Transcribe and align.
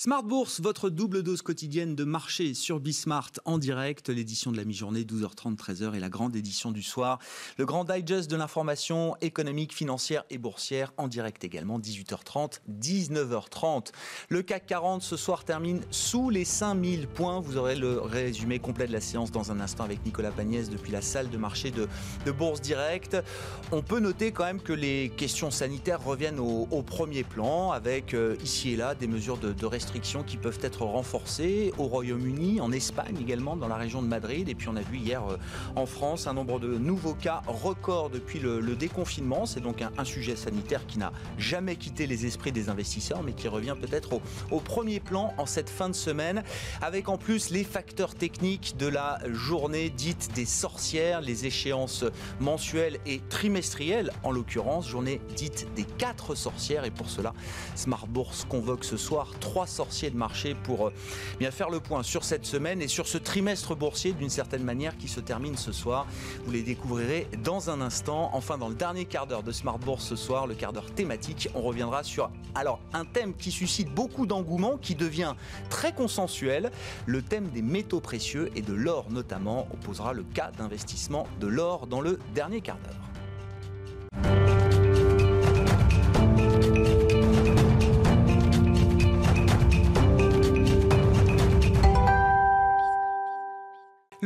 Smart 0.00 0.22
Bourse, 0.22 0.60
votre 0.60 0.90
double 0.90 1.24
dose 1.24 1.42
quotidienne 1.42 1.96
de 1.96 2.04
marché 2.04 2.54
sur 2.54 2.78
Bismart 2.78 3.32
en 3.44 3.58
direct, 3.58 4.10
l'édition 4.10 4.52
de 4.52 4.56
la 4.56 4.64
mi-journée 4.64 5.02
12h30 5.02 5.56
13h 5.56 5.96
et 5.96 5.98
la 5.98 6.08
grande 6.08 6.36
édition 6.36 6.70
du 6.70 6.84
soir, 6.84 7.18
le 7.56 7.66
grand 7.66 7.82
digest 7.82 8.30
de 8.30 8.36
l'information 8.36 9.16
économique, 9.22 9.74
financière 9.74 10.22
et 10.30 10.38
boursière 10.38 10.92
en 10.98 11.08
direct 11.08 11.42
également 11.42 11.80
18h30 11.80 12.60
19h30. 12.80 13.88
Le 14.28 14.42
CAC 14.42 14.66
40 14.66 15.02
ce 15.02 15.16
soir 15.16 15.44
termine 15.44 15.80
sous 15.90 16.30
les 16.30 16.44
5000 16.44 17.08
points. 17.08 17.40
Vous 17.40 17.56
aurez 17.56 17.74
le 17.74 17.98
résumé 17.98 18.60
complet 18.60 18.86
de 18.86 18.92
la 18.92 19.00
séance 19.00 19.32
dans 19.32 19.50
un 19.50 19.58
instant 19.58 19.82
avec 19.82 20.06
Nicolas 20.06 20.30
Pagnès 20.30 20.70
depuis 20.70 20.92
la 20.92 21.02
salle 21.02 21.28
de 21.28 21.36
marché 21.36 21.72
de, 21.72 21.88
Bourse 22.30 22.60
Direct. 22.60 23.16
On 23.72 23.82
peut 23.82 23.98
noter 23.98 24.30
quand 24.30 24.44
même 24.44 24.62
que 24.62 24.72
les 24.72 25.10
questions 25.16 25.50
sanitaires 25.50 26.04
reviennent 26.04 26.38
au, 26.38 26.82
premier 26.82 27.24
plan 27.24 27.72
avec 27.72 28.14
euh, 28.14 28.36
ici 28.44 28.74
et 28.74 28.76
là 28.76 28.94
des 28.94 29.08
mesures 29.08 29.38
de, 29.38 29.52
de 29.52 29.66
restriction 29.66 29.88
qui 30.00 30.36
peuvent 30.36 30.58
être 30.62 30.82
renforcées 30.82 31.72
au 31.76 31.84
Royaume-Uni, 31.84 32.60
en 32.60 32.70
Espagne 32.70 33.16
également, 33.20 33.56
dans 33.56 33.66
la 33.68 33.74
région 33.74 34.00
de 34.00 34.06
Madrid. 34.06 34.48
Et 34.48 34.54
puis 34.54 34.68
on 34.68 34.76
a 34.76 34.80
vu 34.80 34.98
hier 34.98 35.22
euh, 35.26 35.36
en 35.74 35.86
France 35.86 36.26
un 36.26 36.34
nombre 36.34 36.60
de 36.60 36.78
nouveaux 36.78 37.14
cas 37.14 37.42
records 37.46 38.10
depuis 38.10 38.38
le, 38.38 38.60
déconfinement. 38.76 39.44
C'est 39.44 39.60
donc 39.60 39.82
un, 39.82 40.04
sujet 40.04 40.36
sanitaire 40.36 40.86
qui 40.86 40.98
n'a 40.98 41.12
jamais 41.36 41.76
quitté 41.76 42.06
les 42.06 42.26
esprits 42.26 42.52
des 42.52 42.68
investisseurs, 42.68 43.22
mais 43.24 43.32
qui 43.32 43.48
revient 43.48 43.74
peut-être 43.80 44.14
au, 44.14 44.22
au 44.50 44.60
premier 44.60 45.00
plan 45.00 45.34
en 45.36 45.46
cette 45.46 45.68
fin 45.68 45.88
de 45.88 45.94
semaine, 45.94 46.44
avec 46.80 47.08
en 47.08 47.18
plus 47.18 47.50
les 47.50 47.64
facteurs 47.64 48.14
techniques 48.14 48.76
de 48.78 48.86
la 48.86 49.18
journée 49.32 49.90
dite 49.90 50.30
des 50.34 50.46
sorcières, 50.46 51.20
les 51.20 51.46
échéances 51.46 52.04
mensuelles 52.40 52.98
et 53.04 53.20
trimestrielles, 53.28 54.12
en 54.22 54.30
l'occurrence, 54.30 54.88
journée 54.88 55.20
dite 55.34 55.66
des 55.74 55.84
quatre 55.84 56.34
sorcières. 56.34 56.84
Et 56.84 56.90
pour 56.90 57.10
cela, 57.10 57.34
Smart 57.74 58.06
Bourse 58.06 58.44
convoque 58.44 58.84
ce 58.84 58.96
soir 58.96 59.32
300 59.40 59.77
sorcier 59.78 60.10
de 60.10 60.16
marché 60.16 60.56
pour 60.64 60.88
euh, 60.88 60.92
bien 61.38 61.52
faire 61.52 61.70
le 61.70 61.78
point 61.78 62.02
sur 62.02 62.24
cette 62.24 62.44
semaine 62.44 62.82
et 62.82 62.88
sur 62.88 63.06
ce 63.06 63.16
trimestre 63.16 63.76
boursier 63.76 64.12
d'une 64.12 64.28
certaine 64.28 64.64
manière 64.64 64.96
qui 64.96 65.06
se 65.06 65.20
termine 65.20 65.56
ce 65.56 65.70
soir. 65.70 66.08
Vous 66.44 66.50
les 66.50 66.62
découvrirez 66.62 67.28
dans 67.44 67.70
un 67.70 67.80
instant. 67.80 68.30
Enfin, 68.32 68.58
dans 68.58 68.68
le 68.68 68.74
dernier 68.74 69.04
quart 69.04 69.28
d'heure 69.28 69.44
de 69.44 69.52
Smart 69.52 69.78
Bourse 69.78 70.04
ce 70.04 70.16
soir, 70.16 70.48
le 70.48 70.54
quart 70.54 70.72
d'heure 70.72 70.90
thématique, 70.90 71.48
on 71.54 71.62
reviendra 71.62 72.02
sur 72.02 72.28
alors 72.56 72.80
un 72.92 73.04
thème 73.04 73.34
qui 73.34 73.52
suscite 73.52 73.94
beaucoup 73.94 74.26
d'engouement, 74.26 74.78
qui 74.78 74.96
devient 74.96 75.34
très 75.70 75.92
consensuel, 75.92 76.72
le 77.06 77.22
thème 77.22 77.48
des 77.50 77.62
métaux 77.62 78.00
précieux 78.00 78.50
et 78.56 78.62
de 78.62 78.72
l'or 78.72 79.06
notamment. 79.10 79.68
On 79.72 79.76
posera 79.76 80.12
le 80.12 80.24
cas 80.24 80.50
d'investissement 80.58 81.28
de 81.38 81.46
l'or 81.46 81.86
dans 81.86 82.00
le 82.00 82.18
dernier 82.34 82.62
quart 82.62 82.78
d'heure. 82.78 83.08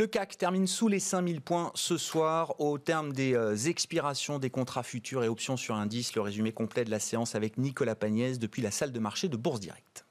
Le 0.02 0.08
CAC 0.08 0.36
termine 0.36 0.66
sous 0.66 0.88
les 0.88 0.98
5000 0.98 1.40
points 1.40 1.70
ce 1.76 1.96
soir 1.96 2.58
au 2.60 2.76
terme 2.76 3.12
des 3.12 3.34
euh, 3.34 3.54
expirations 3.54 4.40
des 4.40 4.50
contrats 4.50 4.82
futurs 4.82 5.22
et 5.22 5.28
options 5.28 5.56
sur 5.56 5.76
indice. 5.76 6.16
Le 6.16 6.22
résumé 6.22 6.50
complet 6.50 6.84
de 6.84 6.90
la 6.90 6.98
séance 6.98 7.36
avec 7.36 7.56
Nicolas 7.56 7.94
Pagnès 7.94 8.40
depuis 8.40 8.62
la 8.62 8.72
salle 8.72 8.90
de 8.90 8.98
marché 8.98 9.28
de 9.28 9.36
Bourse 9.36 9.60
Directe. 9.60 10.04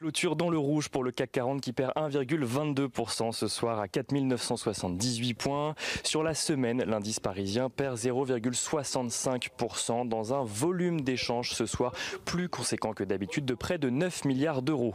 Clôture 0.00 0.36
dans 0.36 0.48
le 0.48 0.58
rouge 0.58 0.90
pour 0.90 1.02
le 1.02 1.10
CAC 1.10 1.32
40 1.32 1.60
qui 1.60 1.72
perd 1.72 1.92
1,22% 1.96 3.32
ce 3.32 3.48
soir 3.48 3.80
à 3.80 3.88
4978 3.88 5.34
points. 5.34 5.74
Sur 6.04 6.22
la 6.22 6.34
semaine, 6.34 6.84
l'indice 6.84 7.18
parisien 7.18 7.68
perd 7.68 7.96
0,65% 7.96 10.06
dans 10.06 10.34
un 10.34 10.44
volume 10.44 11.00
d'échanges 11.00 11.50
ce 11.50 11.66
soir 11.66 11.92
plus 12.24 12.48
conséquent 12.48 12.92
que 12.92 13.02
d'habitude 13.02 13.44
de 13.44 13.54
près 13.54 13.78
de 13.78 13.90
9 13.90 14.24
milliards 14.24 14.62
d'euros. 14.62 14.94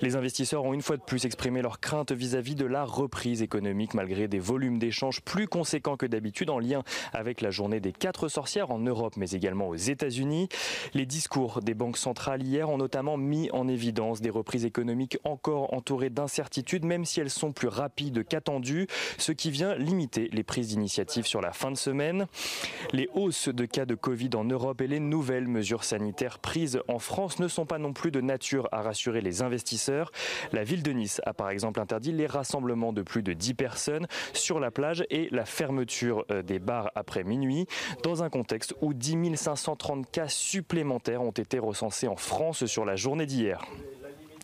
Les 0.00 0.16
investisseurs 0.16 0.64
ont 0.64 0.74
une 0.74 0.82
fois 0.82 0.96
de 0.96 1.02
plus 1.02 1.24
exprimé 1.24 1.62
leur 1.62 1.78
crainte 1.78 2.10
vis-à-vis 2.10 2.56
de 2.56 2.66
la 2.66 2.82
reprise 2.82 3.42
économique 3.42 3.94
malgré 3.94 4.26
des 4.26 4.40
volumes 4.40 4.80
d'échanges 4.80 5.20
plus 5.20 5.46
conséquents 5.46 5.96
que 5.96 6.06
d'habitude 6.06 6.50
en 6.50 6.58
lien 6.58 6.82
avec 7.12 7.42
la 7.42 7.50
journée 7.50 7.78
des 7.78 7.92
quatre 7.92 8.26
sorcières 8.26 8.72
en 8.72 8.80
Europe 8.80 9.14
mais 9.16 9.30
également 9.30 9.68
aux 9.68 9.76
États-Unis. 9.76 10.48
Les 10.94 11.06
discours 11.06 11.60
des 11.62 11.74
banques 11.74 11.96
centrales 11.96 12.42
hier 12.42 12.70
ont 12.70 12.78
notamment 12.78 13.16
mis 13.16 13.48
en 13.52 13.68
évidence 13.68 14.20
des 14.20 14.31
reprises 14.32 14.64
économiques 14.64 15.18
encore 15.24 15.72
entourées 15.74 16.10
d'incertitudes, 16.10 16.84
même 16.84 17.04
si 17.04 17.20
elles 17.20 17.30
sont 17.30 17.52
plus 17.52 17.68
rapides 17.68 18.26
qu'attendues, 18.26 18.88
ce 19.18 19.32
qui 19.32 19.50
vient 19.50 19.76
limiter 19.76 20.28
les 20.32 20.42
prises 20.42 20.68
d'initiative 20.68 21.26
sur 21.26 21.40
la 21.40 21.52
fin 21.52 21.70
de 21.70 21.76
semaine. 21.76 22.26
Les 22.92 23.08
hausses 23.14 23.48
de 23.48 23.64
cas 23.64 23.84
de 23.84 23.94
Covid 23.94 24.30
en 24.34 24.44
Europe 24.44 24.80
et 24.80 24.88
les 24.88 25.00
nouvelles 25.00 25.48
mesures 25.48 25.84
sanitaires 25.84 26.38
prises 26.38 26.80
en 26.88 26.98
France 26.98 27.38
ne 27.38 27.48
sont 27.48 27.66
pas 27.66 27.78
non 27.78 27.92
plus 27.92 28.10
de 28.10 28.20
nature 28.20 28.68
à 28.72 28.82
rassurer 28.82 29.20
les 29.20 29.42
investisseurs. 29.42 30.10
La 30.52 30.64
ville 30.64 30.82
de 30.82 30.92
Nice 30.92 31.20
a 31.24 31.32
par 31.32 31.50
exemple 31.50 31.80
interdit 31.80 32.12
les 32.12 32.26
rassemblements 32.26 32.92
de 32.92 33.02
plus 33.02 33.22
de 33.22 33.32
10 33.32 33.54
personnes 33.54 34.06
sur 34.32 34.58
la 34.58 34.70
plage 34.70 35.04
et 35.10 35.28
la 35.30 35.44
fermeture 35.44 36.24
euh, 36.30 36.42
des 36.42 36.58
bars 36.58 36.90
après 36.94 37.24
minuit, 37.24 37.66
dans 38.02 38.22
un 38.22 38.30
contexte 38.30 38.74
où 38.80 38.94
10 38.94 39.36
530 39.36 40.10
cas 40.10 40.28
supplémentaires 40.28 41.22
ont 41.22 41.30
été 41.30 41.58
recensés 41.58 42.08
en 42.08 42.16
France 42.16 42.66
sur 42.66 42.84
la 42.84 42.96
journée 42.96 43.26
d'hier. 43.26 43.64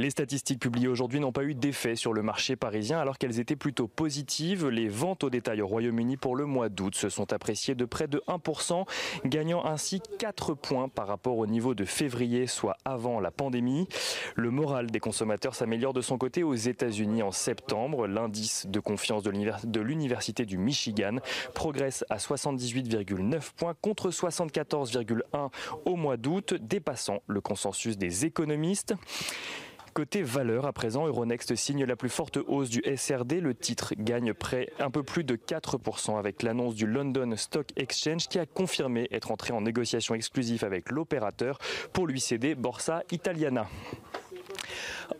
Les 0.00 0.10
statistiques 0.10 0.60
publiées 0.60 0.86
aujourd'hui 0.86 1.18
n'ont 1.18 1.32
pas 1.32 1.42
eu 1.42 1.56
d'effet 1.56 1.96
sur 1.96 2.12
le 2.12 2.22
marché 2.22 2.54
parisien 2.54 3.00
alors 3.00 3.18
qu'elles 3.18 3.40
étaient 3.40 3.56
plutôt 3.56 3.88
positives. 3.88 4.68
Les 4.68 4.86
ventes 4.86 5.24
au 5.24 5.30
détail 5.30 5.60
au 5.60 5.66
Royaume-Uni 5.66 6.16
pour 6.16 6.36
le 6.36 6.46
mois 6.46 6.68
d'août 6.68 6.94
se 6.94 7.08
sont 7.08 7.32
appréciées 7.32 7.74
de 7.74 7.84
près 7.84 8.06
de 8.06 8.22
1%, 8.28 8.86
gagnant 9.24 9.64
ainsi 9.64 10.00
4 10.20 10.54
points 10.54 10.88
par 10.88 11.08
rapport 11.08 11.36
au 11.36 11.48
niveau 11.48 11.74
de 11.74 11.84
février, 11.84 12.46
soit 12.46 12.76
avant 12.84 13.18
la 13.18 13.32
pandémie. 13.32 13.88
Le 14.36 14.52
moral 14.52 14.88
des 14.88 15.00
consommateurs 15.00 15.56
s'améliore 15.56 15.94
de 15.94 16.00
son 16.00 16.16
côté 16.16 16.44
aux 16.44 16.54
États-Unis 16.54 17.24
en 17.24 17.32
septembre. 17.32 18.06
L'indice 18.06 18.68
de 18.68 18.78
confiance 18.78 19.24
de 19.24 19.80
l'Université 19.80 20.46
du 20.46 20.58
Michigan 20.58 21.16
progresse 21.54 22.04
à 22.08 22.18
78,9 22.18 23.50
points 23.56 23.74
contre 23.82 24.10
74,1 24.10 25.50
au 25.86 25.96
mois 25.96 26.16
d'août, 26.16 26.54
dépassant 26.54 27.18
le 27.26 27.40
consensus 27.40 27.98
des 27.98 28.26
économistes. 28.26 28.94
Côté 29.98 30.22
valeur, 30.22 30.64
à 30.64 30.72
présent, 30.72 31.08
Euronext 31.08 31.56
signe 31.56 31.84
la 31.84 31.96
plus 31.96 32.08
forte 32.08 32.38
hausse 32.46 32.70
du 32.70 32.80
SRD. 32.84 33.40
Le 33.40 33.52
titre 33.52 33.94
gagne 33.98 34.32
près 34.32 34.68
un 34.78 34.92
peu 34.92 35.02
plus 35.02 35.24
de 35.24 35.34
4% 35.34 36.16
avec 36.16 36.44
l'annonce 36.44 36.76
du 36.76 36.86
London 36.86 37.34
Stock 37.34 37.66
Exchange 37.74 38.28
qui 38.28 38.38
a 38.38 38.46
confirmé 38.46 39.08
être 39.10 39.32
entré 39.32 39.52
en 39.52 39.60
négociation 39.60 40.14
exclusive 40.14 40.62
avec 40.62 40.92
l'opérateur 40.92 41.58
pour 41.92 42.06
lui 42.06 42.20
céder 42.20 42.54
Borsa 42.54 43.02
Italiana. 43.10 43.66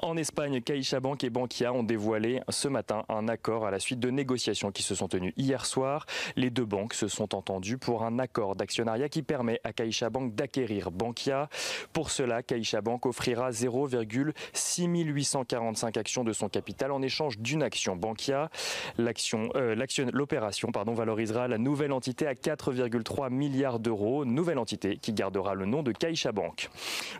En 0.00 0.16
Espagne, 0.16 0.60
CaixaBank 0.60 1.24
et 1.24 1.30
Bankia 1.30 1.72
ont 1.72 1.82
dévoilé 1.82 2.42
ce 2.50 2.68
matin 2.68 3.06
un 3.08 3.26
accord 3.26 3.64
à 3.66 3.70
la 3.70 3.78
suite 3.78 4.00
de 4.00 4.10
négociations 4.10 4.70
qui 4.70 4.82
se 4.82 4.94
sont 4.94 5.08
tenues 5.08 5.32
hier 5.36 5.64
soir. 5.64 6.04
Les 6.36 6.50
deux 6.50 6.66
banques 6.66 6.92
se 6.94 7.08
sont 7.08 7.34
entendues 7.34 7.78
pour 7.78 8.04
un 8.04 8.18
accord 8.18 8.54
d'actionnariat 8.54 9.08
qui 9.08 9.22
permet 9.22 9.62
à 9.64 9.72
CaixaBank 9.72 10.34
d'acquérir 10.34 10.90
Bankia. 10.90 11.48
Pour 11.92 12.10
cela, 12.10 12.42
CaixaBank 12.42 13.06
offrira 13.06 13.48
0,6845 13.50 15.98
actions 15.98 16.24
de 16.24 16.34
son 16.34 16.50
capital 16.50 16.92
en 16.92 17.00
échange 17.00 17.38
d'une 17.38 17.62
action 17.62 17.96
Bankia. 17.96 18.50
Euh, 18.98 19.74
l'opération 20.12 20.70
valorisera 20.70 21.48
la 21.48 21.56
nouvelle 21.58 21.92
entité 21.92 22.26
à 22.26 22.34
4,3 22.34 23.30
milliards 23.30 23.78
d'euros, 23.78 24.26
nouvelle 24.26 24.58
entité 24.58 24.96
qui 24.96 25.12
gardera 25.12 25.54
le 25.54 25.64
nom 25.64 25.82
de 25.82 25.92
CaixaBank. 25.92 26.68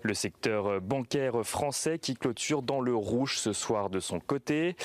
Le 0.03 0.15
secteur 0.15 0.81
bancaire 0.81 1.44
français 1.44 1.99
qui 1.99 2.14
clôture 2.14 2.57
dans 2.62 2.81
le 2.81 2.94
rouge 2.94 3.38
ce 3.38 3.52
soir 3.52 3.90
de 3.90 4.00
son 4.00 4.20
côté. 4.20 4.76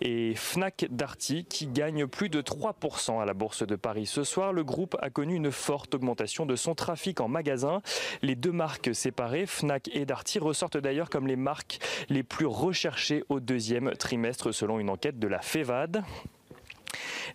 Et 0.00 0.34
Fnac 0.34 0.86
Darty 0.90 1.44
qui 1.44 1.66
gagne 1.66 2.06
plus 2.06 2.28
de 2.28 2.42
3% 2.42 3.20
à 3.20 3.24
la 3.24 3.34
Bourse 3.34 3.66
de 3.66 3.76
Paris 3.76 4.06
ce 4.06 4.24
soir. 4.24 4.52
Le 4.52 4.64
groupe 4.64 4.96
a 5.00 5.10
connu 5.10 5.34
une 5.34 5.50
forte 5.50 5.94
augmentation 5.94 6.46
de 6.46 6.56
son 6.56 6.74
trafic 6.74 7.20
en 7.20 7.28
magasin. 7.28 7.82
Les 8.22 8.34
deux 8.34 8.52
marques 8.52 8.94
séparées, 8.94 9.46
Fnac 9.46 9.88
et 9.92 10.06
Darty, 10.06 10.38
ressortent 10.38 10.78
d'ailleurs 10.78 11.10
comme 11.10 11.26
les 11.26 11.36
marques 11.36 11.78
les 12.08 12.22
plus 12.22 12.46
recherchées 12.46 13.24
au 13.28 13.40
deuxième 13.40 13.92
trimestre 13.96 14.52
selon 14.52 14.78
une 14.78 14.90
enquête 14.90 15.18
de 15.18 15.28
la 15.28 15.40
FEVAD. 15.40 16.04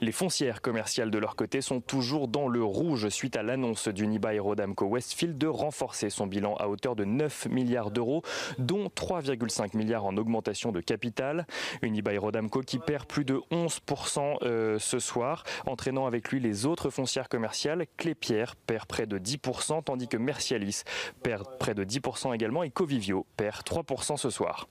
Les 0.01 0.11
foncières 0.11 0.61
commerciales 0.61 1.11
de 1.11 1.17
leur 1.17 1.35
côté 1.35 1.61
sont 1.61 1.81
toujours 1.81 2.27
dans 2.27 2.47
le 2.47 2.63
rouge 2.63 3.09
suite 3.09 3.35
à 3.35 3.43
l'annonce 3.43 3.87
d'Unibail 3.87 4.39
Rodamco 4.39 4.85
Westfield 4.85 5.37
de 5.37 5.47
renforcer 5.47 6.09
son 6.09 6.27
bilan 6.27 6.55
à 6.55 6.67
hauteur 6.67 6.95
de 6.95 7.05
9 7.05 7.47
milliards 7.49 7.91
d'euros, 7.91 8.21
dont 8.57 8.87
3,5 8.87 9.75
milliards 9.75 10.05
en 10.05 10.17
augmentation 10.17 10.71
de 10.71 10.81
capital. 10.81 11.45
Unibail 11.81 12.17
Rodamco 12.17 12.61
qui 12.61 12.79
perd 12.79 13.05
plus 13.05 13.25
de 13.25 13.41
11% 13.51 14.37
euh, 14.43 14.79
ce 14.79 14.99
soir, 14.99 15.43
entraînant 15.65 16.05
avec 16.05 16.29
lui 16.29 16.39
les 16.39 16.65
autres 16.65 16.89
foncières 16.89 17.29
commerciales. 17.29 17.85
Clépierre 17.97 18.55
perd 18.55 18.85
près 18.85 19.05
de 19.05 19.17
10%, 19.17 19.83
tandis 19.83 20.07
que 20.07 20.17
Mercialis 20.17 20.83
perd 21.23 21.45
près 21.59 21.73
de 21.73 21.83
10% 21.83 22.33
également 22.33 22.63
et 22.63 22.69
Covivio 22.69 23.25
perd 23.37 23.63
3% 23.63 24.17
ce 24.17 24.29
soir. 24.29 24.67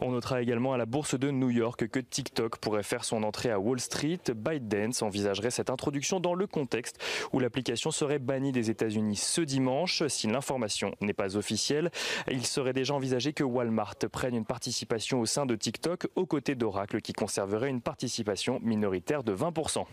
On 0.00 0.10
notera 0.10 0.42
également 0.42 0.72
à 0.72 0.76
la 0.76 0.86
bourse 0.86 1.18
de 1.18 1.30
New 1.30 1.50
York 1.50 1.86
que 1.86 2.00
TikTok 2.00 2.58
pourrait 2.58 2.82
faire 2.82 3.04
son 3.04 3.22
entrée 3.22 3.50
à 3.50 3.58
Wall 3.60 3.78
Street. 3.78 4.01
ByteDance 4.34 5.02
envisagerait 5.02 5.50
cette 5.50 5.70
introduction 5.70 6.20
dans 6.20 6.34
le 6.34 6.46
contexte 6.46 6.98
où 7.32 7.40
l'application 7.40 7.90
serait 7.90 8.18
bannie 8.18 8.52
des 8.52 8.70
États-Unis 8.70 9.16
ce 9.16 9.40
dimanche. 9.40 10.06
Si 10.08 10.26
l'information 10.26 10.94
n'est 11.00 11.12
pas 11.12 11.36
officielle, 11.36 11.90
il 12.30 12.44
serait 12.46 12.72
déjà 12.72 12.94
envisagé 12.94 13.32
que 13.32 13.44
Walmart 13.44 13.96
prenne 14.10 14.34
une 14.34 14.44
participation 14.44 15.20
au 15.20 15.26
sein 15.26 15.46
de 15.46 15.54
TikTok 15.54 16.08
aux 16.16 16.26
côtés 16.26 16.54
d'Oracle 16.54 17.00
qui 17.00 17.12
conserverait 17.12 17.70
une 17.70 17.80
participation 17.80 18.58
minoritaire 18.62 19.22
de 19.22 19.34
20%. 19.34 19.84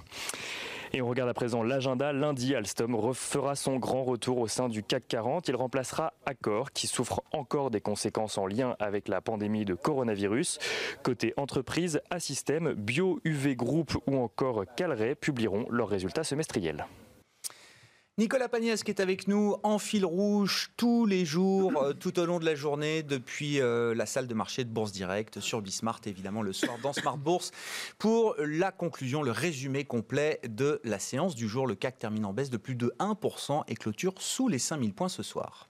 Et 0.94 1.02
on 1.02 1.08
regarde 1.08 1.30
à 1.30 1.34
présent 1.34 1.62
l'agenda. 1.62 2.14
Lundi, 2.14 2.56
Alstom 2.56 2.96
refera 2.96 3.56
son 3.56 3.78
grand 3.78 4.04
retour 4.04 4.40
au 4.40 4.48
sein 4.48 4.70
du 4.70 4.82
CAC 4.82 5.08
40. 5.08 5.48
Il 5.48 5.56
remplacera 5.56 6.14
Accor, 6.26 6.72
qui 6.72 6.88
souffre 6.88 7.22
encore 7.32 7.70
des 7.70 7.82
conséquences 7.82 8.38
en 8.38 8.48
lien 8.48 8.76
avec 8.80 9.08
la 9.08 9.22
pandémie 9.22 9.66
de 9.66 9.76
coronavirus. 9.76 10.58
Côté 11.04 11.34
entreprise, 11.38 12.02
Assystem, 12.10 12.74
Bio, 12.74 13.20
UV 13.24 13.56
Group 13.56 13.98
ou 14.08 14.18
encore 14.18 14.64
Calray 14.76 15.16
publieront 15.16 15.68
leurs 15.70 15.90
résultats 15.90 16.24
semestriels. 16.24 16.88
Nicolas 18.20 18.50
Pagnès 18.50 18.84
qui 18.84 18.92
est 18.92 19.00
avec 19.00 19.30
nous 19.30 19.56
en 19.64 19.80
fil 19.80 20.04
rouge 20.04 20.72
tous 20.76 21.06
les 21.06 21.24
jours, 21.24 21.82
euh, 21.82 21.94
tout 21.94 22.20
au 22.20 22.26
long 22.26 22.38
de 22.38 22.44
la 22.44 22.54
journée, 22.54 23.02
depuis 23.02 23.62
euh, 23.62 23.96
la 23.96 24.06
salle 24.06 24.28
de 24.28 24.34
marché 24.34 24.66
de 24.66 24.70
Bourse 24.70 24.92
Direct 24.92 25.40
sur 25.40 25.62
Bismart, 25.62 26.02
évidemment 26.06 26.42
le 26.42 26.52
soir 26.52 26.78
dans 26.84 26.92
Smart 26.92 27.18
Bourse, 27.18 27.52
pour 27.98 28.36
la 28.38 28.74
conclusion, 28.74 29.24
le 29.24 29.32
résumé 29.32 29.86
complet 29.86 30.42
de 30.44 30.82
la 30.84 31.00
séance 31.00 31.34
du 31.34 31.48
jour. 31.48 31.66
Le 31.66 31.76
CAC 31.76 31.98
termine 31.98 32.26
en 32.26 32.34
baisse 32.34 32.50
de 32.50 32.58
plus 32.58 32.76
de 32.76 32.94
1% 33.00 33.64
et 33.70 33.76
clôture 33.76 34.16
sous 34.18 34.50
les 34.50 34.60
5000 34.60 34.94
points 34.94 35.08
ce 35.08 35.24
soir. 35.24 35.70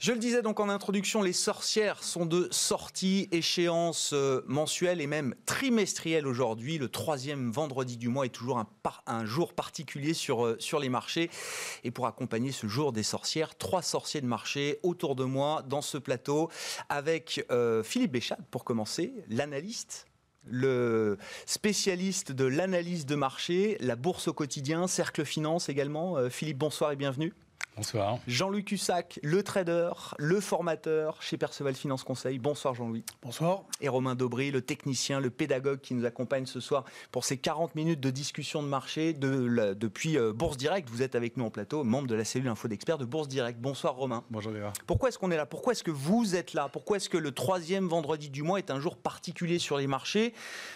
Je 0.00 0.12
le 0.12 0.18
disais 0.18 0.40
donc 0.40 0.60
en 0.60 0.70
introduction, 0.70 1.20
les 1.20 1.34
sorcières 1.34 2.02
sont 2.02 2.24
de 2.24 2.48
sortie, 2.50 3.28
échéance 3.32 4.14
euh, 4.14 4.40
mensuelle 4.46 5.02
et 5.02 5.06
même 5.06 5.34
trimestrielle 5.44 6.26
aujourd'hui. 6.26 6.78
Le 6.78 6.88
troisième 6.88 7.50
vendredi 7.50 7.98
du 7.98 8.08
mois 8.08 8.24
est 8.24 8.30
toujours 8.30 8.64
un, 9.06 9.24
jour 9.26 9.52
particulier 9.52 10.14
sur, 10.14 10.46
euh, 10.46 10.56
sur 10.58 10.78
les 10.78 10.88
marchés. 10.88 11.28
Et 11.84 11.90
pour 11.90 12.06
accompagner 12.06 12.50
ce 12.50 12.66
jour 12.66 12.94
des 12.94 13.02
sorcières, 13.02 13.58
trois 13.58 13.82
sorciers 13.82 14.22
de 14.22 14.26
marché 14.26 14.80
autour 14.82 15.16
de 15.16 15.24
moi 15.24 15.62
dans 15.68 15.82
ce 15.82 15.98
plateau 15.98 16.48
avec 16.88 17.44
euh, 17.50 17.82
Philippe 17.82 18.12
Béchat 18.12 18.38
pour 18.50 18.64
commencer, 18.64 19.12
l'analyste 19.28 20.06
le 20.46 21.18
spécialiste 21.44 22.32
de 22.32 22.46
l'analyse 22.46 23.04
de 23.04 23.16
marché, 23.16 23.76
la 23.80 23.96
bourse 23.96 24.28
au 24.28 24.32
quotidien, 24.32 24.86
Cercle 24.86 25.26
Finance 25.26 25.68
également. 25.68 26.30
Philippe, 26.30 26.56
bonsoir 26.56 26.92
et 26.92 26.96
bienvenue. 26.96 27.34
Bonsoir. 27.80 28.18
Jean-Louis 28.26 28.62
Cussac, 28.62 29.18
le 29.22 29.42
trader, 29.42 29.92
le 30.18 30.38
formateur 30.40 31.22
chez 31.22 31.38
Perceval 31.38 31.74
Finance 31.74 32.04
Conseil. 32.04 32.38
Bonsoir 32.38 32.74
Jean-Louis. 32.74 33.04
Bonsoir. 33.22 33.62
Et 33.80 33.88
Romain 33.88 34.14
Daubry, 34.14 34.50
le 34.50 34.60
technicien, 34.60 35.18
le 35.18 35.30
pédagogue 35.30 35.80
qui 35.80 35.94
nous 35.94 36.04
accompagne 36.04 36.44
ce 36.44 36.60
soir 36.60 36.84
pour 37.10 37.24
ces 37.24 37.38
40 37.38 37.74
minutes 37.76 38.00
de 38.00 38.10
discussion 38.10 38.62
de 38.62 38.68
marché 38.68 39.14
de 39.14 39.72
depuis 39.72 40.18
euh, 40.18 40.34
Bourse 40.34 40.58
Direct. 40.58 40.90
Vous 40.90 41.00
êtes 41.00 41.14
avec 41.14 41.38
nous 41.38 41.46
en 41.46 41.50
plateau, 41.50 41.82
membre 41.82 42.06
de 42.06 42.14
la 42.14 42.26
cellule 42.26 42.48
Info 42.48 42.68
d'experts 42.68 42.98
de 42.98 43.06
Bourse 43.06 43.28
Direct. 43.28 43.58
Bonsoir 43.58 43.94
Romain. 43.94 44.24
Bonjour 44.28 44.52
Léa. 44.52 44.74
Pourquoi 44.86 45.08
est-ce 45.08 45.18
qu'on 45.18 45.30
est 45.30 45.38
là? 45.38 45.46
Pourquoi 45.46 45.72
est-ce 45.72 45.82
que 45.82 45.90
vous 45.90 46.36
êtes 46.36 46.52
là? 46.52 46.68
Pourquoi 46.70 46.98
est-ce 46.98 47.08
que 47.08 47.16
le 47.16 47.32
troisième 47.32 47.88
vendredi 47.88 48.28
du 48.28 48.42
mois 48.42 48.58
est 48.58 48.70
un 48.70 48.78
jour 48.78 48.98
particulier 48.98 49.58
sur 49.58 49.78
les 49.78 49.86
marchés? 49.86 50.34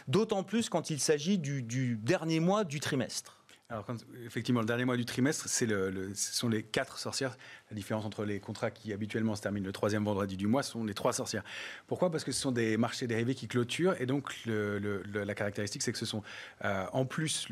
D'autant 0.09 0.43
plus 0.43 0.71
quand 0.71 0.89
il 0.89 1.01
s'agit 1.01 1.37
du 1.37 1.99
dernier 2.03 2.41
mois 2.41 2.65
du 2.65 2.81
trimestre. 2.81 3.44
Alors, 3.75 3.87
effectivement, 4.25 4.61
le 4.61 4.67
dernier 4.67 4.85
mois 4.85 4.97
du 4.97 5.05
trimestre, 5.05 5.49
c'est 5.49 5.67
le, 5.67 6.13
ce 6.15 6.33
sont 6.33 6.49
les 6.49 6.63
quatre 6.63 6.97
sorcières. 6.97 7.37
La 7.71 7.75
différence 7.75 8.05
entre 8.05 8.25
les 8.25 8.39
contrats 8.39 8.71
qui 8.71 8.93
habituellement 8.93 9.35
se 9.35 9.43
terminent 9.43 9.67
le 9.67 9.73
troisième 9.73 10.05
vendredi 10.05 10.37
du 10.37 10.47
mois 10.47 10.63
sont 10.63 10.85
les 10.85 10.95
trois 10.95 11.13
sorcières. 11.13 11.43
Pourquoi? 11.89 12.09
Parce 12.13 12.23
que 12.23 12.31
ce 12.31 12.41
sont 12.41 12.53
des 12.53 12.77
marchés 12.77 13.09
dérivés 13.09 13.35
qui 13.35 13.49
clôturent 13.49 14.01
et 14.01 14.07
donc 14.07 14.33
la 14.47 15.35
caractéristique, 15.35 15.83
c'est 15.83 15.91
que 15.91 15.99
ce 15.99 16.07
sont 16.07 16.23
euh, 16.65 16.87
en 16.93 17.05
plus, 17.05 17.49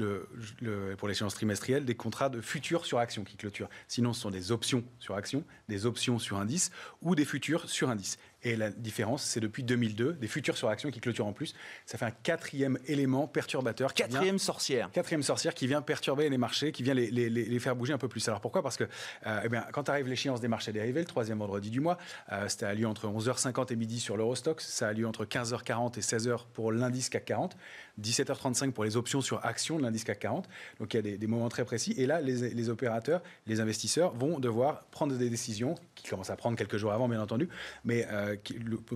pour 0.98 1.08
l'échéance 1.08 1.34
trimestrielle, 1.34 1.84
des 1.84 1.96
contrats 1.96 2.28
de 2.28 2.40
futurs 2.40 2.86
sur 2.86 2.98
action 2.98 3.24
qui 3.24 3.36
clôturent. 3.36 3.70
Sinon, 3.88 4.12
ce 4.12 4.20
sont 4.20 4.30
des 4.30 4.52
options 4.52 4.84
sur 5.00 5.16
action, 5.16 5.42
des 5.68 5.86
options 5.86 6.20
sur 6.20 6.36
indice 6.36 6.70
ou 7.00 7.16
des 7.16 7.24
futurs 7.24 7.68
sur 7.68 7.90
indice. 7.90 8.16
Et 8.44 8.56
la 8.56 8.70
différence, 8.70 9.22
c'est 9.22 9.40
depuis 9.40 9.62
2002, 9.62 10.14
des 10.14 10.26
futurs 10.26 10.56
sur 10.56 10.68
action 10.68 10.90
qui 10.90 11.00
clôturent 11.00 11.26
en 11.26 11.32
plus. 11.32 11.54
Ça 11.86 11.98
fait 11.98 12.04
un 12.04 12.10
quatrième 12.10 12.78
élément 12.86 13.26
perturbateur. 13.28 13.94
Quatrième 13.94 14.38
sorcière. 14.38 14.90
Quatrième 14.90 15.22
sorcière 15.22 15.54
qui 15.54 15.66
vient 15.66 15.82
perturber 15.82 16.28
les 16.28 16.38
marchés, 16.38 16.72
qui 16.72 16.82
vient 16.82 16.94
les, 16.94 17.10
les, 17.10 17.30
les 17.30 17.58
faire 17.58 17.76
bouger 17.76 17.92
un 17.92 17.98
peu 17.98 18.08
plus. 18.08 18.26
Alors 18.28 18.40
pourquoi? 18.40 18.62
Parce 18.62 18.76
que 18.76 18.84
euh, 19.26 19.40
eh 19.44 19.48
bien, 19.48 19.64
quand 19.72 19.88
arrive 19.88 20.08
l'échéance 20.08 20.40
des 20.40 20.48
marchés 20.48 20.72
dérivés, 20.72 21.00
le 21.00 21.06
troisième 21.06 21.38
vendredi 21.38 21.70
du 21.70 21.80
mois, 21.80 21.98
euh, 22.32 22.48
c'était 22.48 22.66
à 22.66 22.74
lieu 22.74 22.86
entre 22.86 23.06
11h50 23.08 23.72
et 23.72 23.76
midi 23.76 24.00
sur 24.00 24.16
l'Eurostox, 24.16 24.66
ça 24.66 24.88
a 24.88 24.92
lieu 24.92 25.06
entre 25.06 25.24
15h40 25.24 25.98
et 25.98 26.02
16h 26.02 26.46
pour 26.52 26.72
l'indice 26.72 27.08
CAC 27.08 27.24
40. 27.26 27.56
17h35 28.00 28.72
pour 28.72 28.84
les 28.84 28.96
options 28.96 29.20
sur 29.20 29.44
actions 29.44 29.76
de 29.76 29.82
l'indice 29.82 30.04
CAC 30.04 30.20
40. 30.20 30.48
Donc 30.80 30.94
il 30.94 31.06
y 31.06 31.14
a 31.14 31.16
des, 31.16 31.26
moments 31.26 31.48
très 31.48 31.64
précis. 31.64 31.94
Et 31.96 32.06
là, 32.06 32.20
les, 32.20 32.68
opérateurs, 32.68 33.22
les 33.46 33.60
investisseurs 33.60 34.14
vont 34.14 34.38
devoir 34.38 34.84
prendre 34.84 35.16
des 35.16 35.28
décisions 35.28 35.74
qui 35.94 36.08
commencent 36.08 36.30
à 36.30 36.36
prendre 36.36 36.56
quelques 36.56 36.76
jours 36.76 36.92
avant, 36.92 37.08
bien 37.08 37.20
entendu, 37.20 37.48
mais 37.84 38.06
euh, 38.10 38.31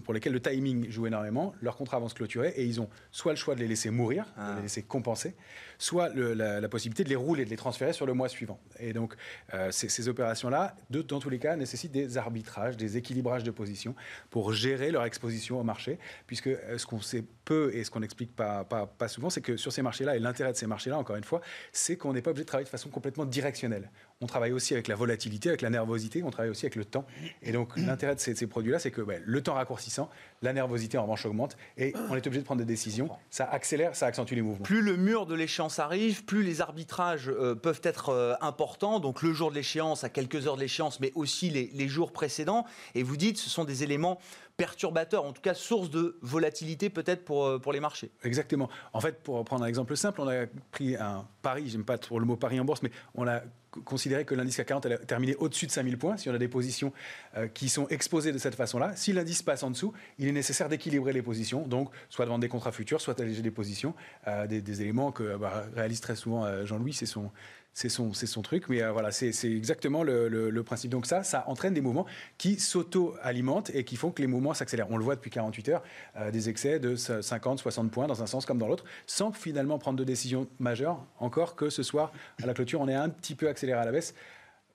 pour 0.05 0.15
lesquelles 0.15 0.33
le 0.33 0.41
timing 0.41 0.91
joue 0.91 1.07
énormément. 1.07 1.55
Leurs 1.61 1.77
contrats 1.77 1.99
vont 1.99 2.09
se 2.09 2.15
clôturer 2.15 2.53
et 2.57 2.65
ils 2.65 2.81
ont 2.81 2.89
soit 3.11 3.33
le 3.33 3.37
choix 3.37 3.55
de 3.55 3.61
les 3.61 3.69
laisser 3.69 3.91
mourir, 3.91 4.25
de 4.37 4.43
les 4.43 4.59
ah. 4.59 4.63
laisser 4.63 4.83
compenser, 4.83 5.35
soit 5.79 6.11
la, 6.15 6.69
possibilité 6.69 7.05
de 7.05 7.09
les 7.09 7.17
rouler, 7.17 7.45
de 7.45 7.51
les 7.51 7.57
transférer 7.57 7.93
sur 7.93 8.07
le 8.07 8.15
mois 8.15 8.29
suivant. 8.29 8.59
Et 8.79 8.93
donc 8.93 9.15
euh, 9.55 9.71
ces, 9.71 10.09
opérations-là, 10.09 10.77
dans 10.91 11.21
tous 11.21 11.31
les 11.31 11.39
cas, 11.39 11.57
nécessitent 11.57 11.93
des 11.93 12.19
arbitrages, 12.19 12.77
des 12.77 12.97
équilibrages 12.97 13.45
de 13.45 13.51
position 13.51 13.95
pour 14.31 14.53
gérer 14.53 14.91
leur 14.91 15.05
exposition 15.05 15.61
au 15.61 15.63
marché, 15.63 15.99
puisque 16.27 16.49
euh, 16.49 16.79
ce 16.79 16.87
qu'on 16.87 17.01
sait 17.01 17.25
peu 17.45 17.75
et 17.75 17.85
ce 17.85 17.91
qu'on 17.91 18.01
n'explique 18.01 18.35
pas, 18.35 18.65
pas 18.65 18.87
pas, 18.87 19.09
souvent, 19.09 19.31
c'est 19.31 19.41
que 19.41 19.57
sur 19.57 19.73
ces 19.73 19.83
marchés-là, 19.83 20.17
et 20.17 20.19
l'intérêt 20.19 20.53
de 20.53 20.57
ces 20.57 20.67
marchés-là, 20.67 20.99
encore 20.99 21.17
une 21.17 21.25
fois, 21.25 21.41
c'est 21.73 21.97
qu'on 21.97 22.13
n'est 22.13 22.23
pas 22.23 22.31
obligé 22.31 22.45
de 22.45 22.49
travailler 22.49 22.65
de 22.65 22.71
façon 22.71 22.89
complètement 22.89 23.25
directionnelle. 23.25 23.91
On 24.21 24.27
travaille 24.27 24.53
aussi 24.53 24.75
avec 24.75 24.89
la 24.89 24.95
volatilité, 24.95 25.51
avec 25.51 25.63
la 25.63 25.71
nervosité, 25.71 26.23
on 26.23 26.31
travaille 26.31 26.51
aussi 26.51 26.67
avec 26.67 26.77
le 26.77 26.85
temps. 26.85 27.07
Et 27.43 27.53
donc 27.53 27.77
l'intérêt 27.77 28.15
de 28.15 28.21
ces, 28.21 28.47
produits-là, 28.47 28.79
c'est 28.79 28.91
que 28.91 29.03
le 29.03 29.43
temps 29.43 29.55
raccourcissant, 29.55 30.11
la 30.43 30.53
nervosité 30.53 30.99
en 30.99 31.03
revanche 31.03 31.27
augmente, 31.27 31.57
et 31.77 31.95
on 32.11 32.17
est 32.17 32.27
obligé 32.27 32.41
de 32.41 32.45
prendre 32.45 32.61
des 32.61 32.67
décisions. 32.67 33.09
Ça 33.31 33.45
accélère, 33.45 33.95
ça 33.95 34.07
accentue 34.07 34.35
les 34.35 34.43
mouvements. 34.43 34.65
Plus 34.65 34.83
le 34.83 34.97
mur 34.97 35.27
de 35.27 35.35
l'échéance 35.67 35.79
arrive, 35.79 36.25
plus 36.25 36.43
les 36.43 36.61
arbitrages 36.61 37.29
euh, 37.29 37.55
peuvent 37.55 37.81
être 37.83 38.11
euh, 38.11 38.35
importants. 38.41 39.01
Donc 39.01 39.23
le 39.23 39.33
jour 39.33 39.51
de 39.51 39.57
l'échéance, 39.57 40.05
à 40.05 40.09
quelques 40.09 40.47
heures 40.47 40.57
de 40.57 40.61
l'échéance, 40.61 41.01
mais 41.01 41.13
aussi 41.15 41.51
les, 41.51 41.71
les 41.75 41.89
jours 41.89 42.13
précédents. 42.13 42.65
Et 42.95 43.03
vous 43.03 43.17
dites, 43.17 43.39
ce 43.39 43.51
sont 43.51 43.65
des 43.65 43.83
éléments 43.83 44.19
perturbateur, 44.57 45.25
en 45.25 45.33
tout 45.33 45.43
cas 45.43 45.53
source 45.53 45.91
de 45.91 46.17
volatilité 46.23 46.89
peut-être 46.89 47.25
pour, 47.25 47.45
euh, 47.45 47.59
pour 47.59 47.73
les 47.73 47.81
marchés. 47.81 48.11
Exactement. 48.23 48.71
En 48.93 49.01
fait, 49.01 49.23
pour 49.23 49.45
prendre 49.45 49.65
un 49.65 49.69
exemple 49.69 49.97
simple, 49.97 50.21
on 50.23 50.29
a 50.29 50.47
pris 50.71 50.97
un 50.97 51.27
pari, 51.43 51.69
j'aime 51.69 51.85
pas 51.85 51.99
trop 51.99 52.19
le 52.19 52.25
mot 52.25 52.37
pari 52.37 52.59
en 52.59 52.65
bourse, 52.65 52.83
mais 52.83 52.91
on 53.15 53.27
a 53.27 53.43
considéré 53.85 54.25
que 54.25 54.35
l'indice 54.35 54.57
CAC 54.57 54.69
40 54.69 54.87
allait 54.87 54.99
terminer 54.99 55.35
au-dessus 55.37 55.67
de 55.67 55.73
5000 55.73 55.99
points, 55.99 56.17
si 56.17 56.29
on 56.29 56.35
a 56.35 56.39
des 56.39 56.49
positions 56.49 56.93
euh, 57.37 57.49
qui 57.49 57.69
sont 57.69 57.89
exposées 57.89 58.33
de 58.33 58.39
cette 58.39 58.55
façon-là. 58.55 58.93
Si 58.97 59.13
l'indice 59.13 59.43
passe 59.43 59.63
en 59.63 59.71
dessous, 59.71 59.93
il 60.19 60.29
est 60.29 60.33
nécessaire 60.33 60.69
d'équilibrer 60.69 61.13
les 61.13 61.23
positions, 61.23 61.67
donc 61.67 61.91
soit 62.09 62.25
de 62.25 62.31
vendre 62.31 62.43
des 62.43 62.49
contrats 62.49 62.73
futurs, 62.73 63.01
soit 63.01 63.15
d'alléger 63.15 63.43
des 63.43 63.51
positions, 63.51 63.95
euh, 64.27 64.47
des, 64.47 64.83
éléments 64.83 65.13
que 65.13 65.37
bah, 65.37 65.65
réalise 65.75 66.01
très 66.01 66.17
souvent 66.17 66.65
Jean-Louis, 66.65 66.93
c'est 66.93 67.07
son, 67.07 67.31
c'est 67.77 67.91
son, 67.91 68.15
son, 68.15 68.41
truc. 68.41 68.71
Mais 68.71 68.83
euh, 68.83 68.91
voilà, 68.91 69.11
c'est 69.11 69.29
exactement 69.45 70.03
le, 70.03 70.63
principe. 70.65 70.91
Donc 70.91 71.05
ça, 71.05 71.23
ça 71.23 71.45
entraîne 71.47 71.75
des 71.75 71.83
mouvements 71.83 72.07
qui 72.39 72.59
s'auto-alimentent 72.59 73.71
et 73.75 73.85
qui 73.85 73.97
font 73.97 74.11
que 74.11 74.23
les 74.23 74.27
mouvements 74.27 74.55
s'accélèrent. 74.55 74.91
On 74.91 74.97
le 74.97 75.05
voit 75.05 75.15
depuis 75.15 75.31
48 75.31 75.69
heures, 75.69 75.83
euh, 76.17 76.31
des 76.31 76.49
excès 76.49 76.81
de 76.81 76.97
50, 76.97 77.59
60 77.59 77.91
points 77.91 78.07
dans 78.07 78.23
un 78.23 78.27
sens 78.27 78.47
comme 78.47 78.57
dans 78.57 78.67
l'autre, 78.67 78.85
sans 79.07 79.31
finalement 79.31 79.79
prendre 79.79 79.99
de 79.99 80.05
décision 80.05 80.49
majeure, 80.59 81.05
encore 81.19 81.55
que 81.55 81.69
ce 81.69 81.83
soir, 81.83 82.13
à 82.43 82.47
la 82.47 82.55
clôture, 82.55 82.81
on 82.81 82.89
est 82.89 82.95
un 82.95 83.11
petit 83.11 83.35
peu 83.35 83.47
accéléré 83.47 83.79
à 83.79 83.85
la 83.85 83.93
baisse 83.93 84.15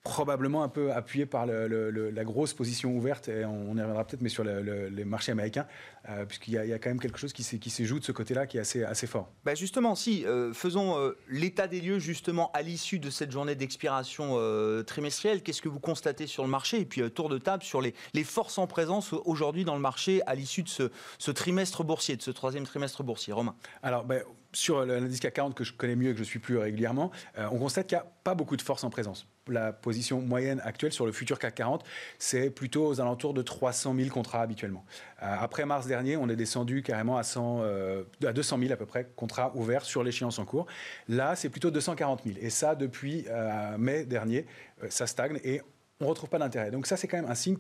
probablement 0.03 0.63
un 0.63 0.69
peu 0.69 0.91
appuyé 0.91 1.25
par 1.25 1.45
la 1.45 2.23
grosse 2.23 2.53
position 2.53 2.95
ouverte, 2.95 3.27
et 3.29 3.45
on, 3.45 3.75
y 3.75 3.81
reviendra 3.81 4.05
peut-être, 4.05 4.21
mais 4.21 4.29
sur 4.29 4.43
les 4.43 5.05
marchés 5.05 5.31
américains, 5.31 5.67
euh, 6.09 6.25
puisqu'il 6.25 6.53
y, 6.53 6.57
a 6.57 6.79
quand 6.79 6.89
même 6.89 6.99
quelque 6.99 7.19
chose 7.19 7.33
qui, 7.33 7.43
se 7.43 7.83
joue 7.83 7.99
de 7.99 8.03
ce 8.03 8.11
côté-là 8.11 8.47
qui 8.47 8.57
est 8.57 8.61
assez, 8.61 8.83
assez 8.83 9.05
fort. 9.05 9.29
Bah 9.45 9.53
justement, 9.53 9.93
si, 9.93 10.25
euh, 10.25 10.53
faisons 10.53 10.97
euh, 10.97 11.17
l'état 11.27 11.67
des 11.67 11.81
lieux 11.81 11.99
justement 11.99 12.51
à 12.53 12.63
l'issue 12.63 12.97
de 12.97 13.11
cette 13.11 13.31
journée 13.31 13.55
d'expiration 13.55 14.39
trimestrielle. 14.85 15.43
Qu'est-ce 15.43 15.61
que 15.61 15.69
vous 15.69 15.79
constatez 15.79 16.25
sur 16.27 16.43
le 16.43 16.49
marché? 16.49 16.79
Et 16.79 16.85
puis, 16.85 17.09
tour 17.11 17.29
de 17.29 17.37
table 17.37 17.63
sur 17.63 17.81
les, 17.81 17.93
les 18.13 18.23
forces 18.23 18.57
en 18.57 18.67
présence 18.67 19.13
aujourd'hui 19.13 19.65
dans 19.65 19.75
le 19.75 19.81
marché 19.81 20.21
à 20.25 20.35
l'issue 20.35 20.63
de 20.63 20.69
ce, 20.69 20.91
ce, 21.19 21.31
trimestre 21.31 21.83
boursier, 21.83 22.15
de 22.15 22.21
ce 22.21 22.31
troisième 22.31 22.65
trimestre 22.65 23.03
boursier. 23.03 23.33
Romain 23.33 23.55
Alors, 23.83 24.05
ben, 24.05 24.23
sur 24.53 24.85
l'indice 24.85 25.19
CAC 25.19 25.33
40 25.33 25.55
que 25.55 25.63
je 25.63 25.73
connais 25.73 25.95
mieux 25.95 26.09
et 26.09 26.13
que 26.13 26.19
je 26.19 26.23
suis 26.23 26.39
plus 26.39 26.57
régulièrement, 26.57 27.11
on 27.37 27.57
constate 27.57 27.87
qu'il 27.87 27.97
n'y 27.97 28.01
a 28.03 28.07
pas 28.23 28.35
beaucoup 28.35 28.57
de 28.57 28.61
force 28.61 28.83
en 28.83 28.89
présence 28.89 29.27
la 29.47 29.73
position 29.73 30.21
moyenne 30.21 30.61
actuelle 30.63 30.93
sur 30.93 31.05
le 31.05 31.11
futur 31.11 31.39
CAC 31.39 31.55
40, 31.55 31.83
c'est 32.19 32.49
plutôt 32.49 32.87
aux 32.87 33.01
alentours 33.01 33.33
de 33.33 33.41
300 33.41 33.95
000 33.95 34.09
contrats 34.09 34.41
habituellement. 34.41 34.85
Euh, 35.21 35.35
après 35.39 35.65
mars 35.65 35.87
dernier, 35.87 36.17
on 36.17 36.29
est 36.29 36.35
descendu 36.35 36.81
carrément 36.81 37.17
à, 37.17 37.23
100, 37.23 37.61
euh, 37.61 38.03
à 38.25 38.33
200 38.33 38.59
000 38.59 38.71
à 38.71 38.77
peu 38.77 38.85
près 38.85 39.07
contrats 39.15 39.51
ouverts 39.55 39.85
sur 39.85 40.03
l'échéance 40.03 40.39
en 40.39 40.45
cours. 40.45 40.65
Là, 41.07 41.35
c'est 41.35 41.49
plutôt 41.49 41.71
240 41.71 42.23
000. 42.23 42.37
Et 42.41 42.49
ça, 42.49 42.75
depuis 42.75 43.25
euh, 43.29 43.77
mai 43.77 44.05
dernier, 44.05 44.45
ça 44.89 45.07
stagne 45.07 45.39
et 45.43 45.61
on 45.99 46.05
ne 46.05 46.09
retrouve 46.09 46.29
pas 46.29 46.39
d'intérêt. 46.39 46.71
Donc 46.71 46.87
ça, 46.87 46.97
c'est 46.97 47.07
quand 47.07 47.17
même 47.17 47.29
un 47.29 47.35
signe 47.35 47.57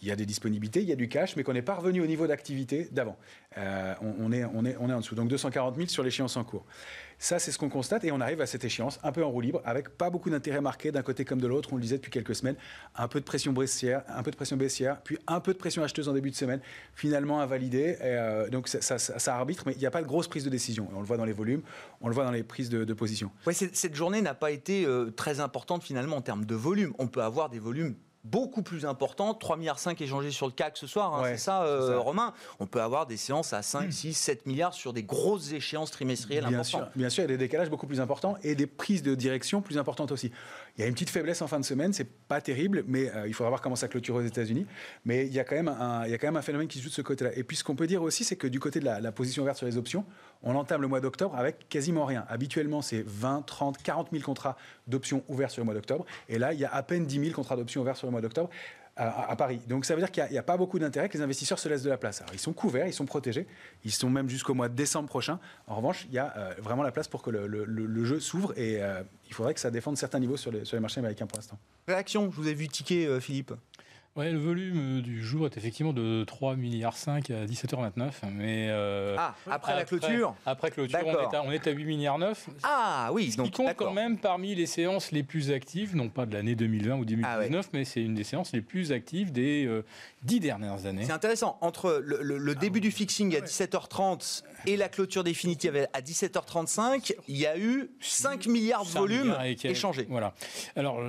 qu'il 0.00 0.08
y 0.08 0.12
a 0.12 0.16
des 0.16 0.26
disponibilités, 0.26 0.80
il 0.80 0.88
y 0.88 0.92
a 0.92 0.96
du 0.96 1.08
cash, 1.08 1.36
mais 1.36 1.44
qu'on 1.44 1.52
n'est 1.52 1.62
pas 1.62 1.74
revenu 1.74 2.00
au 2.00 2.06
niveau 2.06 2.26
d'activité 2.26 2.88
d'avant. 2.90 3.18
on, 3.56 4.32
est, 4.32 4.44
on, 4.44 4.64
est, 4.64 4.76
en 4.76 4.98
dessous. 4.98 5.14
Donc 5.14 5.28
240 5.28 5.76
000 5.76 5.88
sur 5.88 6.02
l'échéance 6.02 6.36
en 6.36 6.44
cours. 6.44 6.64
Ça, 7.18 7.38
c'est 7.38 7.52
ce 7.52 7.58
qu'on 7.58 7.68
constate 7.68 8.02
et 8.04 8.12
on 8.12 8.20
arrive 8.20 8.40
à 8.40 8.46
cette 8.46 8.64
échéance 8.64 8.98
un 9.02 9.12
peu 9.12 9.22
en 9.22 9.28
roue 9.28 9.42
libre, 9.42 9.60
avec 9.66 9.90
pas 9.90 10.08
beaucoup 10.08 10.30
d'intérêt 10.30 10.62
marqué 10.62 10.90
d'un 10.90 11.02
côté 11.02 11.26
comme 11.26 11.38
de 11.38 11.46
l'autre. 11.46 11.70
On 11.70 11.76
le 11.76 11.82
disait 11.82 11.98
depuis 11.98 12.10
quelques 12.10 12.34
semaines, 12.34 12.56
un 12.96 13.08
peu 13.08 13.20
de 13.20 13.26
pression 13.26 13.52
baissière, 13.52 14.02
un 14.08 14.22
peu 14.22 14.30
de 14.30 14.36
pression 14.36 14.56
baissière, 14.56 15.02
puis 15.02 15.18
un 15.26 15.38
peu 15.40 15.52
de 15.52 15.58
pression 15.58 15.82
acheteuse 15.82 16.08
en 16.08 16.14
début 16.14 16.30
de 16.30 16.34
semaine, 16.34 16.62
finalement 16.94 17.42
invalidé. 17.42 17.98
Euh, 18.00 18.48
donc 18.48 18.68
ça, 18.68 18.98
ça, 18.98 19.36
arbitre, 19.36 19.64
mais 19.66 19.74
il 19.74 19.78
n'y 19.78 19.86
a 19.86 19.90
pas 19.90 20.00
de 20.00 20.06
grosse 20.06 20.28
prise 20.28 20.44
de 20.44 20.50
décision. 20.50 20.88
On 20.94 21.00
le 21.00 21.06
voit 21.06 21.18
dans 21.18 21.26
les 21.26 21.34
volumes, 21.34 21.60
on 22.00 22.08
le 22.08 22.14
voit 22.14 22.24
dans 22.24 22.30
les 22.30 22.42
prises 22.42 22.70
de, 22.70 22.94
position. 22.94 23.30
Ouais, 23.46 23.52
cette 23.52 23.94
journée 23.94 24.22
n'a 24.22 24.34
pas 24.34 24.50
été 24.50 24.86
euh, 24.86 25.10
très 25.10 25.40
importante 25.40 25.82
finalement 25.82 26.16
en 26.16 26.22
termes 26.22 26.46
de 26.46 26.54
volume. 26.54 26.94
On 26.98 27.06
peut 27.06 27.22
avoir 27.22 27.50
des 27.50 27.58
volumes 27.58 27.94
beaucoup 28.24 28.62
plus 28.62 28.84
important. 28.84 29.32
3,5 29.32 29.58
milliards 29.58 29.78
échangés 29.98 30.30
sur 30.30 30.46
le 30.46 30.52
CAC 30.52 30.76
ce 30.76 30.86
soir, 30.86 31.14
hein, 31.14 31.22
c'est 31.24 31.38
ça, 31.38 31.62
euh, 31.62 31.98
Romain? 31.98 32.34
On 32.58 32.66
peut 32.66 32.82
avoir 32.82 33.06
des 33.06 33.16
séances 33.16 33.52
à 33.52 33.62
5, 33.62 33.92
6, 33.92 34.14
7 34.14 34.46
milliards 34.46 34.74
sur 34.74 34.92
des 34.92 35.02
grosses 35.02 35.52
échéances 35.52 35.90
trimestrielles 35.90 36.46
bien 36.46 36.62
Sûr, 36.62 36.86
bien 36.94 37.08
sûr, 37.08 37.22
il 37.22 37.30
y 37.30 37.34
a 37.34 37.36
des 37.36 37.38
décalages 37.38 37.70
beaucoup 37.70 37.86
plus 37.86 38.00
importants 38.00 38.36
et 38.42 38.54
des 38.54 38.66
prises 38.66 39.02
de 39.02 39.14
direction 39.14 39.62
plus 39.62 39.78
importantes 39.78 40.12
aussi. 40.12 40.30
Il 40.76 40.82
y 40.82 40.84
a 40.84 40.86
une 40.86 40.94
petite 40.94 41.10
faiblesse 41.10 41.42
en 41.42 41.46
fin 41.46 41.60
de 41.60 41.64
semaine, 41.64 41.92
c'est 41.92 42.08
pas 42.08 42.40
terrible, 42.40 42.84
mais 42.86 43.10
euh, 43.14 43.26
il 43.26 43.34
faudra 43.34 43.50
voir 43.50 43.60
comment 43.60 43.76
ça 43.76 43.88
clôture 43.88 44.14
aux 44.14 44.22
États-Unis. 44.22 44.66
Mais 45.04 45.26
il 45.26 45.32
y, 45.32 45.38
a 45.38 45.44
quand 45.44 45.56
même 45.56 45.68
un, 45.68 46.42
phénomène 46.42 46.68
qui 46.68 46.78
se 46.78 46.84
joue 46.84 46.88
de 46.88 46.94
ce 46.94 47.02
côté-là. 47.02 47.30
Et 47.36 47.44
puis 47.44 47.56
ce 47.56 47.64
qu'on 47.64 47.76
peut 47.76 47.86
dire 47.86 48.02
aussi, 48.02 48.24
c'est 48.24 48.36
que 48.36 48.46
du 48.46 48.60
côté 48.60 48.80
de 48.80 48.84
la, 48.84 49.12
position 49.12 49.44
verte 49.44 49.58
sur 49.58 49.66
les 49.66 49.76
options, 49.76 50.04
on 50.42 50.54
entame 50.54 50.80
le 50.80 50.88
mois 50.88 51.00
d'octobre 51.00 51.36
avec 51.36 51.68
quasiment 51.68 52.04
rien. 52.04 52.24
Habituellement, 52.28 52.82
c'est 52.82 53.04
20, 53.06 53.42
30, 53.42 53.82
40 53.82 54.08
000 54.12 54.22
contrats 54.22 54.56
d'options 54.86 55.22
ouverts 55.28 55.50
sur 55.50 55.60
le 55.60 55.66
mois 55.66 55.74
d'octobre. 55.74 56.06
Et 56.28 56.38
là, 56.38 56.52
il 56.52 56.60
y 56.60 56.64
a 56.64 56.72
à 56.72 56.82
peine 56.82 57.04
10 57.04 57.20
000 57.20 57.32
contrats 57.32 57.56
d'options 57.56 57.82
ouverts 57.82 57.96
sur 57.96 58.06
le 58.06 58.12
mois 58.12 58.20
d'octobre 58.20 58.50
à, 59.00 59.36
Paris. 59.36 59.60
Donc 59.66 59.86
ça 59.86 59.94
veut 59.94 60.00
dire 60.00 60.10
qu'il 60.10 60.26
n'y 60.30 60.38
a, 60.38 60.42
pas 60.42 60.56
beaucoup 60.56 60.78
d'intérêt 60.78 61.08
que 61.08 61.16
les 61.16 61.24
investisseurs 61.24 61.58
se 61.58 61.68
laissent 61.68 61.82
de 61.82 61.88
la 61.88 61.96
place. 61.96 62.22
ils 62.32 62.38
sont 62.38 62.52
couverts, 62.52 62.86
ils 62.86 62.92
sont 62.92 63.06
protégés, 63.06 63.46
ils 63.84 63.92
sont 63.92 64.10
même 64.10 64.28
jusqu'au 64.28 64.52
mois 64.52 64.68
de 64.68 64.74
décembre 64.74 65.08
prochain. 65.08 65.38
En 65.66 65.76
revanche, 65.76 66.06
il 66.08 66.14
y 66.14 66.18
a 66.18 66.34
euh, 66.36 66.54
vraiment 66.58 66.82
la 66.82 66.92
place 66.92 67.08
pour 67.08 67.22
que 67.22 67.30
le, 67.30 68.04
jeu 68.04 68.20
s'ouvre 68.20 68.52
et 68.58 68.82
euh, 68.82 69.02
il 69.28 69.34
faudrait 69.34 69.54
que 69.54 69.60
ça 69.60 69.70
défende 69.70 69.96
certains 69.96 70.18
niveaux 70.18 70.36
sur 70.36 70.52
les, 70.52 70.80
marchés 70.80 71.00
américains 71.00 71.26
pour 71.26 71.38
l'instant. 71.38 71.58
Réaction, 71.88 72.30
je 72.30 72.36
vous 72.36 72.48
ai 72.48 72.54
vu 72.54 72.68
ticker, 72.68 73.06
euh, 73.06 73.20
Philippe. 73.20 73.52
Ouais, 74.16 74.32
le 74.32 74.38
volume 74.38 74.98
euh, 74.98 75.02
du 75.02 75.22
jour 75.22 75.46
est 75.46 75.56
effectivement 75.56 75.92
de 75.92 76.24
3 76.24 76.56
milliards 76.56 76.96
5 76.96 77.30
à 77.30 77.46
17h29, 77.46 78.10
mais 78.32 78.66
euh, 78.68 79.14
ah 79.16 79.36
après, 79.48 79.76
la 79.76 79.84
clôture. 79.84 80.34
Après 80.44 80.72
clôture, 80.72 80.98
on 81.04 81.12
est, 81.12 81.36
à, 81.36 81.42
on 81.44 81.52
est, 81.52 81.64
à, 81.68 81.70
8 81.70 81.84
milliards 81.84 82.18
9. 82.18 82.48
Ah 82.64 83.10
oui, 83.12 83.30
ce 83.30 83.36
donc 83.36 83.46
qui 83.46 83.52
compte 83.52 83.76
quand 83.76 83.92
même 83.92 84.18
parmi 84.18 84.56
les 84.56 84.66
séances 84.66 85.12
les 85.12 85.22
plus 85.22 85.52
actives, 85.52 85.94
non 85.94 86.08
pas 86.08 86.26
de 86.26 86.34
l'année 86.34 86.56
2020 86.56 86.96
ou 86.96 87.04
2019, 87.04 87.64
ah 87.64 87.70
mais 87.72 87.84
c'est 87.84 88.02
une 88.02 88.16
des 88.16 88.24
séances 88.24 88.52
les 88.52 88.62
plus 88.62 88.90
actives 88.90 89.30
des 89.30 89.64
euh, 89.66 89.84
dix 90.24 90.40
dernières 90.40 90.86
années. 90.86 91.04
C'est 91.04 91.12
intéressant 91.12 91.56
entre 91.60 92.02
le, 92.04 92.54
début 92.56 92.80
du 92.80 92.90
fixing 92.90 93.36
à 93.36 93.40
17h30 93.40 94.42
et 94.66 94.76
la 94.76 94.88
clôture 94.88 95.22
définitive 95.22 95.86
à 95.92 96.00
17h35, 96.00 97.14
il 97.28 97.36
y 97.36 97.46
a 97.46 97.56
eu 97.56 97.92
5 98.00 98.46
milliards 98.46 98.84
de 98.84 98.90
volumes 98.90 99.36
échangés. 99.62 100.06
Voilà. 100.10 100.34
Alors 100.74 101.00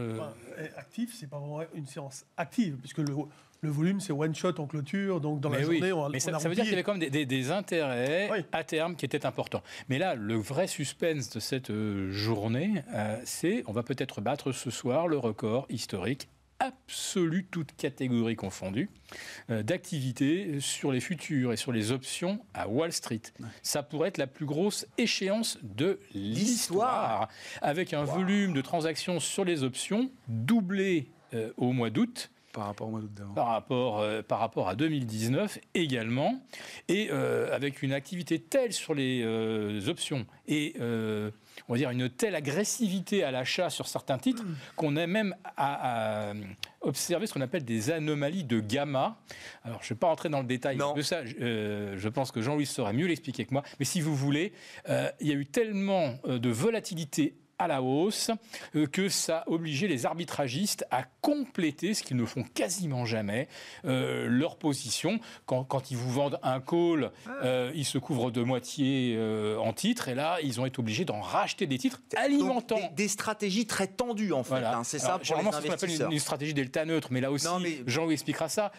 actif, 0.75 1.15
c'est 1.17 1.29
pas 1.29 1.37
vraiment 1.37 1.61
une 1.73 1.87
séance 1.87 2.25
active, 2.37 2.77
puisque 2.77 2.99
le, 2.99 3.13
le 3.61 3.69
volume, 3.69 3.99
c'est 3.99 4.11
one 4.11 4.33
shot 4.33 4.59
en 4.59 4.65
clôture, 4.65 5.21
donc 5.21 5.39
dans 5.39 5.49
la 5.49 5.61
journée, 5.61 5.91
on, 5.91 6.09
mais 6.09 6.19
ça, 6.19 6.31
veut 6.31 6.55
dire 6.55 6.63
qu'il 6.63 6.71
y 6.71 6.73
avait 6.73 6.83
quand 6.83 6.97
même 6.97 7.09
des, 7.09 7.51
intérêts 7.51 8.45
à 8.51 8.63
terme 8.63 8.95
qui 8.95 9.05
étaient 9.05 9.25
importants. 9.25 9.61
Mais 9.87 9.99
là, 9.99 10.15
le 10.15 10.35
vrai 10.35 10.67
suspense 10.67 11.29
de 11.29 11.39
cette 11.39 11.69
euh, 11.69 12.11
journée, 12.11 12.83
euh, 12.93 13.17
c'est 13.23 13.63
on 13.67 13.71
va 13.71 13.83
peut-être 13.83 14.19
battre 14.19 14.51
ce 14.51 14.71
soir 14.71 15.07
le 15.07 15.17
record 15.17 15.67
historique 15.69 16.27
absolu, 16.61 17.45
toute 17.49 17.75
catégorie 17.75 18.35
confondue, 18.35 18.89
euh, 19.49 19.63
d'activité 19.63 20.59
sur 20.59 20.91
les 20.91 20.99
futurs 20.99 21.51
et 21.51 21.57
sur 21.57 21.71
les 21.71 21.91
options 21.91 22.39
à 22.53 22.67
Wall 22.67 22.93
Street. 22.93 23.21
Ça 23.63 23.81
pourrait 23.81 24.09
être 24.09 24.19
la 24.19 24.27
plus 24.27 24.45
grosse 24.45 24.85
échéance 24.97 25.57
de 25.63 25.99
l'histoire, 26.13 27.29
avec 27.61 27.93
un 27.93 28.03
volume 28.03 28.53
de 28.53 28.61
transactions 28.61 29.19
sur 29.19 29.43
les 29.43 29.63
options 29.63 30.11
doublé 30.27 31.07
euh, 31.33 31.51
au 31.57 31.71
mois 31.71 31.89
d'août. 31.89 32.29
Par 32.53 32.65
rapport 32.65 32.89
au 32.89 32.91
mois 32.91 33.01
d'août 33.01 33.33
Par 33.33 33.47
rapport, 33.47 33.99
euh, 33.99 34.21
par 34.21 34.39
rapport 34.39 34.69
à 34.69 34.75
2019 34.75 35.57
également, 35.73 36.43
et 36.89 37.09
avec 37.09 37.81
une 37.81 37.93
activité 37.93 38.39
telle 38.39 38.73
sur 38.73 38.93
les 38.93 39.89
options 39.89 40.27
et 40.47 40.75
on 41.67 41.73
va 41.73 41.77
dire, 41.77 41.89
une 41.89 42.09
telle 42.09 42.35
agressivité 42.35 43.23
à 43.23 43.31
l'achat 43.31 43.69
sur 43.69 43.87
certains 43.87 44.17
titres 44.17 44.43
qu'on 44.75 44.95
est 44.95 45.07
même 45.07 45.35
à, 45.57 46.33
observer 46.81 47.27
ce 47.27 47.33
qu'on 47.33 47.41
appelle 47.41 47.63
des 47.63 47.91
anomalies 47.91 48.43
de 48.43 48.59
gamma. 48.59 49.17
Alors, 49.63 49.79
je 49.81 49.87
ne 49.87 49.89
vais 49.95 49.99
pas 49.99 50.07
rentrer 50.07 50.29
dans 50.29 50.39
le 50.39 50.47
détail 50.47 50.77
de 50.95 51.01
ça. 51.01 51.21
Euh, 51.39 51.95
je 51.97 52.09
pense 52.09 52.31
que 52.31 52.41
Jean-Louis 52.41 52.65
saurait 52.65 52.93
mieux 52.93 53.07
l'expliquer 53.07 53.45
que 53.45 53.53
moi. 53.53 53.63
Mais 53.79 53.85
si 53.85 54.01
vous 54.01 54.15
voulez, 54.15 54.53
euh, 54.89 55.09
il 55.19 55.27
y 55.27 55.31
a 55.31 55.35
eu 55.35 55.45
tellement 55.45 56.15
euh, 56.25 56.39
de 56.39 56.49
volatilité 56.49 57.35
à 57.61 57.67
la 57.67 57.81
hausse 57.81 58.31
euh, 58.75 58.87
que 58.87 59.07
ça 59.07 59.43
obligé 59.47 59.87
les 59.87 60.05
arbitragistes 60.05 60.85
à 60.89 61.03
compléter, 61.21 61.93
ce 61.93 62.01
qu'ils 62.01 62.17
ne 62.17 62.25
font 62.25 62.43
quasiment 62.43 63.05
jamais, 63.05 63.47
euh, 63.85 64.27
leur 64.27 64.57
position. 64.57 65.19
Quand, 65.45 65.63
quand, 65.63 65.91
ils 65.91 65.97
vous 65.97 66.11
vendent 66.11 66.39
un 66.41 66.59
call, 66.59 67.11
ah. 67.27 67.31
euh, 67.43 67.71
ils 67.75 67.85
se 67.85 67.99
couvrent 67.99 68.31
de 68.31 68.41
moitié 68.41 69.17
en 69.59 69.73
titres, 69.73 70.07
et 70.07 70.15
là, 70.15 70.39
ils 70.41 70.59
ont 70.59 70.65
été 70.65 70.79
obligés 70.79 71.05
d'en 71.05 71.21
racheter 71.21 71.67
des 71.67 71.77
titres 71.77 72.01
alimentant. 72.15 72.79
des, 72.95 73.07
stratégies 73.07 73.67
très 73.67 73.87
tendues, 73.87 74.33
en 74.33 74.43
fait. 74.43 74.63
Hein, 74.63 74.83
c'est 74.83 74.99
ça 74.99 75.19
pour 75.19 75.37
les 75.37 75.47
investisseurs. 75.47 76.07
Une, 76.07 76.13
une, 76.13 76.19
stratégie 76.19 76.53
delta 76.53 76.85
neutre, 76.85 77.09
mais 77.11 77.21
là 77.21 77.31
aussi, 77.31 77.47
Jean 77.85 78.05
vous 78.05 78.11
expliquera 78.11 78.49
ça. 78.49 78.71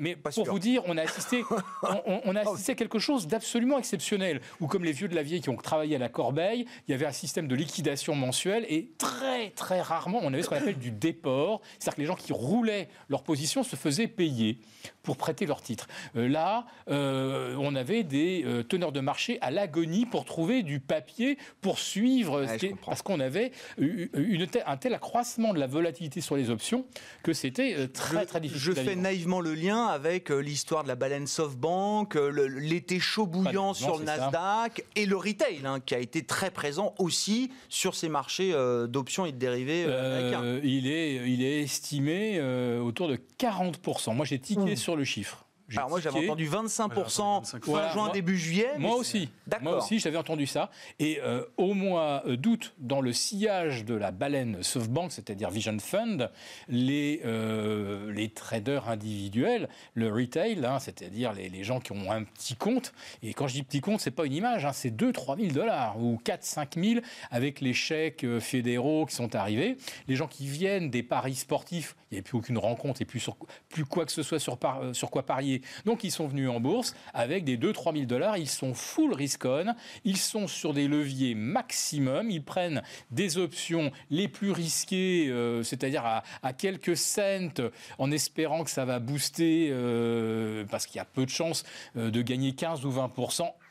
mais 0.00 0.16
pour 0.16 0.46
vous 0.46 0.58
dire, 0.58 0.82
on 0.86 0.96
a 0.96 1.02
assisté, 1.02 1.44
on, 2.06 2.20
on, 2.24 2.36
a 2.36 2.40
assisté 2.40 2.72
à 2.72 2.74
quelque 2.74 2.98
chose 2.98 3.28
d'absolument 3.28 3.78
exceptionnel, 3.78 4.40
où 4.60 4.66
comme 4.66 4.84
les 4.84 4.92
vieux 4.92 5.08
de 5.08 5.14
la 5.14 5.22
vieille 5.22 5.40
qui 5.40 5.50
ont 5.50 5.56
travaillé 5.56 5.96
à 5.96 5.98
la 5.98 6.08
corbeille, 6.08 6.66
il 6.88 6.90
y 6.90 6.94
avait 6.94 7.06
un 7.06 7.12
système 7.12 7.46
de 7.46 7.54
liquidation 7.54 8.15
mensuel 8.16 8.66
et 8.68 8.90
très 8.98 9.50
très 9.50 9.80
rarement 9.80 10.20
on 10.22 10.32
avait 10.32 10.42
ce 10.42 10.48
qu'on 10.48 10.56
appelle 10.56 10.78
du 10.78 10.90
déport, 10.90 11.60
c'est-à-dire 11.78 11.94
que 11.96 12.00
les 12.00 12.06
gens 12.06 12.16
qui 12.16 12.32
roulaient 12.32 12.88
leur 13.08 13.22
position 13.22 13.62
se 13.62 13.76
faisaient 13.76 14.08
payer 14.08 14.58
pour 15.02 15.16
prêter 15.16 15.46
leur 15.46 15.62
titre. 15.62 15.86
Euh, 16.16 16.28
là, 16.28 16.66
euh, 16.90 17.56
on 17.58 17.74
avait 17.74 18.02
des 18.02 18.42
euh, 18.44 18.62
teneurs 18.62 18.92
de 18.92 19.00
marché 19.00 19.38
à 19.40 19.50
l'agonie 19.50 20.04
pour 20.04 20.24
trouver 20.24 20.62
du 20.62 20.80
papier 20.80 21.38
pour 21.60 21.78
suivre, 21.78 22.44
parce 22.84 23.02
qu'on 23.02 23.20
avait 23.20 23.52
une 23.78 24.46
un 24.66 24.76
tel 24.76 24.94
accroissement 24.94 25.52
de 25.52 25.58
la 25.58 25.66
volatilité 25.66 26.20
sur 26.20 26.36
les 26.36 26.50
options 26.50 26.86
que 27.22 27.32
c'était 27.32 27.88
très 27.88 28.26
très 28.26 28.40
difficile. 28.40 28.62
Je 28.62 28.72
fais 28.72 28.96
naïvement 28.96 29.40
le 29.40 29.54
lien 29.54 29.86
avec 29.86 30.30
l'histoire 30.30 30.82
de 30.82 30.88
la 30.88 30.94
baleine 30.94 31.26
SoftBank, 31.26 32.14
l'été 32.14 33.00
chaud 33.00 33.26
bouillant 33.26 33.74
sur 33.74 33.98
le 33.98 34.04
Nasdaq 34.04 34.84
et 34.94 35.06
le 35.06 35.16
retail 35.16 35.60
hein, 35.64 35.80
qui 35.80 35.94
a 35.94 35.98
été 35.98 36.24
très 36.24 36.50
présent 36.50 36.94
aussi 36.98 37.50
sur 37.68 37.94
ces 37.94 38.05
marché 38.08 38.52
euh, 38.52 38.86
d'options 38.86 39.26
et 39.26 39.32
de 39.32 39.38
dérivés 39.38 39.84
euh, 39.86 40.16
américains 40.16 40.60
il, 40.62 40.86
est, 40.86 41.28
il 41.28 41.42
est 41.42 41.62
estimé 41.62 42.38
euh, 42.38 42.80
autour 42.80 43.08
de 43.08 43.18
40%. 43.38 44.14
Moi, 44.14 44.24
j'ai 44.24 44.38
tiqué 44.38 44.72
mmh. 44.72 44.76
sur 44.76 44.96
le 44.96 45.04
chiffre. 45.04 45.45
Alors 45.74 45.88
moi 45.88 46.00
j'avais 46.00 46.24
entendu 46.24 46.48
25% 46.48 47.44
fin 47.44 47.92
juin, 47.92 48.10
début 48.12 48.36
juillet. 48.36 48.70
Moi 48.78 48.94
aussi. 48.96 49.28
Moi 49.60 49.78
aussi, 49.78 49.98
j'avais 49.98 50.16
entendu 50.16 50.46
ça. 50.46 50.70
Et 50.98 51.18
euh, 51.22 51.44
au 51.56 51.74
mois 51.74 52.22
d'août, 52.26 52.74
dans 52.78 53.00
le 53.00 53.12
sillage 53.12 53.84
de 53.84 53.94
la 53.94 54.10
baleine 54.10 54.62
SoftBank, 54.62 55.12
c'est-à-dire 55.12 55.50
Vision 55.50 55.76
Fund, 55.78 56.30
les, 56.68 57.22
euh, 57.24 58.12
les 58.12 58.28
traders 58.28 58.88
individuels, 58.88 59.68
le 59.94 60.12
retail, 60.12 60.64
hein, 60.64 60.78
c'est-à-dire 60.78 61.32
les, 61.32 61.48
les, 61.48 61.64
gens 61.64 61.80
qui 61.80 61.92
ont 61.92 62.10
un 62.10 62.24
petit 62.24 62.54
compte, 62.54 62.92
et 63.22 63.34
quand 63.34 63.48
je 63.48 63.54
dis 63.54 63.62
petit 63.62 63.80
compte, 63.80 64.00
c'est 64.00 64.10
pas 64.10 64.26
une 64.26 64.34
image, 64.34 64.64
hein, 64.64 64.72
c'est 64.72 64.90
2-3 64.90 65.38
000 65.38 65.52
dollars 65.52 66.00
ou 66.00 66.20
4-5 66.24 66.82
000 66.94 67.00
avec 67.30 67.60
les 67.60 67.72
chèques 67.72 68.24
euh, 68.24 68.40
fédéraux 68.40 69.06
qui 69.06 69.14
sont 69.14 69.34
arrivés. 69.34 69.76
Les 70.08 70.16
gens 70.16 70.28
qui 70.28 70.46
viennent 70.46 70.90
des 70.90 71.02
paris 71.02 71.34
sportifs, 71.34 71.96
il 72.10 72.14
n'y 72.14 72.18
avait 72.18 72.22
plus 72.22 72.38
aucune 72.38 72.58
rencontre 72.58 73.02
et 73.02 73.04
plus, 73.04 73.20
sur, 73.20 73.36
plus 73.68 73.84
quoi 73.84 74.04
que 74.04 74.12
ce 74.12 74.22
soit 74.22 74.38
sur, 74.38 74.58
sur 74.92 75.10
quoi 75.10 75.24
parier 75.24 75.55
donc 75.84 76.04
ils 76.04 76.10
sont 76.10 76.26
venus 76.26 76.48
en 76.48 76.60
bourse 76.60 76.94
avec 77.14 77.44
des 77.44 77.56
2-3 77.56 77.94
000 77.94 78.06
dollars. 78.06 78.36
Ils 78.36 78.48
sont 78.48 78.74
full 78.74 79.12
risk-on. 79.12 79.74
Ils 80.04 80.16
sont 80.16 80.46
sur 80.46 80.74
des 80.74 80.88
leviers 80.88 81.34
maximum. 81.34 82.30
Ils 82.30 82.42
prennent 82.42 82.82
des 83.10 83.38
options 83.38 83.92
les 84.10 84.28
plus 84.28 84.50
risquées, 84.50 85.28
euh, 85.28 85.62
c'est-à-dire 85.62 86.04
à, 86.42 86.52
quelques 86.52 86.96
cents, 86.96 87.70
en 87.98 88.10
espérant 88.10 88.64
que 88.64 88.70
ça 88.70 88.84
va 88.84 88.98
booster, 88.98 89.68
euh, 89.70 90.64
parce 90.70 90.86
qu'il 90.86 90.96
y 90.96 91.00
a 91.00 91.04
peu 91.04 91.24
de 91.24 91.30
chances 91.30 91.64
euh, 91.96 92.10
de 92.10 92.22
gagner 92.22 92.52
15 92.52 92.84
ou 92.84 92.90
20 92.90 93.12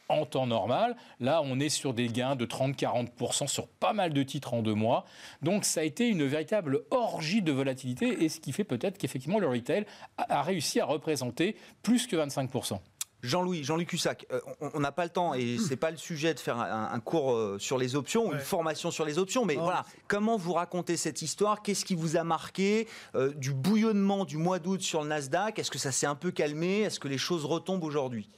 en 0.10 0.26
temps 0.26 0.48
normal. 0.48 0.96
Là, 1.20 1.42
on 1.44 1.60
est 1.60 1.70
sur 1.70 1.94
des 1.94 2.08
gains 2.08 2.36
de 2.36 2.46
30-40% 2.46 3.48
sur 3.48 3.68
pas 3.68 3.94
mal 3.94 4.14
de 4.14 4.24
titres 4.24 4.54
en 4.54 4.62
deux 4.62 4.74
mois. 4.74 5.06
Donc, 5.42 5.66
ça 5.66 5.82
a 5.82 5.84
été 5.84 6.08
une 6.08 6.26
véritable 6.26 6.84
orgie 6.92 7.42
de 7.42 7.52
volatilité 7.52 8.24
et 8.24 8.30
ce 8.30 8.40
qui 8.40 8.52
fait 8.52 8.64
peut-être 8.64 8.98
qu'effectivement, 8.98 9.40
le 9.40 9.48
retail 9.48 9.86
a 10.18 10.42
réussi 10.42 10.80
à 10.80 10.86
représenter 10.86 11.56
plus 11.82 12.08
que 12.08 12.16
25%. 12.16 12.80
Jean-Louis, 13.26 13.64
Jean-Luc 13.64 13.90
Cussac, 13.90 14.26
euh, 14.32 14.40
on 14.62 14.80
n'a 14.80 14.92
pas 14.92 15.04
le 15.04 15.10
temps 15.10 15.34
et 15.34 15.58
c'est 15.68 15.76
pas 15.76 15.92
le 15.92 15.98
sujet 15.98 16.34
de 16.34 16.40
faire 16.40 16.60
un, 16.60 17.00
cours 17.00 17.34
euh, 17.34 17.58
sur 17.60 17.78
les 17.78 17.96
options, 17.96 18.28
ou 18.28 18.34
une 18.34 18.40
formation 18.40 18.92
sur 18.92 19.06
les 19.06 19.18
options, 19.18 19.46
mais 19.46 19.56
voilà, 19.56 19.86
comment 20.08 20.38
vous 20.38 20.54
racontez 20.54 20.98
cette 20.98 21.22
histoire? 21.22 21.62
Qu'est-ce 21.62 21.86
qui 21.86 21.96
vous 21.96 22.18
a 22.18 22.24
marqué 22.24 22.88
euh, 23.16 23.34
du 23.34 23.54
bouillonnement 23.54 24.26
du 24.26 24.38
mois 24.38 24.60
d'août 24.60 24.82
sur 24.82 25.02
le 25.02 25.10
Nasdaq? 25.10 25.60
Est-ce 25.60 25.72
que 25.72 25.80
ça 25.80 25.92
s'est 25.92 26.08
un 26.08 26.16
peu 26.16 26.32
calmé? 26.32 26.82
Est-ce 26.82 27.00
que 27.00 27.08
les 27.08 27.18
choses 27.18 27.46
retombent 27.46 27.84
aujourd'hui? 27.84 28.30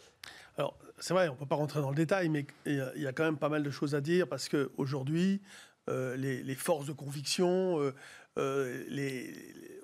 Alors, 0.58 0.78
c'est 1.00 1.14
vrai, 1.14 1.30
on 1.30 1.34
ne 1.34 1.38
peut 1.38 1.46
pas 1.46 1.56
rentrer 1.56 1.82
dans 1.82 1.90
le 1.90 1.96
détail, 1.96 2.30
mais 2.30 2.46
il 2.66 2.92
y 2.96 3.08
a 3.08 3.14
quand 3.14 3.24
même 3.24 3.38
pas 3.38 3.50
mal 3.50 3.64
de 3.64 3.70
choses 3.70 3.96
à 3.96 4.02
dire 4.02 4.28
parce 4.28 4.50
qu'aujourd'hui, 4.50 5.42
euh, 5.90 6.18
les, 6.18 6.56
forces 6.56 6.86
de 6.86 6.92
conviction, 6.92 7.80
euh, 7.80 7.94
euh, 8.38 8.84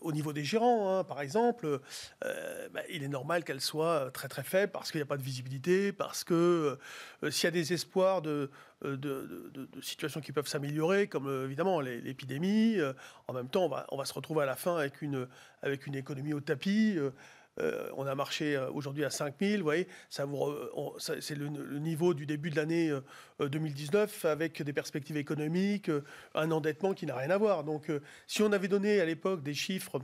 au 0.01 0.11
niveau 0.11 0.33
des 0.33 0.43
gérants, 0.43 0.97
hein, 0.97 1.03
par 1.05 1.21
exemple, 1.21 1.79
bah, 2.21 2.81
il 2.89 3.03
est 3.03 3.07
normal 3.07 3.45
qu'elles 3.45 3.61
soient 3.61 4.11
très 4.11 4.27
très 4.27 4.43
faibles 4.43 4.71
parce 4.71 4.91
qu'il 4.91 4.99
n'y 4.99 5.03
a 5.03 5.07
pas 5.07 5.17
de 5.17 5.23
visibilité, 5.23 5.93
parce 5.93 6.25
que 6.25 6.77
s'il 7.29 7.45
y 7.45 7.47
a 7.47 7.51
des 7.51 7.71
espoirs 7.71 8.21
de, 8.21 8.51
de, 8.83 9.69
situations 9.81 10.19
qui 10.19 10.33
peuvent 10.33 10.47
s'améliorer, 10.47 11.07
comme 11.07 11.45
évidemment 11.45 11.79
l'épidémie, 11.79 12.79
en 13.27 13.33
même 13.33 13.47
temps, 13.47 13.65
on 13.65 13.69
va, 13.69 13.87
on 13.91 13.97
va, 13.97 14.03
se 14.03 14.13
retrouver 14.13 14.43
à 14.43 14.45
la 14.45 14.57
fin 14.57 14.75
avec 14.75 15.01
une, 15.01 15.27
avec 15.61 15.87
une 15.87 15.95
économie 15.95 16.33
au 16.33 16.41
tapis. 16.41 16.97
Euh, 17.59 17.89
on 17.95 18.07
a 18.07 18.15
marché 18.15 18.55
euh, 18.55 18.69
aujourd'hui 18.71 19.05
à 19.05 19.09
5000, 19.09 19.57
vous 19.57 19.63
voyez, 19.63 19.87
c'est 20.09 21.35
le, 21.35 21.79
niveau 21.79 22.13
du 22.13 22.25
début 22.25 22.49
de 22.49 22.55
l'année 22.55 22.91
2019 23.39 24.25
euh, 24.25 24.31
avec 24.31 24.61
des 24.61 24.73
perspectives 24.73 25.17
économiques, 25.17 25.91
un 26.33 26.51
endettement 26.51 26.93
qui 26.93 27.05
n'a 27.05 27.15
rien 27.15 27.29
à 27.29 27.37
voir. 27.37 27.63
Donc, 27.63 27.91
si 28.27 28.41
on 28.41 28.51
avait 28.51 28.67
donné 28.67 28.99
à 28.99 29.05
l'époque 29.05 29.43
des 29.43 29.53
chiffres 29.53 30.01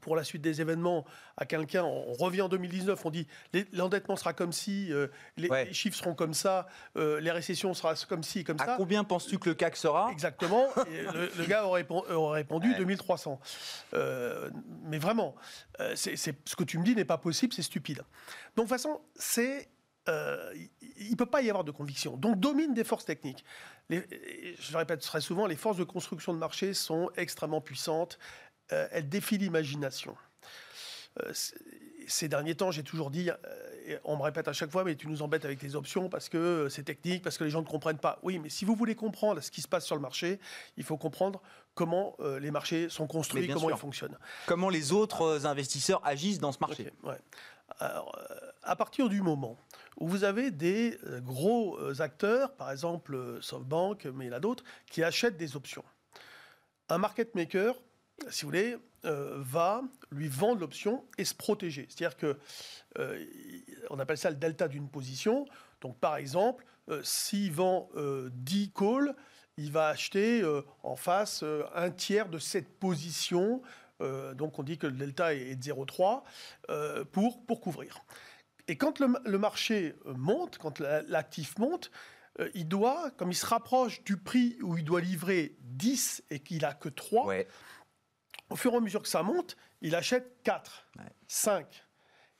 pour 0.00 0.16
la 0.16 0.24
suite 0.24 0.42
des 0.42 0.60
événements 0.60 1.04
à 1.36 1.46
quelqu'un, 1.46 1.84
on 1.84 2.12
revient 2.12 2.42
en 2.42 2.48
2019, 2.48 3.04
on 3.04 3.10
dit 3.10 3.26
l'endettement 3.72 4.16
sera 4.16 4.32
comme 4.32 4.52
si, 4.52 4.92
euh, 4.92 5.08
les, 5.36 5.72
chiffres 5.72 5.96
seront 5.96 6.14
comme 6.14 6.34
ça, 6.34 6.68
euh, 6.96 7.20
les 7.20 7.30
récessions 7.30 7.74
seront 7.74 7.94
comme 8.08 8.22
ci, 8.22 8.44
comme 8.44 8.58
ça. 8.58 8.74
À 8.74 8.76
combien 8.76 9.04
penses-tu 9.04 9.38
que 9.38 9.50
le 9.50 9.54
CAC 9.54 9.76
sera? 9.76 10.10
Exactement. 10.12 10.66
le, 10.76 11.46
gars 11.48 11.64
aurait, 11.64 11.86
répondu 12.32 12.74
2300. 12.74 13.40
Euh, 13.94 14.50
mais 14.84 14.98
vraiment, 14.98 15.34
c'est, 15.94 16.16
ce 16.16 16.56
que 16.56 16.64
tu 16.64 16.78
me 16.78 16.84
dis 16.84 16.94
n'est 16.94 17.04
pas 17.04 17.18
possible, 17.18 17.52
c'est 17.52 17.62
stupide. 17.62 18.02
Donc 18.56 18.66
de 18.66 18.68
toute 18.68 18.68
façon, 18.68 19.00
c'est 19.14 19.68
il 20.96 21.10
ne 21.10 21.16
peut 21.16 21.26
pas 21.26 21.42
y 21.42 21.50
avoir 21.50 21.64
de 21.64 21.70
conviction. 21.70 22.16
Donc 22.16 22.40
domine 22.40 22.72
des 22.72 22.84
forces 22.84 23.04
techniques. 23.04 23.44
je 23.90 23.96
le 24.72 24.78
répète 24.78 25.00
très 25.00 25.20
souvent, 25.20 25.46
les 25.46 25.56
forces 25.56 25.76
de 25.76 25.84
construction 25.84 26.32
de 26.32 26.38
marché 26.38 26.72
sont 26.72 27.10
extrêmement 27.16 27.60
puissantes. 27.60 28.18
Euh, 28.72 28.88
elle 28.90 29.08
défie 29.08 29.38
l'imagination. 29.38 30.16
Euh, 31.22 31.32
ces 32.06 32.28
derniers 32.28 32.54
temps, 32.54 32.70
j'ai 32.70 32.82
toujours 32.82 33.10
dit, 33.10 33.30
euh, 33.30 33.98
on 34.04 34.16
me 34.16 34.22
répète 34.22 34.48
à 34.48 34.52
chaque 34.52 34.70
fois, 34.70 34.84
mais 34.84 34.94
tu 34.94 35.08
nous 35.08 35.22
embêtes 35.22 35.44
avec 35.44 35.58
tes 35.58 35.74
options 35.74 36.08
parce 36.08 36.28
que 36.28 36.68
c'est 36.70 36.84
technique, 36.84 37.22
parce 37.22 37.38
que 37.38 37.44
les 37.44 37.50
gens 37.50 37.60
ne 37.60 37.66
comprennent 37.66 37.98
pas. 37.98 38.18
Oui, 38.22 38.38
mais 38.38 38.48
si 38.48 38.64
vous 38.64 38.74
voulez 38.74 38.94
comprendre 38.94 39.40
ce 39.40 39.50
qui 39.50 39.60
se 39.60 39.68
passe 39.68 39.84
sur 39.84 39.94
le 39.94 40.02
marché, 40.02 40.38
il 40.76 40.84
faut 40.84 40.96
comprendre 40.96 41.42
comment 41.74 42.16
les 42.40 42.50
marchés 42.50 42.88
sont 42.88 43.06
construits, 43.06 43.46
comment 43.48 43.70
ils 43.70 43.76
fonctionnent. 43.76 44.18
Comment 44.46 44.68
les 44.68 44.92
autres 44.92 45.46
investisseurs 45.46 46.00
agissent 46.04 46.40
dans 46.40 46.52
ce 46.52 46.58
marché. 46.60 46.90
à 47.78 48.76
partir 48.76 49.08
du 49.08 49.22
moment 49.22 49.56
où 49.98 50.08
vous 50.08 50.24
avez 50.24 50.50
des 50.50 50.98
gros 51.20 51.78
acteurs, 52.00 52.54
par 52.54 52.70
exemple 52.70 53.38
SoftBank, 53.42 54.06
mais 54.06 54.26
il 54.26 54.28
y 54.28 54.30
en 54.30 54.36
a 54.36 54.40
d'autres, 54.40 54.64
qui 54.90 55.02
achètent 55.02 55.36
des 55.36 55.56
options. 55.56 55.84
Un 56.88 56.98
market 56.98 57.34
maker 57.34 57.74
si 58.30 58.42
vous 58.42 58.48
voulez, 58.48 58.76
euh, 59.04 59.36
va 59.36 59.82
lui 60.10 60.26
vendre 60.26 60.60
l'option 60.60 61.04
et 61.18 61.24
se 61.24 61.34
protéger. 61.34 61.86
C'est-à-dire 61.88 62.16
que 62.16 62.36
euh, 62.98 63.24
on 63.90 64.00
appelle 64.00 64.18
ça 64.18 64.28
le 64.28 64.36
delta 64.36 64.66
d'une 64.66 64.88
position. 64.88 65.46
Donc, 65.80 65.98
par 66.00 66.16
exemple, 66.16 66.64
euh, 66.88 67.00
s'il 67.04 67.52
vend 67.52 67.88
10 67.96 68.72
calls, 68.72 69.14
il 69.56 69.70
va 69.70 69.88
acheter 69.88 70.42
en 70.82 70.96
face 70.96 71.44
un 71.74 71.90
tiers 71.90 72.28
de 72.28 72.38
cette 72.38 72.68
position. 72.78 73.62
donc, 74.00 74.58
on 74.58 74.62
dit 74.62 74.78
que 74.78 74.86
le 74.86 74.92
delta 74.92 75.34
est 75.34 75.56
de 75.56 75.62
0,3 75.62 77.04
pour, 77.12 77.44
pour 77.44 77.60
couvrir. 77.60 78.04
Et 78.68 78.76
quand 78.76 79.00
le, 79.00 79.38
marché 79.38 79.94
monte, 80.04 80.58
quand 80.58 80.78
l'actif 80.80 81.58
monte, 81.58 81.90
il 82.54 82.68
doit, 82.68 83.10
comme 83.16 83.32
il 83.32 83.36
se 83.36 83.46
rapproche 83.46 84.04
du 84.04 84.16
prix 84.16 84.56
où 84.62 84.78
il 84.78 84.84
doit 84.84 85.00
livrer 85.00 85.56
10 85.62 86.22
et 86.30 86.38
qu'il 86.38 86.64
a 86.64 86.74
que 86.74 86.88
3, 86.88 87.34
au 88.50 88.56
fur 88.56 88.72
et 88.72 88.76
à 88.76 88.80
mesure 88.80 89.02
que 89.02 89.08
ça 89.08 89.22
monte, 89.22 89.56
il 89.80 89.94
achète 89.94 90.42
4, 90.42 90.88
5. 91.26 91.84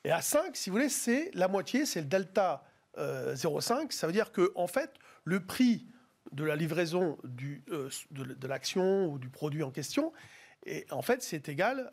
Et 0.04 0.10
à 0.10 0.22
5, 0.22 0.56
si 0.56 0.70
vous 0.70 0.76
voulez, 0.76 0.88
c'est 0.88 1.30
la 1.34 1.48
moitié, 1.48 1.86
c'est 1.86 2.00
le 2.00 2.06
delta 2.06 2.64
0,5. 2.96 2.98
Euh, 2.98 3.86
ça 3.90 4.06
veut 4.06 4.12
dire 4.12 4.32
que, 4.32 4.52
en 4.54 4.66
fait, 4.66 4.92
le 5.24 5.44
prix 5.44 5.86
de 6.32 6.44
la 6.44 6.56
livraison 6.56 7.18
du, 7.24 7.64
euh, 7.70 7.88
de, 8.10 8.46
l'action 8.46 9.06
ou 9.06 9.18
du 9.18 9.28
produit 9.28 9.62
en 9.62 9.70
question, 9.70 10.12
et 10.66 10.86
en 10.90 11.02
fait, 11.02 11.22
c'est 11.22 11.48
égal 11.48 11.90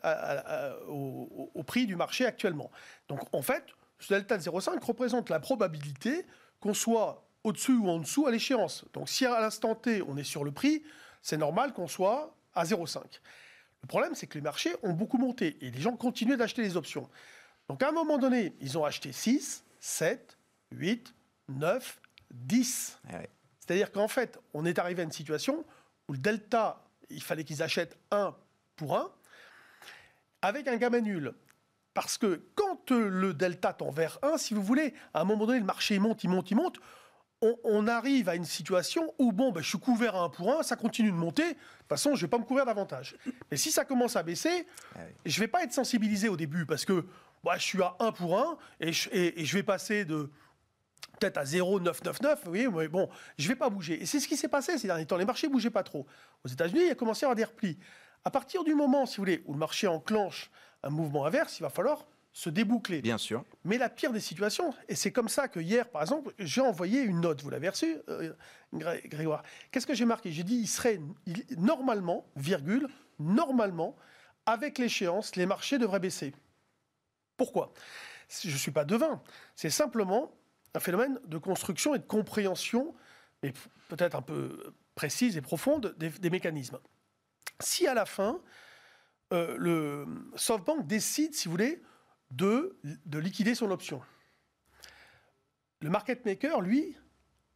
au, 0.88 1.62
prix 1.66 1.86
du 1.86 1.96
marché 1.96 2.26
actuellement. 2.26 2.70
Donc, 3.08 3.20
en 3.32 3.42
fait, 3.42 3.64
ce 3.98 4.14
delta 4.14 4.36
de 4.36 4.42
0,5 4.42 4.84
représente 4.84 5.30
la 5.30 5.40
probabilité 5.40 6.26
qu'on 6.60 6.74
soit 6.74 7.26
au-dessus 7.44 7.76
ou 7.76 7.88
en 7.88 7.98
dessous 7.98 8.26
à 8.26 8.30
l'échéance. 8.30 8.84
Donc, 8.92 9.08
si 9.08 9.24
à 9.24 9.40
l'instant 9.40 9.74
T, 9.74 10.02
on 10.02 10.16
est 10.16 10.24
sur 10.24 10.44
le 10.44 10.50
prix, 10.50 10.82
c'est 11.22 11.36
normal 11.36 11.72
qu'on 11.72 11.88
soit 11.88 12.36
à 12.54 12.64
0,5. 12.64 13.02
Le 13.86 13.88
problème, 13.88 14.16
c'est 14.16 14.26
que 14.26 14.34
les 14.34 14.42
marchés 14.42 14.74
ont 14.82 14.94
beaucoup 14.94 15.16
monté 15.16 15.56
et 15.60 15.70
les 15.70 15.80
gens 15.80 15.96
continuent 15.96 16.34
d'acheter 16.34 16.60
les 16.60 16.76
options. 16.76 17.08
Donc 17.68 17.84
à 17.84 17.90
un 17.90 17.92
moment 17.92 18.18
donné, 18.18 18.56
ils 18.60 18.76
ont 18.76 18.84
acheté 18.84 19.12
6, 19.12 19.62
7, 19.78 20.36
8, 20.72 21.14
9, 21.50 22.00
10. 22.32 22.98
C'est-à-dire 23.60 23.92
qu'en 23.92 24.08
fait, 24.08 24.40
on 24.54 24.66
est 24.66 24.80
arrivé 24.80 25.02
à 25.02 25.04
une 25.04 25.12
situation 25.12 25.64
où 26.08 26.14
le 26.14 26.18
delta, 26.18 26.82
il 27.10 27.22
fallait 27.22 27.44
qu'ils 27.44 27.62
achètent 27.62 27.96
1 28.10 28.34
pour 28.74 28.98
1, 28.98 29.08
avec 30.42 30.66
un 30.66 30.78
gamma 30.78 31.00
nul. 31.00 31.32
Parce 31.94 32.18
que 32.18 32.42
quand 32.56 32.90
le 32.90 33.34
delta 33.34 33.72
tend 33.72 33.90
vers 33.90 34.18
1, 34.22 34.36
si 34.36 34.52
vous 34.52 34.64
voulez, 34.64 34.94
à 35.14 35.20
un 35.20 35.24
moment 35.24 35.46
donné, 35.46 35.60
le 35.60 35.64
marché 35.64 36.00
monte, 36.00 36.24
il 36.24 36.30
monte, 36.30 36.50
il 36.50 36.56
monte, 36.56 36.80
on, 37.42 37.86
arrive 37.86 38.28
à 38.28 38.34
une 38.34 38.44
situation 38.44 39.12
où, 39.18 39.32
bon, 39.32 39.52
ben, 39.52 39.60
je 39.60 39.68
suis 39.68 39.78
couvert 39.78 40.16
à 40.16 40.24
1 40.24 40.28
pour 40.30 40.58
1, 40.58 40.62
ça 40.62 40.76
continue 40.76 41.10
de 41.10 41.16
monter, 41.16 41.44
de 41.44 41.54
toute 41.54 41.88
façon, 41.88 42.10
je 42.10 42.16
ne 42.16 42.20
vais 42.22 42.30
pas 42.30 42.38
me 42.38 42.44
couvrir 42.44 42.64
davantage. 42.64 43.16
Mais 43.50 43.56
si 43.56 43.70
ça 43.70 43.84
commence 43.84 44.16
à 44.16 44.22
baisser, 44.22 44.66
ah 44.94 45.00
je 45.24 45.38
ne 45.38 45.44
vais 45.44 45.48
pas 45.48 45.62
être 45.62 45.72
sensibilisé 45.72 46.28
au 46.28 46.36
début, 46.36 46.66
parce 46.66 46.84
que 46.84 47.04
je 47.54 47.62
suis 47.62 47.82
à 47.82 47.94
1 48.00 48.12
pour 48.12 48.38
1, 48.38 48.58
et 48.80 48.92
je, 48.92 49.08
et, 49.12 49.44
je 49.44 49.56
vais 49.56 49.62
passer 49.62 50.04
de 50.04 50.30
peut-être 51.18 51.38
à 51.38 51.44
0,999, 51.44 52.40
vous 52.44 52.50
voyez, 52.50 52.68
mais 52.68 52.88
bon, 52.88 53.08
je 53.38 53.44
ne 53.44 53.48
vais 53.48 53.56
pas 53.56 53.70
bouger. 53.70 54.02
Et 54.02 54.06
c'est 54.06 54.20
ce 54.20 54.28
qui 54.28 54.36
s'est 54.36 54.48
passé 54.48 54.76
ces 54.78 54.86
derniers 54.86 55.06
temps, 55.06 55.16
les 55.16 55.24
marchés 55.24 55.46
ne 55.46 55.52
bougeaient 55.52 55.70
pas 55.70 55.82
trop. 55.82 56.06
Aux 56.44 56.48
États-Unis, 56.48 56.82
il 56.86 56.90
a 56.90 56.94
commencé 56.94 57.24
à 57.24 57.28
avoir 57.28 57.36
des 57.36 57.44
replis. 57.44 57.78
À 58.24 58.30
partir 58.30 58.64
du 58.64 58.74
moment, 58.74 59.06
si 59.06 59.16
vous 59.16 59.22
voulez, 59.22 59.42
où 59.46 59.52
le 59.52 59.58
marché 59.58 59.86
enclenche 59.86 60.50
un 60.82 60.90
mouvement 60.90 61.24
inverse, 61.24 61.58
il 61.58 61.62
va 61.62 61.70
falloir 61.70 62.06
se 62.36 62.50
déboucler. 62.50 63.00
Bien 63.00 63.16
sûr. 63.16 63.46
Mais 63.64 63.78
la 63.78 63.88
pire 63.88 64.12
des 64.12 64.20
situations, 64.20 64.74
et 64.90 64.94
c'est 64.94 65.10
comme 65.10 65.30
ça 65.30 65.48
que 65.48 65.58
hier, 65.58 65.88
par 65.88 66.02
exemple, 66.02 66.34
j'ai 66.38 66.60
envoyé 66.60 67.00
une 67.00 67.22
note, 67.22 67.40
vous 67.40 67.48
l'avez 67.48 67.70
reçue, 67.70 67.96
euh, 68.10 68.34
Grégoire. 68.74 69.42
Qu'est-ce 69.70 69.86
que 69.86 69.94
j'ai 69.94 70.04
marqué? 70.04 70.30
J'ai 70.32 70.42
dit, 70.42 70.56
il 70.56 70.66
serait 70.66 71.00
normalement, 71.56 72.26
virgule, 72.36 72.88
normalement, 73.18 73.96
avec 74.44 74.76
l'échéance, 74.76 75.34
les 75.34 75.46
marchés 75.46 75.78
devraient 75.78 75.98
baisser. 75.98 76.34
Pourquoi? 77.38 77.72
Je 78.28 78.50
ne 78.50 78.56
suis 78.58 78.70
pas 78.70 78.84
devin. 78.84 79.22
C'est 79.54 79.70
simplement 79.70 80.30
un 80.74 80.80
phénomène 80.80 81.18
de 81.24 81.38
construction 81.38 81.94
et 81.94 81.98
de 81.98 82.04
compréhension, 82.04 82.94
et 83.42 83.54
peut-être 83.88 84.14
un 84.14 84.20
peu 84.20 84.74
précise 84.94 85.38
et 85.38 85.40
profonde, 85.40 85.94
des, 85.96 86.28
mécanismes. 86.28 86.80
Si 87.60 87.86
à 87.86 87.94
la 87.94 88.04
fin, 88.04 88.42
euh, 89.32 89.56
le 89.56 90.06
SoftBank 90.36 90.86
décide, 90.86 91.34
si 91.34 91.48
vous 91.48 91.52
voulez, 91.52 91.82
de, 92.30 92.78
de 93.04 93.18
liquider 93.18 93.54
son 93.54 93.70
option, 93.70 94.02
le 95.80 95.90
market 95.90 96.24
maker, 96.24 96.60
lui, 96.60 96.96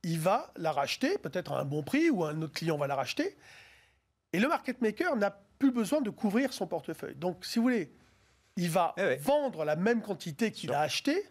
il 0.03 0.19
va 0.19 0.53
la 0.57 0.73
racheter, 0.73 1.19
peut-être 1.19 1.53
à 1.53 1.61
un 1.61 1.65
bon 1.65 1.83
prix, 1.83 2.11
ou 2.11 2.25
un 2.25 2.41
autre 2.43 2.55
client 2.55 2.77
va 2.77 2.87
la 2.87 2.95
racheter, 2.95 3.37
et 4.33 4.39
le 4.39 4.49
market 4.49 4.81
maker 4.81 5.17
n'a 5.17 5.31
plus 5.59 5.73
besoin 5.73 6.01
de 6.01 6.11
couvrir 6.11 6.53
son 6.53 6.67
portefeuille. 6.67 7.17
Donc, 7.17 7.45
si 7.45 7.59
vous 7.59 7.65
voulez, 7.65 7.93
il 8.57 8.71
va 8.71 8.95
eh 8.99 9.17
vendre 9.17 9.65
la 9.65 9.77
même 9.77 10.03
quantité 10.03 10.53
qu'il 10.53 10.73
a 10.73 10.81
acheté 10.81 11.25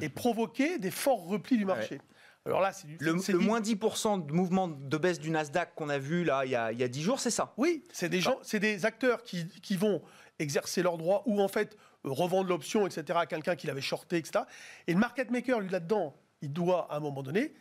et 0.00 0.08
provoquer 0.08 0.78
des 0.78 0.90
forts 0.90 1.26
replis 1.26 1.56
du 1.56 1.64
marché. 1.64 2.00
Alors 2.46 2.60
là, 2.60 2.72
c'est 2.72 2.86
le, 3.00 3.12
le 3.12 3.38
moins 3.38 3.60
10% 3.60 4.26
de 4.26 4.32
mouvement 4.32 4.68
de 4.68 4.96
baisse 4.96 5.18
du 5.18 5.30
Nasdaq 5.30 5.74
qu'on 5.74 5.90
a 5.90 5.98
vu 5.98 6.24
là 6.24 6.46
il 6.46 6.50
y 6.50 6.54
a, 6.54 6.72
il 6.72 6.78
y 6.78 6.82
a 6.82 6.88
10 6.88 7.02
jours, 7.02 7.20
c'est 7.20 7.30
ça? 7.30 7.52
Oui, 7.58 7.84
c'est 7.92 8.08
des 8.08 8.20
gens, 8.20 8.38
c'est 8.42 8.60
des 8.60 8.86
acteurs 8.86 9.22
qui, 9.22 9.46
qui, 9.60 9.76
vont 9.76 10.02
exercer 10.38 10.82
leurs 10.82 10.96
droits 10.96 11.22
ou 11.26 11.42
en 11.42 11.48
fait 11.48 11.76
revendre 12.04 12.48
l'option, 12.48 12.86
etc. 12.86 13.18
à 13.22 13.26
quelqu'un 13.26 13.56
qui 13.56 13.66
l'avait 13.66 13.80
shorté, 13.80 14.16
etc. 14.16 14.44
Et 14.86 14.92
le 14.92 14.98
market 14.98 15.30
maker, 15.30 15.60
lui 15.60 15.68
là-dedans, 15.68 16.14
il 16.42 16.52
doit 16.52 16.90
à 16.92 16.96
un 16.96 17.00
moment 17.00 17.22
donné 17.22 17.52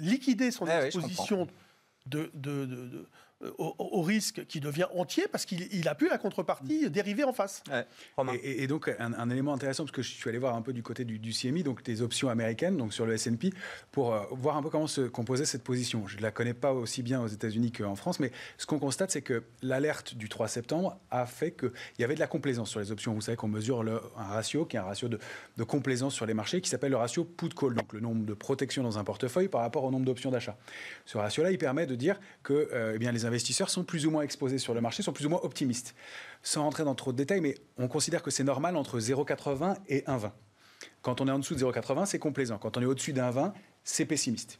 liquider 0.00 0.50
son 0.50 0.66
eh 0.66 0.86
exposition 0.86 1.46
de, 2.06 2.30
de, 2.34 2.66
de, 2.66 3.08
euh, 3.42 3.50
au, 3.58 4.02
risque 4.02 4.46
qui 4.46 4.60
devient 4.60 4.86
entier 4.94 5.26
parce 5.30 5.44
qu'il 5.44 5.88
a 5.88 5.94
pu 5.94 6.08
la 6.08 6.18
contrepartie 6.18 6.88
dériver 6.88 7.24
en 7.24 7.32
face. 7.32 7.62
et, 8.42 8.66
donc, 8.66 8.94
un, 8.98 9.30
élément 9.30 9.52
intéressant, 9.52 9.84
parce 9.84 9.92
que 9.92 10.02
je 10.02 10.12
suis 10.12 10.28
allé 10.28 10.38
voir 10.38 10.54
un 10.54 10.62
peu 10.62 10.72
du 10.72 10.82
côté 10.82 11.04
du, 11.04 11.32
CMI, 11.32 11.62
donc 11.62 11.82
des 11.82 12.02
options 12.02 12.28
américaines, 12.28 12.76
donc 12.76 12.92
sur 12.92 13.06
le 13.06 13.14
S&P, 13.14 13.50
pour 13.90 14.14
euh, 14.14 14.22
voir 14.30 14.56
un 14.56 14.62
peu 14.62 14.70
comment 14.70 14.86
se 14.86 15.02
composait 15.02 15.46
cette 15.46 15.64
position. 15.64 16.06
Je 16.06 16.16
ne 16.16 16.22
la 16.22 16.30
connais 16.30 16.54
pas 16.54 16.72
aussi 16.72 17.02
bien 17.02 17.20
aux 17.22 17.26
États-Unis 17.26 17.72
qu'en 17.72 17.96
France, 17.96 18.20
mais 18.20 18.30
ce 18.56 18.66
qu'on 18.66 18.78
constate, 18.78 19.10
c'est 19.10 19.22
que 19.22 19.42
l'alerte 19.62 20.14
du 20.14 20.28
3 20.28 20.46
septembre 20.46 20.98
a 21.10 21.26
fait 21.26 21.52
qu'il 21.52 21.72
y 21.98 22.04
avait 22.04 22.14
de 22.14 22.20
la 22.20 22.28
complaisance 22.28 22.70
sur 22.70 22.80
les 22.80 22.92
options. 22.92 23.14
Vous 23.14 23.20
savez 23.20 23.36
qu'on 23.36 23.48
mesure 23.48 23.82
le, 23.82 24.00
un 24.16 24.24
ratio, 24.24 24.64
qui 24.64 24.76
est 24.76 24.80
un 24.80 24.84
ratio 24.84 25.08
de, 25.08 25.18
de 25.56 25.64
complaisance 25.64 26.14
sur 26.14 26.26
les 26.26 26.34
marchés, 26.34 26.60
qui 26.60 26.70
s'appelle 26.70 26.92
le 26.92 26.98
ratio 26.98 27.24
put-call, 27.24 27.74
donc 27.74 27.92
le 27.94 28.00
nombre 28.00 28.24
de 28.24 28.34
protections 28.34 28.82
dans 28.82 28.98
un 28.98 29.04
portefeuille 29.04 29.48
par 29.48 29.62
rapport 29.62 29.84
au 29.84 29.90
nombre 29.90 30.04
d'options 30.04 30.30
d'achat. 30.30 30.56
Ce 31.04 31.18
ratio-là, 31.18 31.50
il 31.50 31.58
permet 31.58 31.86
de 31.86 31.94
dire 31.94 32.20
que 32.42 32.68
euh, 32.72 32.92
eh 32.94 32.98
bien, 32.98 33.12
les 33.12 33.23
investisseurs 33.26 33.70
sont 33.70 33.84
plus 33.84 34.06
ou 34.06 34.10
moins 34.10 34.22
exposés 34.22 34.58
sur 34.58 34.74
le 34.74 34.80
marché, 34.80 35.02
sont 35.02 35.12
plus 35.12 35.26
ou 35.26 35.30
moins 35.30 35.40
optimistes. 35.42 35.94
Sans 36.42 36.62
rentrer 36.62 36.84
dans 36.84 36.94
trop 36.94 37.12
de 37.12 37.16
détails, 37.16 37.40
mais 37.40 37.54
on 37.78 37.88
considère 37.88 38.22
que 38.22 38.30
c'est 38.30 38.44
normal 38.44 38.76
entre 38.76 38.98
0,80 38.98 39.76
et 39.88 40.00
1,20. 40.02 40.30
Quand 41.02 41.20
on 41.20 41.28
est 41.28 41.30
en 41.30 41.38
dessous 41.38 41.54
de 41.54 41.60
0,80, 41.60 42.06
c'est 42.06 42.18
complaisant. 42.18 42.58
Quand 42.58 42.76
on 42.76 42.82
est 42.82 42.86
au-dessus 42.86 43.12
d'un 43.12 43.30
20, 43.30 43.52
c'est 43.84 44.06
pessimiste. 44.06 44.58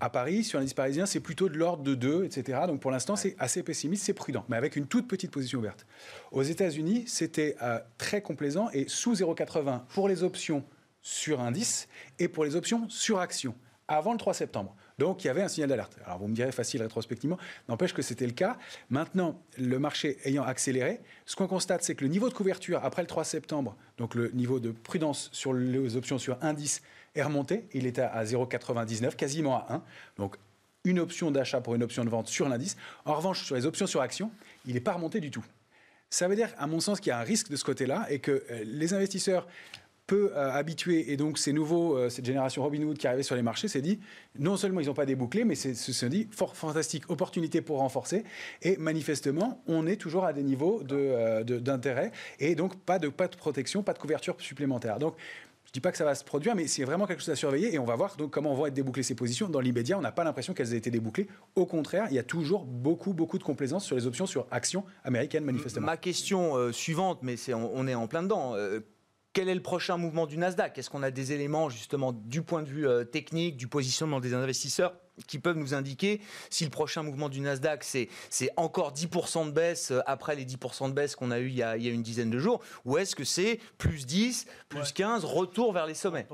À 0.00 0.10
Paris, 0.10 0.42
sur 0.42 0.58
l'indice 0.58 0.74
parisien, 0.74 1.06
c'est 1.06 1.20
plutôt 1.20 1.48
de 1.48 1.56
l'ordre 1.56 1.84
de 1.84 1.94
2, 1.94 2.24
etc. 2.24 2.62
Donc 2.66 2.80
pour 2.80 2.90
l'instant, 2.90 3.14
c'est 3.14 3.36
assez 3.38 3.62
pessimiste, 3.62 4.04
c'est 4.04 4.14
prudent, 4.14 4.44
mais 4.48 4.56
avec 4.56 4.74
une 4.74 4.86
toute 4.86 5.06
petite 5.06 5.30
position 5.30 5.60
ouverte. 5.60 5.86
Aux 6.32 6.42
États-Unis, 6.42 7.04
c'était 7.06 7.56
euh, 7.62 7.78
très 7.98 8.20
complaisant 8.20 8.68
et 8.72 8.86
sous 8.88 9.14
0,80 9.14 9.82
pour 9.94 10.08
les 10.08 10.24
options 10.24 10.64
sur 11.02 11.40
indice 11.40 11.88
et 12.18 12.26
pour 12.28 12.44
les 12.44 12.56
options 12.56 12.88
sur 12.88 13.20
action 13.20 13.54
avant 13.96 14.12
le 14.12 14.18
3 14.18 14.34
septembre. 14.34 14.74
Donc 14.98 15.24
il 15.24 15.26
y 15.26 15.30
avait 15.30 15.42
un 15.42 15.48
signal 15.48 15.68
d'alerte. 15.68 15.96
Alors 16.06 16.18
vous 16.18 16.28
me 16.28 16.34
direz 16.34 16.52
facile 16.52 16.82
rétrospectivement, 16.82 17.38
n'empêche 17.68 17.92
que 17.92 18.02
c'était 18.02 18.26
le 18.26 18.32
cas. 18.32 18.56
Maintenant, 18.90 19.40
le 19.58 19.78
marché 19.78 20.18
ayant 20.24 20.44
accéléré, 20.44 21.00
ce 21.26 21.36
qu'on 21.36 21.46
constate, 21.46 21.82
c'est 21.82 21.94
que 21.94 22.04
le 22.04 22.10
niveau 22.10 22.28
de 22.28 22.34
couverture 22.34 22.80
après 22.82 23.02
le 23.02 23.08
3 23.08 23.24
septembre, 23.24 23.76
donc 23.98 24.14
le 24.14 24.30
niveau 24.30 24.60
de 24.60 24.70
prudence 24.70 25.28
sur 25.32 25.52
les 25.52 25.96
options 25.96 26.18
sur 26.18 26.38
indice 26.42 26.82
est 27.14 27.22
remonté. 27.22 27.66
Il 27.72 27.86
était 27.86 28.02
à 28.02 28.24
0,99, 28.24 29.14
quasiment 29.16 29.56
à 29.56 29.74
1. 29.74 29.82
Donc 30.16 30.36
une 30.84 30.98
option 30.98 31.30
d'achat 31.30 31.60
pour 31.60 31.74
une 31.74 31.82
option 31.82 32.04
de 32.04 32.10
vente 32.10 32.28
sur 32.28 32.48
l'indice. 32.48 32.76
En 33.04 33.14
revanche, 33.14 33.44
sur 33.44 33.54
les 33.54 33.66
options 33.66 33.86
sur 33.86 34.00
action, 34.00 34.30
il 34.66 34.74
n'est 34.74 34.80
pas 34.80 34.92
remonté 34.92 35.20
du 35.20 35.30
tout. 35.30 35.44
Ça 36.10 36.28
veut 36.28 36.36
dire, 36.36 36.50
à 36.58 36.66
mon 36.66 36.80
sens, 36.80 37.00
qu'il 37.00 37.08
y 37.08 37.12
a 37.12 37.18
un 37.18 37.22
risque 37.22 37.48
de 37.48 37.56
ce 37.56 37.64
côté-là 37.64 38.06
et 38.10 38.18
que 38.18 38.44
euh, 38.50 38.64
les 38.66 38.92
investisseurs 38.92 39.46
peu 40.12 40.30
euh, 40.36 40.52
habitués, 40.52 41.10
et 41.10 41.16
donc 41.16 41.38
ces 41.38 41.54
nouveaux, 41.54 41.96
euh, 41.96 42.10
cette 42.10 42.26
génération 42.26 42.62
Robinhood 42.62 42.98
qui 42.98 43.06
arrivait 43.06 43.22
sur 43.22 43.34
les 43.34 43.40
marchés, 43.40 43.66
s'est 43.66 43.80
dit, 43.80 43.98
non 44.38 44.58
seulement 44.58 44.80
ils 44.80 44.88
n'ont 44.88 44.92
pas 44.92 45.06
débouclé, 45.06 45.42
mais 45.44 45.54
se 45.54 46.06
dit, 46.06 46.28
fantastique 46.52 47.08
opportunité 47.08 47.62
pour 47.62 47.78
renforcer, 47.78 48.24
et 48.60 48.76
manifestement, 48.76 49.62
on 49.66 49.86
est 49.86 49.96
toujours 49.96 50.26
à 50.26 50.34
des 50.34 50.42
niveaux 50.42 50.82
euh, 50.92 51.42
d'intérêt, 51.44 52.12
de, 52.38 52.44
et 52.44 52.54
donc 52.54 52.76
pas 52.76 52.98
de, 52.98 53.08
pas 53.08 53.26
de 53.26 53.36
protection, 53.36 53.82
pas 53.82 53.94
de 53.94 53.98
couverture 53.98 54.36
supplémentaire. 54.38 54.98
Donc, 54.98 55.14
je 55.64 55.72
dis 55.72 55.80
pas 55.80 55.92
que 55.92 55.96
ça 55.96 56.04
va 56.04 56.14
se 56.14 56.24
produire, 56.24 56.54
mais 56.54 56.66
c'est 56.66 56.84
vraiment 56.84 57.06
quelque 57.06 57.20
chose 57.20 57.30
à 57.30 57.36
surveiller 57.36 57.72
et 57.72 57.78
on 57.78 57.86
va 57.86 57.96
voir 57.96 58.16
donc 58.16 58.30
comment 58.30 58.52
vont 58.54 58.66
être 58.66 58.74
débouclées 58.74 59.02
ces 59.02 59.14
positions. 59.14 59.48
Dans 59.48 59.60
l'immédiat, 59.60 59.96
on 59.96 60.02
n'a 60.02 60.12
pas 60.12 60.24
l'impression 60.24 60.52
qu'elles 60.52 60.74
aient 60.74 60.76
été 60.76 60.90
débouclées. 60.90 61.26
Au 61.54 61.64
contraire, 61.64 62.08
il 62.10 62.14
y 62.14 62.18
a 62.18 62.22
toujours 62.22 62.66
beaucoup, 62.66 63.14
beaucoup 63.14 63.38
de 63.38 63.42
complaisance 63.42 63.86
sur 63.86 63.96
les 63.96 64.06
options 64.06 64.26
sur 64.26 64.46
actions 64.50 64.84
américaines, 65.04 65.44
manifestement. 65.44 65.86
Ma 65.86 65.96
question 65.96 66.70
suivante, 66.70 67.20
mais 67.22 67.36
on, 67.54 67.88
est 67.88 67.94
en 67.94 68.06
plein 68.06 68.22
dedans 68.22 68.54
quel 69.32 69.48
est 69.48 69.54
le 69.54 69.62
prochain 69.62 69.96
mouvement 69.96 70.26
du 70.26 70.36
Nasdaq? 70.36 70.76
Est-ce 70.76 70.90
qu'on 70.90 71.02
a 71.02 71.10
des 71.10 71.32
éléments 71.32 71.70
justement 71.70 72.12
du 72.12 72.42
point 72.42 72.62
de 72.62 72.68
vue 72.68 72.86
euh, 72.86 73.04
technique, 73.04 73.56
du 73.56 73.66
positionnement 73.66 74.20
des 74.20 74.34
investisseurs 74.34 74.94
qui 75.26 75.38
peuvent 75.38 75.56
nous 75.56 75.74
indiquer 75.74 76.20
si 76.50 76.64
le 76.64 76.70
prochain 76.70 77.02
mouvement 77.02 77.28
du 77.28 77.40
Nasdaq, 77.40 77.84
c'est 77.84 78.08
encore 78.56 78.92
10% 78.92 79.46
de 79.46 79.50
baisse 79.50 79.90
euh, 79.90 80.00
après 80.06 80.34
les 80.34 80.44
10% 80.44 80.88
de 80.88 80.94
baisse 80.94 81.16
qu'on 81.16 81.30
a 81.30 81.38
eu 81.38 81.48
il 81.48 81.56
y 81.56 81.62
a, 81.62 81.76
une 81.76 82.02
dizaine 82.02 82.30
de 82.30 82.38
jours, 82.38 82.60
ou 82.84 82.96
est-ce 82.98 83.14
que 83.14 83.24
c'est 83.24 83.60
plus 83.78 84.06
10, 84.06 84.46
plus 84.68 84.92
15, 84.92 85.24
retour 85.24 85.72
vers 85.72 85.86
les 85.86 85.94
sommets? 85.94 86.26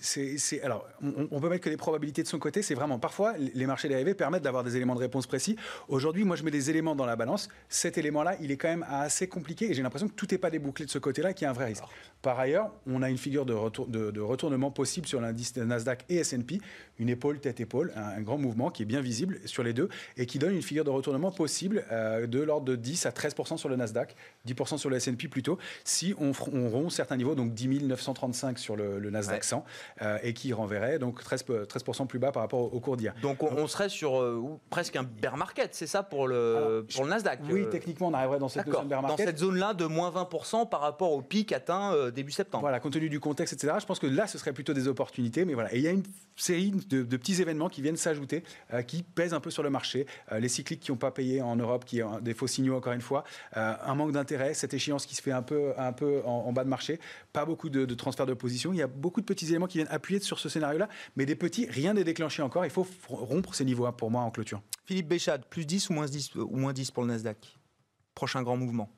C'est, 0.00 0.62
Alors, 0.62 0.86
on, 1.02 1.40
peut 1.40 1.48
mettre 1.48 1.64
que 1.64 1.70
les 1.70 1.76
probabilités 1.76 2.22
de 2.22 2.28
son 2.28 2.38
côté, 2.38 2.62
c'est 2.62 2.74
vraiment 2.74 2.98
parfois 2.98 3.34
les 3.36 3.66
marchés 3.66 3.88
dérivés 3.88 4.14
permettent 4.14 4.42
d'avoir 4.42 4.64
des 4.64 4.76
éléments 4.76 4.94
de 4.94 5.00
réponse 5.00 5.26
précis. 5.26 5.56
Aujourd'hui, 5.88 6.24
moi, 6.24 6.36
je 6.36 6.42
mets 6.42 6.50
des 6.50 6.70
éléments 6.70 6.96
dans 6.96 7.06
la 7.06 7.16
balance. 7.16 7.48
Cet 7.68 7.98
élément-là, 7.98 8.36
il 8.40 8.50
est 8.50 8.56
quand 8.56 8.68
même 8.68 8.86
assez 8.88 9.28
compliqué 9.28 9.70
et 9.70 9.74
j'ai 9.74 9.82
l'impression 9.82 10.08
que 10.08 10.14
tout 10.14 10.26
n'est 10.30 10.38
pas 10.38 10.50
débouclé 10.50 10.86
de 10.86 10.90
ce 10.90 10.98
côté-là, 10.98 11.32
qui 11.32 11.44
est 11.44 11.48
un 11.48 11.52
vrai 11.52 11.66
risque. 11.66 11.84
Par 12.22 12.38
ailleurs, 12.38 12.72
on 12.86 13.02
a 13.02 13.10
une 13.10 13.18
figure 13.18 13.46
de, 13.46 13.52
retour, 13.52 13.86
de, 13.86 14.20
retournement 14.20 14.70
possible 14.70 15.06
sur 15.06 15.20
l'indice 15.20 15.56
Nasdaq 15.56 16.04
et 16.08 16.16
S&P, 16.16 16.60
une 16.98 17.08
épaule 17.08 17.40
tête-épaule, 17.40 17.92
un, 17.94 18.05
grand 18.20 18.38
mouvement 18.38 18.70
qui 18.70 18.82
est 18.82 18.86
bien 18.86 19.00
visible 19.00 19.40
sur 19.44 19.62
les 19.62 19.72
deux 19.72 19.88
et 20.16 20.26
qui 20.26 20.38
donne 20.38 20.54
une 20.54 20.62
figure 20.62 20.84
de 20.84 20.90
retournement 20.90 21.30
possible 21.30 21.84
euh, 21.90 22.26
de 22.26 22.40
l'ordre 22.40 22.66
de 22.66 22.76
10 22.76 23.06
à 23.06 23.10
13% 23.10 23.56
sur 23.56 23.68
le 23.68 23.76
Nasdaq, 23.76 24.16
10% 24.46 24.78
sur 24.78 24.90
le 24.90 24.96
S&P 24.96 25.28
plutôt, 25.28 25.58
si 25.84 26.14
on, 26.18 26.32
on, 26.52 26.68
rompt 26.68 26.90
certains 26.90 27.16
niveaux, 27.16 27.34
donc 27.34 27.54
10 27.54 27.84
935 27.84 28.58
sur 28.58 28.76
le, 28.76 29.10
Nasdaq 29.10 29.44
100 29.44 29.64
euh, 30.02 30.18
et 30.22 30.32
qui 30.32 30.52
renverrait 30.52 30.98
donc 30.98 31.22
13%, 31.22 31.66
13 31.66 31.84
plus 32.08 32.18
bas 32.18 32.32
par 32.32 32.42
rapport 32.42 32.74
au, 32.74 32.80
cours 32.80 32.96
d'hier. 32.96 33.14
Donc 33.22 33.42
on, 33.42 33.66
serait 33.66 33.88
sur 33.88 34.20
euh, 34.20 34.58
presque 34.70 34.96
un 34.96 35.02
bear 35.02 35.36
market, 35.36 35.74
c'est 35.74 35.86
ça 35.86 36.02
pour 36.02 36.28
le, 36.28 36.86
pour 36.92 37.04
le 37.04 37.10
Nasdaq 37.10 37.40
Oui, 37.50 37.66
techniquement 37.70 38.08
on 38.08 38.14
arriverait 38.14 38.38
dans 38.38 38.48
cette 38.48 38.70
zone 38.70 38.88
bear 38.88 39.02
market. 39.02 39.18
Dans 39.18 39.30
cette 39.30 39.38
zone-là 39.38 39.74
de 39.74 39.86
moins 39.86 40.10
20% 40.10 40.68
par 40.68 40.80
rapport 40.80 41.12
au 41.12 41.22
pic 41.22 41.52
atteint 41.52 42.10
début 42.10 42.32
septembre. 42.32 42.62
Voilà, 42.62 42.80
compte 42.80 42.92
tenu 42.92 43.08
du 43.08 43.20
contexte, 43.20 43.54
etc. 43.54 43.74
Je 43.80 43.86
pense 43.86 43.98
que 43.98 44.06
là 44.06 44.26
ce 44.26 44.38
serait 44.38 44.52
plutôt 44.52 44.72
des 44.72 44.88
opportunités, 44.88 45.44
mais 45.44 45.54
voilà. 45.54 45.74
Et 45.74 45.78
il 45.78 45.82
y 45.82 45.88
a 45.88 45.92
une 45.92 46.04
série 46.36 46.70
de, 46.70 47.02
de 47.02 47.16
petits 47.16 47.40
événements 47.40 47.68
qui 47.68 47.82
viennent 47.82 47.95
s'ajouter, 47.96 48.44
euh, 48.72 48.82
qui 48.82 49.02
pèsent 49.02 49.34
un 49.34 49.40
peu 49.40 49.50
sur 49.50 49.62
le 49.62 49.70
marché. 49.70 50.06
Euh, 50.32 50.38
les 50.38 50.48
cycliques 50.48 50.80
qui 50.80 50.90
n'ont 50.90 50.96
pas 50.96 51.10
payé 51.10 51.42
en 51.42 51.56
Europe, 51.56 51.84
qui 51.84 52.02
ont 52.02 52.20
des 52.20 52.34
faux 52.34 52.46
signaux 52.46 52.76
encore 52.76 52.92
une 52.92 53.00
fois, 53.00 53.24
euh, 53.56 53.74
un 53.82 53.94
manque 53.94 54.12
d'intérêt, 54.12 54.54
cette 54.54 54.74
échéance 54.74 55.06
qui 55.06 55.14
se 55.14 55.22
fait 55.22 55.32
un 55.32 55.42
peu, 55.42 55.72
un 55.76 55.92
peu 55.92 56.22
en, 56.24 56.52
bas 56.52 56.64
de 56.64 56.68
marché, 56.68 56.98
pas 57.32 57.44
beaucoup 57.44 57.68
de, 57.68 57.84
de 57.84 57.94
transferts 57.94 58.26
de 58.26 58.34
position. 58.34 58.72
Il 58.72 58.78
y 58.78 58.82
a 58.82 58.86
beaucoup 58.86 59.20
de 59.20 59.26
petits 59.26 59.46
éléments 59.46 59.66
qui 59.66 59.78
viennent 59.78 59.88
appuyer 59.90 60.20
sur 60.20 60.38
ce 60.38 60.48
scénario-là, 60.48 60.88
mais 61.16 61.26
des 61.26 61.36
petits, 61.36 61.66
rien 61.66 61.94
n'est 61.94 62.04
déclenché 62.04 62.42
encore. 62.42 62.64
Il 62.64 62.70
faut 62.70 62.86
rompre 63.08 63.54
ces 63.54 63.64
niveaux 63.64 63.90
pour 63.92 64.10
moi 64.10 64.22
en 64.22 64.30
clôture. 64.30 64.62
Philippe 64.84 65.08
Béchade, 65.08 65.44
plus 65.46 65.66
10 65.66 65.90
ou 65.90 65.92
moins 65.94 66.06
10, 66.06 66.36
ou 66.36 66.56
moins 66.56 66.72
10 66.72 66.90
pour 66.90 67.02
le 67.02 67.10
Nasdaq? 67.10 67.58
Prochain 68.14 68.42
grand 68.42 68.56
mouvement 68.56 68.90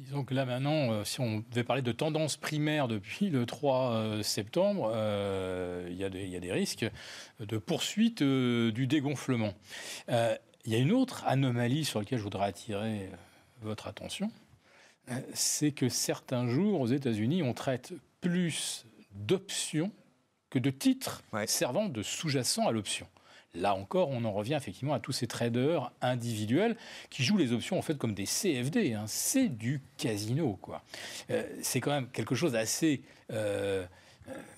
Disons 0.00 0.24
que 0.24 0.32
là 0.32 0.46
maintenant, 0.46 0.92
euh, 0.92 1.04
si 1.04 1.20
on 1.20 1.44
devait 1.50 1.64
parler 1.64 1.82
de 1.82 1.92
tendance 1.92 2.38
primaire 2.38 2.88
depuis 2.88 3.28
le 3.28 3.44
3 3.44 3.90
euh, 3.90 4.22
septembre, 4.22 4.90
euh, 4.94 5.86
il 5.90 5.94
y, 5.94 6.30
y, 6.30 6.36
a 6.36 6.40
des 6.40 6.52
risques 6.52 6.86
de 7.38 7.58
poursuite 7.58 8.22
du 8.22 8.86
dégonflement. 8.86 9.52
il 10.08 10.72
y 10.72 10.74
a 10.74 10.78
une 10.78 10.92
autre 10.92 11.24
anomalie 11.26 11.84
sur 11.84 11.98
laquelle 11.98 12.18
je 12.18 12.24
voudrais 12.24 12.46
attirer 12.46 13.10
votre 13.60 13.88
attention, 13.88 14.30
c'est 15.34 15.72
que 15.72 15.90
certains 15.90 16.48
jours 16.48 16.80
aux 16.80 16.86
États-Unis, 16.86 17.42
on 17.42 17.52
traite 17.52 17.92
plus 18.22 18.86
d'options 19.12 19.92
que 20.48 20.58
de 20.58 20.70
titres 20.70 21.22
servant 21.46 21.86
de 21.86 22.02
sous-jacent 22.02 22.66
à 22.66 22.72
l'option. 22.72 23.06
Là 23.54 23.74
encore, 23.74 24.10
on 24.10 24.24
en 24.24 24.32
revient 24.32 24.54
effectivement 24.54 24.94
à 24.94 25.00
tous 25.00 25.12
ces 25.12 25.26
traders 25.26 25.90
individuels 26.00 26.76
qui 27.10 27.24
jouent 27.24 27.36
les 27.36 27.52
options 27.52 27.78
en 27.78 27.82
fait 27.82 27.98
comme 27.98 28.14
des 28.14 28.26
CFD. 28.26 28.94
Hein. 28.94 29.04
C'est 29.06 29.48
du 29.48 29.80
casino, 29.96 30.56
quoi. 30.60 30.82
Euh, 31.30 31.44
c'est 31.62 31.80
quand 31.80 31.90
même 31.90 32.08
quelque 32.08 32.34
chose 32.34 32.52
d'assez 32.52 33.02
euh, 33.32 33.84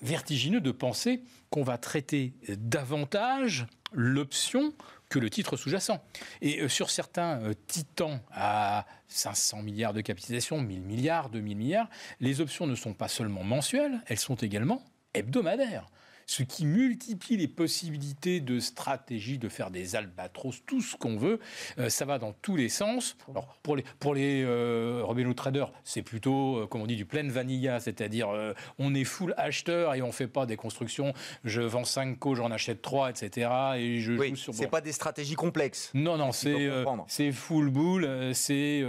vertigineux 0.01 0.61
de 0.61 0.71
penser 0.71 1.23
qu'on 1.49 1.63
va 1.63 1.77
traiter 1.77 2.33
davantage 2.49 3.65
l'option 3.91 4.73
que 5.13 5.19
le 5.19 5.29
titre 5.29 5.57
sous-jacent. 5.57 6.03
Et 6.41 6.61
euh, 6.61 6.67
sur 6.67 6.89
certains 6.89 7.39
euh, 7.43 7.53
titans 7.67 8.19
à 8.31 8.85
500 9.09 9.61
milliards 9.61 9.93
de 9.93 10.01
capitalisation, 10.01 10.59
1000 10.59 10.81
milliards, 10.81 11.29
2000 11.29 11.55
milliards, 11.55 11.89
les 12.19 12.41
options 12.41 12.65
ne 12.65 12.73
sont 12.73 12.93
pas 12.93 13.07
seulement 13.07 13.43
mensuelles, 13.43 14.01
elles 14.07 14.19
sont 14.19 14.35
également 14.35 14.83
hebdomadaires 15.13 15.87
ce 16.25 16.43
qui 16.43 16.65
multiplie 16.65 17.37
les 17.37 17.47
possibilités 17.47 18.39
de 18.39 18.59
stratégie, 18.59 19.37
de 19.37 19.49
faire 19.49 19.71
des 19.71 19.95
albatros, 19.95 20.63
tout 20.65 20.81
ce 20.81 20.95
qu'on 20.95 21.17
veut. 21.17 21.39
Euh, 21.77 21.89
ça 21.89 22.05
va 22.05 22.19
dans 22.19 22.33
tous 22.33 22.55
les 22.55 22.69
sens. 22.69 23.15
Alors, 23.29 23.57
pour 23.63 23.75
les, 23.75 23.83
pour 23.99 24.13
les 24.13 24.43
euh, 24.45 25.33
Traders, 25.33 25.71
c'est 25.83 26.01
plutôt, 26.01 26.57
euh, 26.57 26.67
comme 26.67 26.81
on 26.81 26.87
dit, 26.87 26.95
du 26.95 27.05
plein 27.05 27.27
vanilla, 27.27 27.79
c'est-à-dire 27.79 28.29
euh, 28.29 28.53
on 28.79 28.93
est 28.93 29.03
full 29.03 29.33
acheteur 29.37 29.95
et 29.95 30.01
on 30.01 30.11
fait 30.11 30.27
pas 30.27 30.45
des 30.45 30.57
constructions, 30.57 31.13
je 31.43 31.61
vends 31.61 31.83
5 31.83 32.19
co, 32.19 32.35
j'en 32.35 32.51
achète 32.51 32.81
3, 32.81 33.09
etc. 33.09 33.49
Et 33.77 33.99
je 33.99 34.13
oui, 34.13 34.35
joue 34.35 34.53
C'est 34.53 34.67
pas 34.67 34.81
des 34.81 34.91
stratégies 34.91 35.35
complexes. 35.35 35.91
Non, 35.93 36.17
non, 36.17 36.31
c'est 36.31 37.31
full 37.31 37.69
bull, 37.69 38.31
c'est. 38.33 38.83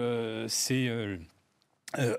c'est 0.48 1.18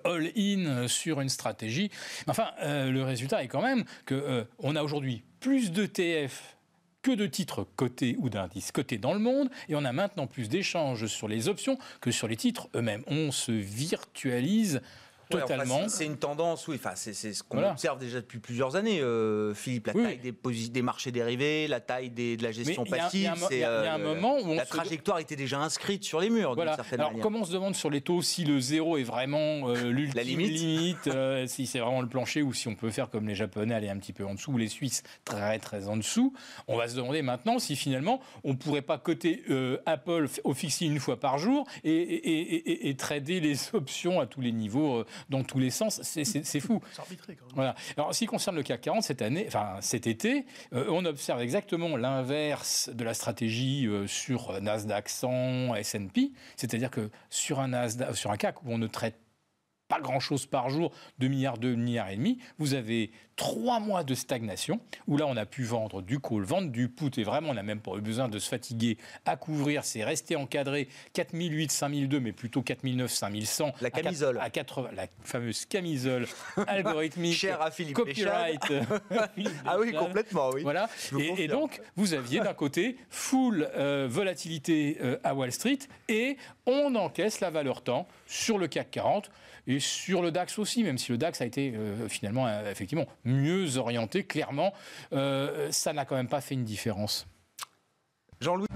all-in 0.04 0.88
sur 0.88 1.22
une 1.22 1.30
stratégie. 1.30 1.92
Enfin, 2.28 2.52
euh, 2.62 2.90
le 2.90 3.04
résultat 3.04 3.44
est 3.44 3.48
quand 3.48 3.62
même 3.62 3.84
euh, 4.12 4.44
on 4.60 4.76
a 4.76 4.84
aujourd'hui 4.84 5.24
plus 5.40 5.72
de 5.72 5.86
TF 5.86 6.58
que 7.02 7.12
de 7.12 7.28
titres 7.28 7.68
cotés 7.76 8.16
ou 8.18 8.30
d'indices 8.30 8.72
cotés 8.72 8.98
dans 8.98 9.14
le 9.14 9.20
monde, 9.20 9.50
et 9.70 9.76
on 9.76 9.86
a 9.86 9.92
maintenant 9.92 10.26
plus 10.26 10.50
d'échanges 10.50 11.06
sur 11.06 11.28
les 11.28 11.48
options 11.48 11.78
que 12.02 12.10
sur 12.10 12.28
les 12.28 12.36
titres 12.36 12.68
eux-mêmes. 12.76 13.04
On 13.06 13.32
se 13.32 13.52
virtualise 13.52 14.82
totalement. 15.30 15.88
c'est 15.90 16.06
une 16.06 16.18
tendance, 16.18 16.68
oui. 16.68 16.76
Enfin, 16.76 16.96
c'est 16.96 17.14
ce 17.14 17.44
qu'on 17.44 17.64
observe 17.64 18.00
déjà 18.00 18.22
depuis 18.22 18.40
plusieurs 18.40 18.76
années, 18.76 19.02
euh, 19.02 19.54
Philippe. 19.54 19.88
La 19.88 19.94
taille 19.94 20.18
des, 20.18 20.70
des, 20.70 20.82
marchés 20.82 21.12
dérivés, 21.12 21.68
la 21.68 21.80
taille 21.80 22.10
des, 22.10 22.38
de 22.38 22.44
la 22.44 22.52
gestion 22.52 22.84
passive. 22.84 23.34
Il 23.52 23.58
y, 23.58 23.64
a 23.64 23.94
un 23.94 24.00
euh, 24.00 24.16
moment 24.16 24.38
où 24.40 24.54
la 24.54 24.66
trajectoire 24.66 25.20
était 25.20 25.36
déjà 25.36 25.60
inscrite 25.60 26.04
sur 26.04 26.20
les 26.20 26.30
murs. 26.30 26.56
Voilà. 26.56 26.78
Alors, 26.92 27.12
manière. 27.12 27.24
comment 27.24 27.40
on 27.40 27.46
se 27.46 27.54
demande 27.54 27.76
sur 27.76 27.90
les 27.90 28.02
taux 28.02 28.22
si 28.22 28.46
le 28.46 28.60
zéro 28.60 28.98
est 28.98 29.04
vraiment 29.04 29.70
euh, 29.70 29.90
l'ultime 29.90 30.22
limite, 30.22 31.06
limite 31.06 31.48
si 31.48 31.66
c'est 31.66 31.80
vraiment 31.80 32.02
le 32.02 32.08
plancher 32.08 32.42
ou 32.42 32.54
si 32.54 32.68
on 32.68 32.76
peut 32.76 32.90
faire 32.90 33.10
comme 33.10 33.28
les 33.28 33.36
Japonais, 33.36 33.74
aller 33.74 33.90
un 33.90 33.98
petit 33.98 34.14
peu 34.14 34.26
en 34.26 34.34
dessous, 34.36 34.52
ou 34.54 34.58
les 34.58 34.68
Suisses 34.68 35.04
très 35.24 35.60
très 35.60 35.88
en 35.88 35.98
dessous. 35.98 36.34
On 36.68 36.78
va 36.78 36.88
se 36.88 36.96
demander 36.96 37.22
maintenant 37.22 37.60
si 37.60 37.76
finalement 37.76 38.22
on 38.44 38.56
pourrait 38.56 38.82
pas 38.82 38.98
coter 38.98 39.44
Apple 39.86 40.28
au 40.44 40.54
fixing 40.54 40.92
une 40.92 41.00
fois 41.00 41.20
par 41.20 41.38
jour 41.38 41.68
et, 41.84 41.92
et, 41.92 42.90
et, 42.90 42.96
trader 42.96 43.40
les 43.40 43.56
options 43.74 44.20
à 44.20 44.26
tous 44.26 44.42
les 44.42 44.52
niveaux 44.52 45.04
dans 45.30 45.44
tous 45.44 45.60
les 45.60 45.70
sens. 45.70 46.02
C'est 46.04 46.60
fou. 46.60 46.82
Voilà. 47.54 47.76
Alors, 47.98 48.14
ce 48.14 48.20
qui 48.20 48.26
concerne 48.26 48.56
le 48.56 48.64
CAC 48.64 48.82
40 48.82 49.04
cette 49.04 49.22
année, 49.22 49.46
enfin 49.48 49.78
cet 49.82 50.08
été, 50.08 50.46
euh, 50.74 50.86
on 50.90 51.06
observe 51.06 51.42
exactement 51.42 51.98
l'inverse 51.98 52.90
de 52.94 53.04
la 53.04 53.14
stratégie 53.14 53.88
euh, 53.88 54.08
sur 54.08 54.60
Nasdaq 54.62 55.10
100, 55.10 55.76
S&P, 55.76 56.32
c'est-à-dire 56.56 56.92
que 56.92 57.10
sur 57.30 57.60
un 57.60 57.70
Nasdaq, 57.70 58.16
sur 58.16 58.32
un 58.32 58.38
CAC 58.38 58.64
où 58.64 58.72
on 58.72 58.78
ne 58.78 58.88
traite 58.88 59.16
pas 59.88 60.00
grand-chose 60.00 60.46
par 60.46 60.70
jour, 60.70 60.92
2 61.20 61.28
milliards, 61.28 61.58
2 61.58 61.76
milliards 61.76 62.10
et 62.10 62.16
demi, 62.16 62.40
vous 62.58 62.74
avez 62.74 63.12
trois 63.36 63.80
mois 63.80 64.04
de 64.04 64.16
stagnation, 64.16 64.80
où 65.08 65.18
là 65.18 65.26
on 65.28 65.36
a 65.38 65.46
pu 65.46 65.64
vendre 65.64 66.02
du 66.02 66.20
call, 66.20 66.44
vendre 66.44 66.70
du 66.70 66.90
put, 66.90 67.20
et 67.20 67.24
vraiment 67.24 67.50
on 67.50 67.54
n'a 67.54 67.64
même 67.64 67.82
pas 67.82 67.92
eu 67.98 68.02
besoin 68.02 68.30
de 68.30 68.40
se 68.40 68.50
fatiguer 68.50 68.98
à 69.26 69.36
couvrir, 69.36 69.84
c'est 69.84 70.04
resté 70.04 70.36
encadré 70.36 70.88
4008, 71.14 71.72
5002, 71.72 72.20
mais 72.20 72.32
plutôt 72.32 72.62
4009, 72.62 73.12
5100. 73.12 73.74
La 73.82 73.92
camisole. 73.92 74.40
À 74.40 74.50
80, 74.50 74.90
la 74.96 75.08
fameuse 75.24 75.66
camisole 75.66 76.28
algorithmique. 76.68 77.36
Cher 77.36 77.62
à 77.62 77.72
Philippe 77.72 77.96
Copyright. 77.96 78.62
ah 79.66 79.80
oui, 79.80 79.94
complètement, 79.94 80.50
oui. 80.52 80.64
Voilà. 80.64 80.90
Et, 81.20 81.48
donc, 81.48 81.82
vous 81.96 82.14
aviez 82.14 82.40
d'un 82.40 82.54
côté 82.54 82.98
full 83.10 83.70
euh, 83.76 84.08
volatilité 84.10 84.98
euh, 85.02 85.18
à 85.24 85.34
Wall 85.36 85.52
Street, 85.52 85.80
et 86.08 86.38
on 86.66 86.96
encaisse 86.96 87.40
la 87.40 87.50
valeur 87.50 87.82
temps 87.82 88.08
sur 88.28 88.58
le 88.58 88.68
CAC 88.68 88.92
40 88.92 89.32
et 89.68 89.80
sur 89.80 90.22
le 90.22 90.32
DAX 90.32 90.60
aussi, 90.60 90.84
même 90.84 90.98
si 90.98 91.12
le 91.12 91.18
DAX 91.18 91.42
a 91.42 91.46
été 91.46 91.74
euh, 91.76 92.08
finalement 92.08 92.48
effectivement 92.70 93.06
mieux 93.26 93.78
orienté, 93.78 94.24
clairement, 94.24 94.74
euh, 95.14 95.72
ça 95.72 95.94
n'a 95.94 96.06
quand 96.06 96.16
même 96.16 96.30
pas 96.30 96.42
fait 96.42 96.56
une 96.56 96.64
différence. 96.64 97.28
Jean-Louis 98.40 98.68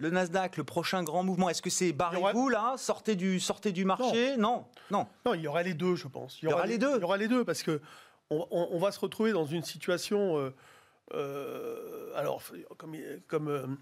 le 0.00 0.08
Nasdaq, 0.08 0.56
le 0.56 0.64
prochain 0.64 1.02
grand 1.02 1.22
mouvement, 1.22 1.50
est-ce 1.50 1.60
que 1.60 1.68
c'est 1.68 1.92
barrez-vous 1.92 2.48
là 2.48 2.74
Sortez 2.78 3.16
du, 3.16 3.38
sortez 3.38 3.70
du 3.70 3.84
marché? 3.84 4.36
Non. 4.38 4.64
non. 4.90 5.06
non. 5.26 5.34
il 5.34 5.42
y 5.42 5.46
aura 5.46 5.62
les 5.62 5.74
deux, 5.74 5.94
je 5.94 6.08
pense. 6.08 6.40
Il 6.42 6.48
y 6.48 6.52
aura, 6.52 6.64
les, 6.64 6.78
deux. 6.78 6.96
Il 6.96 7.00
y 7.00 7.04
aura 7.04 7.18
les 7.18 7.28
deux 7.28 7.44
parce 7.44 7.62
que 7.62 7.82
on, 8.30 8.78
va 8.78 8.92
se 8.92 9.00
retrouver 9.00 9.32
dans 9.32 9.44
une 9.44 9.62
situation. 9.62 10.38
Euh, 10.38 10.54
euh, 11.12 12.12
alors, 12.16 12.42
comme, 12.78 12.96
comme 13.26 13.76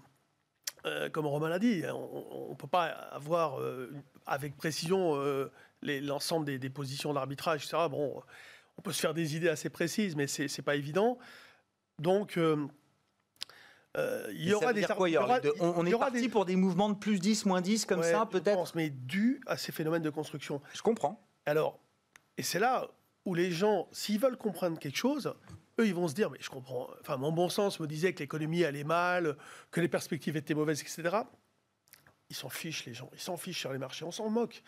euh, 0.85 1.09
comme 1.09 1.27
Romain 1.27 1.49
l'a 1.49 1.59
dit, 1.59 1.83
on 1.91 2.49
ne 2.49 2.55
peut 2.55 2.67
pas 2.67 2.85
avoir 2.85 3.59
euh, 3.59 3.91
avec 4.25 4.55
précision 4.55 5.15
euh, 5.15 5.51
l'ensemble 5.81 6.45
des, 6.57 6.69
positions 6.69 7.13
d'arbitrage, 7.13 7.65
etc. 7.65 7.83
Bon, 7.89 8.21
on 8.77 8.81
peut 8.81 8.93
se 8.93 9.01
faire 9.01 9.13
des 9.13 9.35
idées 9.35 9.49
assez 9.49 9.69
précises, 9.69 10.15
mais 10.15 10.27
ce 10.27 10.43
n'est 10.43 10.63
pas 10.63 10.75
évident. 10.75 11.17
Donc, 11.97 12.37
il 12.37 12.69
y 14.47 14.53
aura 14.53 14.73
des... 14.73 14.83
Quoi, 14.83 15.09
on, 15.59 15.85
est 15.85 15.97
parti 15.97 16.29
pour 16.29 16.45
des 16.45 16.55
mouvements 16.55 16.89
de 16.89 16.97
plus 16.97 17.19
10, 17.19 17.45
moins 17.45 17.61
10, 17.61 17.85
comme 17.85 18.03
ça, 18.03 18.25
peut-être? 18.25 18.75
Mais 18.75 18.89
dû 18.89 19.41
à 19.47 19.57
ces 19.57 19.71
phénomènes 19.71 20.03
de 20.03 20.09
construction. 20.09 20.61
Je 20.73 20.81
comprends. 20.81 21.25
Alors, 21.45 21.79
et 22.37 22.43
c'est 22.43 22.59
là 22.59 22.89
où 23.29 23.35
les 23.35 23.51
gens, 23.51 23.87
s'ils 23.91 24.19
veulent 24.19 24.37
comprendre 24.37 24.79
quelque 24.79 24.97
chose, 24.97 25.35
eux, 25.79 25.85
ils 25.85 25.93
vont 25.93 26.07
se 26.07 26.15
dire, 26.15 26.31
mais 26.31 26.39
je 26.41 26.49
comprends, 26.49 26.89
enfin, 26.99 27.15
mon 27.17 27.31
bon 27.31 27.47
sens 27.47 27.79
me 27.79 27.85
disait 27.85 28.11
que 28.11 28.19
l'économie 28.19 28.63
allait 28.63 28.83
mal, 28.83 29.37
que 29.69 29.79
les 29.79 29.87
perspectives 29.87 30.35
étaient 30.35 30.55
mauvaises, 30.55 30.81
etc. 30.81 31.17
Ils 32.31 32.35
s'en 32.35 32.49
fichent, 32.49 32.85
les 32.87 32.95
gens. 32.95 33.11
Ils 33.13 33.19
s'en 33.19 33.37
fichent 33.37 33.59
sur 33.59 33.71
les 33.71 33.77
marchés. 33.77 34.03
On 34.03 34.11
s'en 34.11 34.29
moque. 34.29 34.63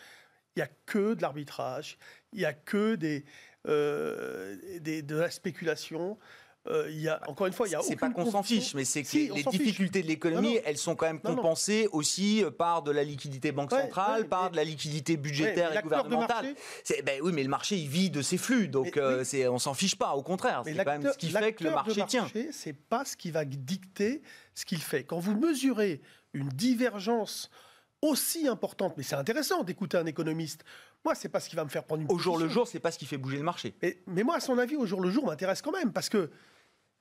Il 0.55 0.59
n'y 0.59 0.63
a 0.63 0.69
que 0.85 1.15
de 1.15 1.23
l'arbitrage. 1.23 1.97
Il 2.33 2.39
n'y 2.39 2.45
a 2.45 2.53
que 2.53 2.93
des, 2.93 3.25
euh, 3.67 4.55
des, 4.79 5.01
de 5.01 5.15
la 5.15 5.31
spéculation. 5.31 6.19
Euh, 6.67 6.87
il 6.91 7.01
y 7.01 7.09
a, 7.09 7.19
encore 7.27 7.47
une 7.47 7.53
fois, 7.53 7.67
il 7.67 7.71
y 7.71 7.75
a 7.75 7.81
C'est 7.81 7.95
pas 7.95 8.11
qu'on 8.11 8.29
s'en 8.29 8.43
fiche, 8.43 8.75
mais 8.75 8.85
c'est 8.85 9.03
que 9.03 9.33
les 9.33 9.43
difficultés 9.43 10.03
de 10.03 10.07
l'économie, 10.07 10.59
elles 10.63 10.77
sont 10.77 10.95
quand 10.95 11.07
même 11.07 11.19
compensées 11.19 11.87
aussi 11.91 12.43
euh, 12.43 12.51
par 12.51 12.83
de 12.83 12.91
la 12.91 13.03
liquidité 13.03 13.51
banque 13.51 13.71
centrale, 13.71 14.27
par 14.27 14.51
de 14.51 14.55
la 14.55 14.63
liquidité 14.63 15.17
budgétaire 15.17 15.75
et 15.75 15.81
gouvernementale. 15.81 16.55
Ben 17.05 17.19
oui, 17.23 17.31
mais 17.33 17.43
le 17.43 17.49
marché, 17.49 17.77
il 17.77 17.87
vit 17.87 18.09
de 18.09 18.21
ses 18.21 18.37
flux, 18.37 18.67
donc 18.67 18.97
euh, 18.97 19.23
c'est, 19.23 19.47
on 19.47 19.57
s'en 19.57 19.73
fiche 19.73 19.95
pas, 19.95 20.13
au 20.13 20.21
contraire. 20.21 20.61
C'est 20.65 20.75
quand 20.75 20.85
même 20.85 21.11
ce 21.11 21.17
qui 21.17 21.29
fait 21.29 21.53
que 21.53 21.63
le 21.63 21.71
marché, 21.71 22.03
tient. 22.07 22.27
C'est 22.51 22.73
pas 22.73 23.05
ce 23.05 23.17
qui 23.17 23.31
va 23.31 23.45
dicter 23.45 24.21
ce 24.53 24.65
qu'il 24.65 24.81
fait. 24.81 25.03
Quand 25.03 25.19
vous 25.19 25.35
mesurez 25.35 26.01
une 26.33 26.49
divergence 26.49 27.49
aussi 28.01 28.47
importante, 28.47 28.95
mais 28.97 29.03
c'est 29.03 29.15
intéressant 29.15 29.63
d'écouter 29.63 29.97
un 29.97 30.05
économiste. 30.05 30.63
Moi, 31.05 31.15
c'est 31.15 31.29
pas 31.29 31.39
ce 31.39 31.49
qui 31.49 31.55
va 31.55 31.63
me 31.63 31.69
faire 31.69 31.83
prendre 31.83 32.01
une 32.01 32.11
Au 32.11 32.17
jour 32.17 32.37
le 32.37 32.47
jour, 32.47 32.67
c'est 32.67 32.79
pas 32.79 32.91
ce 32.91 32.97
qui 32.97 33.05
fait 33.05 33.17
bouger 33.17 33.37
le 33.37 33.43
marché. 33.43 33.73
Mais, 33.81 33.99
mais 34.07 34.23
moi, 34.23 34.37
à 34.37 34.39
son 34.39 34.57
avis, 34.57 34.75
au 34.75 34.85
jour 34.85 35.01
le 35.01 35.11
jour, 35.11 35.25
m'intéresse 35.25 35.61
quand 35.61 35.71
même 35.71 35.93
parce 35.93 36.09
que 36.09 36.31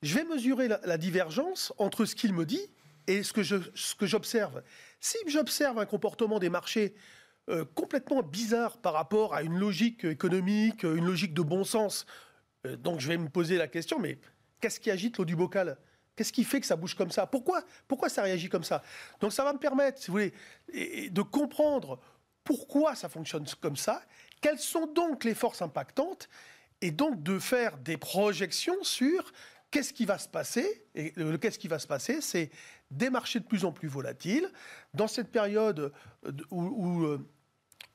je 0.02 0.14
vais 0.14 0.24
mesurer 0.24 0.68
la, 0.68 0.98
divergence 0.98 1.72
entre 1.78 2.04
ce 2.04 2.14
qu'il 2.14 2.32
me 2.32 2.46
dit 2.46 2.66
et 3.06 3.22
ce 3.22 3.32
que, 3.32 3.42
j'observe. 4.06 4.62
Si 5.00 5.18
j'observe 5.26 5.78
un 5.78 5.86
comportement 5.86 6.38
des 6.38 6.48
marchés 6.48 6.94
euh, 7.48 7.64
complètement 7.74 8.22
bizarre 8.22 8.78
par 8.78 8.92
rapport 8.92 9.34
à 9.34 9.42
une 9.42 9.58
logique 9.58 10.04
économique, 10.04 10.84
une 10.84 11.04
logique 11.04 11.34
de 11.34 11.42
bon 11.42 11.64
sens, 11.64 12.06
euh, 12.66 12.76
donc 12.76 13.00
je 13.00 13.08
vais 13.08 13.18
me 13.18 13.28
poser 13.28 13.56
la 13.56 13.68
question, 13.68 13.98
mais 13.98 14.18
qu'est-ce 14.60 14.80
qui 14.80 14.90
agite 14.90 15.18
l'eau 15.18 15.24
du 15.24 15.36
bocal? 15.36 15.76
Qu'est-ce 16.20 16.34
qui 16.34 16.44
fait 16.44 16.60
que 16.60 16.66
ça 16.66 16.76
bouge 16.76 16.94
comme 16.94 17.10
ça? 17.10 17.26
Pourquoi 17.26 17.64
Pourquoi 17.88 18.10
ça 18.10 18.20
réagit 18.20 18.50
comme 18.50 18.62
ça? 18.62 18.82
Donc 19.20 19.32
ça 19.32 19.42
va 19.42 19.54
me 19.54 19.58
permettre, 19.58 20.02
si 20.02 20.08
vous 20.08 20.18
voulez, 20.18 20.34
de 21.08 21.22
comprendre 21.22 21.98
pourquoi 22.44 22.94
ça 22.94 23.08
fonctionne 23.08 23.46
comme 23.58 23.78
ça, 23.78 24.02
quelles 24.42 24.58
sont 24.58 24.84
donc 24.84 25.24
les 25.24 25.34
forces 25.34 25.62
impactantes, 25.62 26.28
et 26.82 26.90
donc 26.90 27.22
de 27.22 27.38
faire 27.38 27.78
des 27.78 27.96
projections 27.96 28.84
sur 28.84 29.32
Qu'est-ce 29.70 29.94
qui 29.94 30.04
va 30.04 30.18
se 30.18 30.28
passer 30.28 30.84
Et 30.94 31.14
le 31.16 31.38
qu'est-ce 31.38 31.58
qui 31.58 31.68
va 31.68 31.78
se 31.78 31.86
passer, 31.86 32.20
c'est 32.20 32.50
des 32.90 33.08
marchés 33.08 33.40
de 33.40 33.46
plus 33.46 33.64
en 33.64 33.72
plus 33.72 33.88
volatiles. 33.88 34.50
Dans 34.92 35.08
cette 35.08 35.30
période 35.30 35.90
euh, 36.26 36.32
où, 36.50 37.04
euh, 37.04 37.26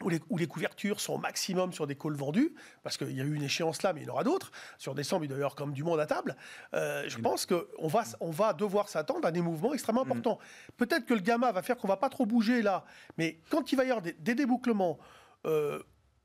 où, 0.03 0.09
les, 0.09 0.19
où, 0.29 0.37
les, 0.37 0.47
couvertures 0.47 0.99
sont 0.99 1.13
au 1.13 1.17
maximum 1.17 1.73
sur 1.73 1.87
des 1.87 1.95
calls 1.95 2.15
vendus, 2.15 2.53
parce 2.83 2.97
qu'il 2.97 3.11
y 3.15 3.21
a 3.21 3.23
eu 3.23 3.33
une 3.33 3.43
échéance 3.43 3.81
là, 3.81 3.93
mais 3.93 4.01
il 4.01 4.07
y 4.07 4.09
en 4.09 4.13
aura 4.13 4.23
d'autres. 4.23 4.51
Sur 4.77 4.95
décembre, 4.95 5.25
il 5.25 5.27
doit 5.27 5.37
y 5.37 5.41
avoir 5.41 5.55
comme 5.55 5.73
du 5.73 5.83
monde 5.83 5.99
à 5.99 6.05
table. 6.05 6.35
Euh, 6.73 7.05
je 7.07 7.17
pense 7.17 7.45
qu'on 7.45 7.87
va, 7.87 8.03
on 8.19 8.31
va 8.31 8.53
devoir 8.53 8.89
s'attendre 8.89 9.27
à 9.27 9.31
des 9.31 9.41
mouvements 9.41 9.73
extrêmement 9.73 10.05
mm. 10.05 10.11
importants. 10.11 10.39
Peut-être 10.77 11.05
que 11.05 11.13
le 11.13 11.21
gamma 11.21 11.51
va 11.51 11.61
faire 11.61 11.77
qu'on 11.77 11.87
va 11.87 11.97
pas 11.97 12.09
trop 12.09 12.25
bouger 12.25 12.61
là, 12.61 12.85
mais 13.17 13.39
quand 13.49 13.71
il 13.71 13.75
va 13.75 13.83
y 13.85 13.89
avoir 13.89 14.01
des, 14.01 14.13
débouclements, 14.13 14.99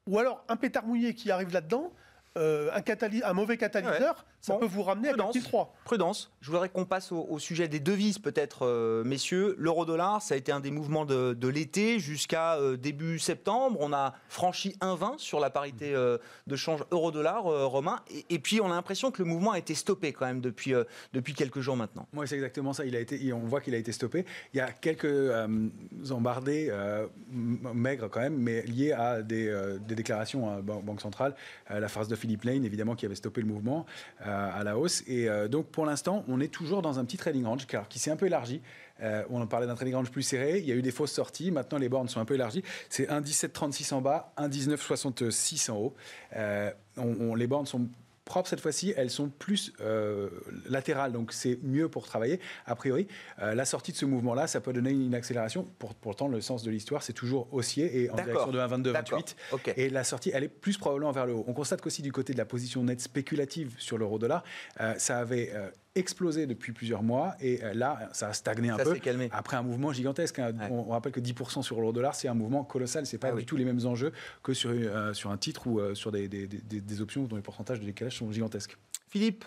ou 0.06 0.18
alors 0.18 0.44
un 0.48 0.56
pétard 0.56 0.86
mouillé 0.86 1.14
qui 1.14 1.30
arrive 1.30 1.52
là-dedans, 1.52 1.92
euh, 2.36 2.70
un 2.72 3.32
mauvais 3.32 3.56
catalyseur, 3.56 4.24
ça 4.40 4.54
Bon, 4.54 4.60
peut 4.60 4.66
vous 4.66 4.82
ramener 4.82 5.08
à 5.08 5.12
prudence. 5.12 5.34
4003. 5.34 5.74
Prudence. 5.84 6.32
Je 6.40 6.50
voudrais 6.50 6.68
qu'on 6.68 6.84
passe 6.84 7.12
au, 7.12 7.26
au 7.28 7.38
sujet 7.38 7.68
des 7.68 7.80
devises, 7.80 8.18
peut-être, 8.18 8.66
euh, 8.66 9.04
messieurs. 9.04 9.54
L'euro-dollar, 9.58 10.22
ça 10.22 10.34
a 10.34 10.36
été 10.38 10.50
un 10.52 10.60
des 10.60 10.70
mouvements 10.70 11.04
de, 11.04 11.34
de 11.34 11.48
l'été 11.48 11.98
jusqu'à 11.98 12.54
euh, 12.56 12.76
début 12.76 13.18
septembre. 13.18 13.76
On 13.80 13.92
a 13.92 14.14
franchi 14.28 14.76
1,20 14.80 15.18
sur 15.18 15.40
la 15.40 15.50
parité 15.50 15.94
euh, 15.94 16.18
de 16.46 16.56
change 16.56 16.84
euro-dollar, 16.90 17.46
euh, 17.46 17.66
Romain. 17.66 18.00
Et, 18.10 18.24
et 18.30 18.38
puis, 18.38 18.60
on 18.60 18.66
a 18.66 18.74
l'impression 18.74 19.10
que 19.10 19.22
le 19.22 19.28
mouvement 19.28 19.52
a 19.52 19.58
été 19.58 19.74
stoppé 19.74 20.12
quand 20.12 20.26
même 20.26 20.40
depuis, 20.40 20.74
euh, 20.74 20.84
depuis 21.12 21.34
quelques 21.34 21.60
jours 21.60 21.76
maintenant. 21.76 22.06
Moi, 22.12 22.26
c'est 22.26 22.36
exactement 22.36 22.72
ça. 22.72 22.84
Il 22.84 22.96
a 22.96 23.00
été, 23.00 23.32
on 23.32 23.40
voit 23.40 23.60
qu'il 23.60 23.74
a 23.74 23.78
été 23.78 23.92
stoppé. 23.92 24.24
Il 24.54 24.56
y 24.56 24.60
a 24.60 24.72
quelques 24.72 25.04
euh, 25.04 25.68
embardés 26.10 26.68
euh, 26.70 27.06
maigres 27.30 28.08
quand 28.10 28.20
même, 28.20 28.36
mais 28.38 28.62
liés 28.62 28.92
à 28.92 29.22
des, 29.22 29.48
euh, 29.48 29.78
des 29.78 29.94
déclarations 29.94 30.50
à 30.50 30.60
Ban- 30.62 30.80
Banque 30.80 31.00
centrale. 31.00 31.34
Euh, 31.70 31.80
la 31.80 31.88
phrase 31.88 32.08
de 32.08 32.16
Philippe 32.16 32.44
Lane, 32.44 32.64
évidemment, 32.64 32.94
qui 32.94 33.06
avait 33.06 33.14
stoppé 33.14 33.40
le 33.42 33.46
mouvement 33.46 33.86
euh, 34.26 34.29
à 34.30 34.64
la 34.64 34.76
hausse. 34.78 35.02
Et 35.06 35.28
euh, 35.28 35.48
donc, 35.48 35.66
pour 35.66 35.86
l'instant, 35.86 36.24
on 36.28 36.40
est 36.40 36.48
toujours 36.52 36.82
dans 36.82 36.98
un 36.98 37.04
petit 37.04 37.16
trading 37.16 37.44
range 37.44 37.66
qui 37.88 37.98
s'est 37.98 38.10
un 38.10 38.16
peu 38.16 38.26
élargi. 38.26 38.60
Euh, 39.02 39.22
on 39.30 39.40
en 39.40 39.46
parlait 39.46 39.66
d'un 39.66 39.74
trading 39.74 39.94
range 39.94 40.10
plus 40.10 40.22
serré. 40.22 40.58
Il 40.58 40.66
y 40.66 40.72
a 40.72 40.74
eu 40.74 40.82
des 40.82 40.90
fausses 40.90 41.12
sorties. 41.12 41.50
Maintenant, 41.50 41.78
les 41.78 41.88
bornes 41.88 42.08
sont 42.08 42.20
un 42.20 42.24
peu 42.26 42.34
élargies. 42.34 42.62
C'est 42.90 43.08
1,1736 43.10 43.92
en 43.94 44.00
bas, 44.02 44.32
1,1966 44.36 45.70
en 45.70 45.76
haut. 45.78 45.94
Euh, 46.36 46.70
on- 46.96 47.16
on- 47.20 47.34
les 47.34 47.46
bornes 47.46 47.66
sont 47.66 47.88
propres 48.30 48.48
cette 48.48 48.60
fois-ci, 48.60 48.94
elles 48.96 49.10
sont 49.10 49.28
plus 49.28 49.72
euh, 49.80 50.30
latérales, 50.68 51.10
donc 51.10 51.32
c'est 51.32 51.58
mieux 51.64 51.88
pour 51.88 52.06
travailler. 52.06 52.38
A 52.64 52.76
priori, 52.76 53.08
euh, 53.42 53.54
la 53.56 53.64
sortie 53.64 53.90
de 53.90 53.96
ce 53.96 54.04
mouvement-là, 54.06 54.46
ça 54.46 54.60
peut 54.60 54.72
donner 54.72 54.90
une 54.92 55.16
accélération. 55.16 55.64
Pour- 55.80 55.96
pourtant, 55.96 56.28
le 56.28 56.40
sens 56.40 56.62
de 56.62 56.70
l'histoire, 56.70 57.02
c'est 57.02 57.12
toujours 57.12 57.48
haussier 57.52 58.02
et 58.02 58.08
en 58.10 58.14
direction 58.14 58.52
de 58.52 58.58
1,22, 58.60 58.92
D'accord. 58.92 59.18
28. 59.18 59.36
Ok. 59.52 59.74
Et 59.76 59.90
la 59.90 60.04
sortie, 60.04 60.30
elle 60.32 60.44
est 60.44 60.48
plus 60.48 60.78
probablement 60.78 61.10
vers 61.10 61.26
le 61.26 61.34
haut. 61.34 61.44
On 61.48 61.52
constate 61.52 61.80
qu'aussi 61.80 62.02
du 62.02 62.12
côté 62.12 62.32
de 62.32 62.38
la 62.38 62.44
position 62.44 62.84
nette 62.84 63.00
spéculative 63.00 63.74
sur 63.78 63.98
l'euro-dollar, 63.98 64.44
euh, 64.80 64.94
ça 64.96 65.18
avait 65.18 65.50
euh, 65.52 65.68
explosé 65.94 66.46
depuis 66.46 66.72
plusieurs 66.72 67.02
mois 67.02 67.34
et 67.40 67.62
euh, 67.64 67.74
là, 67.74 68.08
ça 68.12 68.28
a 68.28 68.32
stagné 68.32 68.70
un 68.70 68.76
Ça 68.78 68.84
peu. 68.84 68.94
calmé. 68.96 69.28
Après 69.32 69.56
un 69.56 69.62
mouvement 69.62 69.92
gigantesque, 69.92 70.38
hein. 70.38 70.52
Ouais. 70.58 70.68
on, 70.70 70.88
on 70.88 70.90
rappelle 70.92 71.12
que 71.12 71.20
10% 71.20 71.62
sur 71.62 71.80
l'euro-dollar, 71.80 72.14
c'est 72.14 72.28
un 72.28 72.34
mouvement 72.34 72.62
colossal. 72.64 73.06
C'est 73.06 73.18
pas 73.18 73.28
Ah 73.28 73.32
du 73.32 73.38
oui. 73.38 73.44
tout 73.44 73.56
les 73.56 73.64
mêmes 73.64 73.84
enjeux 73.86 74.12
que 74.42 74.54
sur, 74.54 74.70
euh, 74.72 75.12
sur 75.14 75.30
un 75.30 75.36
titre 75.36 75.66
ou 75.66 75.80
euh, 75.80 75.94
sur 75.94 76.12
des, 76.12 76.28
des- 76.28 76.46
des- 76.46 76.80
des 76.80 77.00
options 77.00 77.24
dont 77.24 77.36
les 77.36 77.42
pourcentages 77.42 77.80
de 77.80 77.84
décalage 77.86 78.16
sont 78.18 78.30
gigantesques. 78.30 78.76
Philippe, 79.10 79.44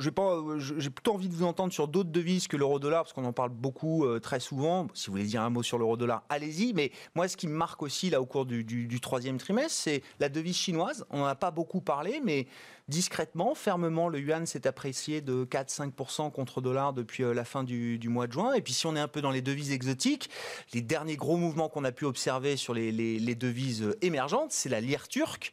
j'ai 0.00 0.10
plutôt 0.10 1.14
envie 1.14 1.28
de 1.28 1.34
vous 1.34 1.44
entendre 1.44 1.72
sur 1.72 1.86
d'autres 1.86 2.10
devises 2.10 2.48
que 2.48 2.56
l'euro-dollar, 2.56 3.04
parce 3.04 3.12
qu'on 3.12 3.24
en 3.24 3.32
parle 3.32 3.50
beaucoup, 3.50 4.04
euh, 4.04 4.18
très 4.18 4.40
souvent. 4.40 4.88
Si 4.92 5.06
vous 5.06 5.12
voulez 5.12 5.24
dire 5.24 5.42
un 5.42 5.50
mot 5.50 5.62
sur 5.62 5.78
l'euro-dollar, 5.78 6.24
allez-y. 6.28 6.72
Mais 6.72 6.90
moi, 7.14 7.28
ce 7.28 7.36
qui 7.36 7.46
me 7.46 7.54
marque 7.54 7.84
aussi 7.84 8.10
là 8.10 8.20
au 8.20 8.26
cours 8.26 8.44
du, 8.44 9.00
troisième 9.00 9.38
trimestre, 9.38 9.70
c'est 9.70 10.02
la 10.18 10.28
devise 10.28 10.56
chinoise. 10.56 11.06
On 11.10 11.18
n'en 11.18 11.26
a 11.26 11.36
pas 11.36 11.52
beaucoup 11.52 11.80
parlé, 11.80 12.20
mais 12.24 12.48
discrètement, 12.88 13.54
fermement, 13.54 14.08
le 14.08 14.18
yuan 14.18 14.46
s'est 14.46 14.66
apprécié 14.66 15.20
de 15.20 15.44
4-5% 15.44 16.32
contre 16.32 16.60
dollar 16.60 16.92
depuis 16.92 17.22
euh, 17.22 17.34
la 17.34 17.44
fin 17.44 17.62
du, 17.62 18.00
mois 18.08 18.26
de 18.26 18.32
juin. 18.32 18.54
Et 18.54 18.62
puis, 18.62 18.72
si 18.72 18.84
on 18.88 18.96
est 18.96 19.00
un 19.00 19.06
peu 19.06 19.20
dans 19.20 19.30
les 19.30 19.42
devises 19.42 19.70
exotiques, 19.70 20.28
les 20.72 20.82
derniers 20.82 21.16
gros 21.16 21.36
mouvements 21.36 21.68
qu'on 21.68 21.84
a 21.84 21.92
pu 21.92 22.04
observer 22.04 22.56
sur 22.56 22.74
les 22.74 23.34
devises 23.36 23.84
euh, 23.84 23.96
émergentes, 24.02 24.50
c'est 24.50 24.68
la 24.68 24.80
lire 24.80 25.06
turque 25.06 25.52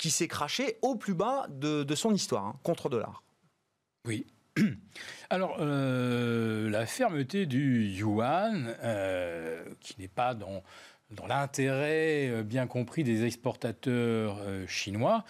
qui 0.00 0.10
s'est 0.10 0.28
crachée 0.28 0.78
au 0.80 0.96
plus 0.96 1.12
bas 1.12 1.46
de, 1.50 1.82
de 1.82 1.94
son 1.94 2.14
histoire, 2.14 2.46
hein, 2.46 2.56
contre 2.62 2.88
dollar. 2.88 3.22
Oui. 4.06 4.26
Alors, 5.30 5.58
euh, 5.60 6.70
la 6.70 6.86
fermeté 6.86 7.44
du 7.44 7.84
yuan, 7.84 8.74
euh, 8.82 9.62
qui 9.78 10.00
n'est 10.00 10.08
pas 10.08 10.34
dans, 10.34 10.62
dans 11.10 11.26
l'intérêt 11.26 12.28
euh, 12.28 12.42
bien 12.42 12.66
compris 12.66 13.02
des 13.04 13.24
exportateurs 13.24 14.38
euh, 14.42 14.66
chinois, 14.66 15.24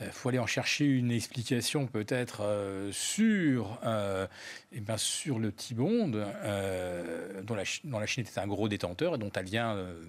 il 0.00 0.06
faut 0.06 0.28
aller 0.28 0.38
en 0.38 0.46
chercher 0.46 0.84
une 0.84 1.10
explication 1.10 1.86
peut-être 1.86 2.42
euh, 2.42 2.90
sur, 2.92 3.78
euh, 3.84 4.26
eh 4.72 4.80
ben, 4.80 4.96
sur 4.96 5.38
le 5.38 5.50
T-bond, 5.50 6.12
euh, 6.14 7.42
dont, 7.42 7.54
la, 7.54 7.64
Chi- 7.64 7.80
dont 7.84 7.98
la 7.98 8.06
Chine 8.06 8.24
était 8.26 8.38
un 8.38 8.46
gros 8.46 8.68
détenteur 8.68 9.16
et 9.16 9.18
dont 9.18 9.30
elle 9.34 9.44
vient 9.46 9.74
euh, 9.74 10.00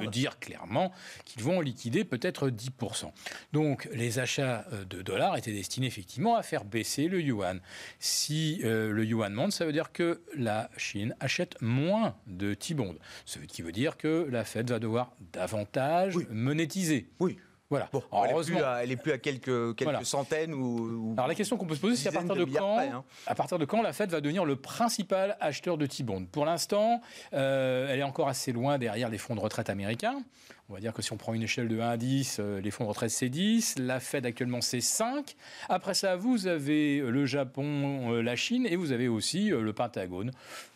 de 0.00 0.10
dire 0.10 0.38
clairement 0.40 0.92
qu'ils 1.24 1.42
vont 1.42 1.60
liquider 1.60 2.04
peut-être 2.04 2.48
10%. 2.50 3.12
Donc 3.52 3.88
les 3.92 4.18
achats 4.18 4.64
euh, 4.72 4.84
de 4.84 5.02
dollars 5.02 5.36
étaient 5.36 5.52
destinés 5.52 5.86
effectivement 5.86 6.36
à 6.36 6.42
faire 6.42 6.64
baisser 6.64 7.08
le 7.08 7.20
yuan. 7.20 7.60
Si 8.00 8.60
euh, 8.64 8.90
le 8.90 9.04
yuan 9.04 9.32
monte, 9.32 9.52
ça 9.52 9.64
veut 9.64 9.72
dire 9.72 9.92
que 9.92 10.22
la 10.36 10.70
Chine 10.76 11.14
achète 11.20 11.60
moins 11.60 12.16
de 12.26 12.54
T-bonds. 12.54 12.96
Ce 13.26 13.38
qui 13.38 13.62
veut 13.62 13.72
dire 13.72 13.96
que 13.96 14.26
la 14.30 14.44
Fed 14.44 14.71
va 14.72 14.78
devoir 14.78 15.12
davantage 15.32 16.16
Oui. 16.16 16.26
monétiser. 16.30 17.08
Oui. 17.20 17.38
Voilà. 17.70 17.88
Bon, 17.90 18.02
elle 18.12 18.28
est, 18.28 18.32
Heureusement. 18.34 18.56
plus 18.58 18.64
à, 18.66 18.84
elle 18.84 18.90
est 18.92 18.96
plus 18.96 19.12
à 19.12 19.18
quelques, 19.18 19.46
quelques 19.76 19.82
Voilà. 19.84 20.04
centaines 20.04 20.52
ou. 20.52 21.12
ou- 21.12 21.14
Alors 21.16 21.26
la 21.26 21.34
question 21.34 21.56
qu'on 21.56 21.64
peut 21.66 21.74
se 21.74 21.80
poser, 21.80 21.96
c'est 21.96 22.10
à 22.10 22.12
partir 22.12 22.34
de 22.34 22.44
de, 22.44 22.54
quand, 22.54 22.74
près, 22.76 22.88
hein. 22.88 23.02
à 23.26 23.34
partir 23.34 23.58
de 23.58 23.64
quand 23.64 23.80
la 23.80 23.94
Fed 23.94 24.10
va 24.10 24.20
devenir 24.20 24.44
le 24.44 24.56
principal 24.56 25.38
acheteur 25.40 25.78
de 25.78 25.86
T-bonds? 25.86 26.26
Pour 26.30 26.44
l'instant, 26.44 27.00
euh, 27.32 27.86
elle 27.88 27.98
est 28.00 28.02
encore 28.02 28.28
assez 28.28 28.52
loin 28.52 28.76
derrière 28.76 29.08
les 29.08 29.16
fonds 29.16 29.34
de 29.34 29.40
retraite 29.40 29.70
américains. 29.70 30.22
On 30.68 30.74
va 30.74 30.80
dire 30.80 30.94
que 30.94 31.02
si 31.02 31.12
on 31.12 31.16
prend 31.18 31.34
une 31.34 31.42
échelle 31.42 31.68
de 31.68 31.78
1 31.80 31.88
à 31.90 31.96
10, 31.98 32.38
euh, 32.40 32.60
les 32.60 32.70
fonds 32.70 32.84
de 32.84 32.88
retraite 32.88 33.10
c'est 33.10 33.28
10, 33.28 33.74
la 33.78 34.00
Fed 34.00 34.24
actuellement 34.24 34.60
c'est 34.62 34.80
5. 34.80 35.34
Après 35.68 35.92
ça, 35.92 36.16
vous 36.16 36.46
avez 36.46 37.00
le 37.00 37.26
Japon, 37.26 38.12
euh, 38.14 38.22
la 38.22 38.36
Chine 38.36 38.66
et 38.66 38.76
vous 38.76 38.92
avez 38.92 39.08
aussi 39.08 39.52
euh, 39.52 39.60
le 39.60 39.72
Pentagone 39.74 40.30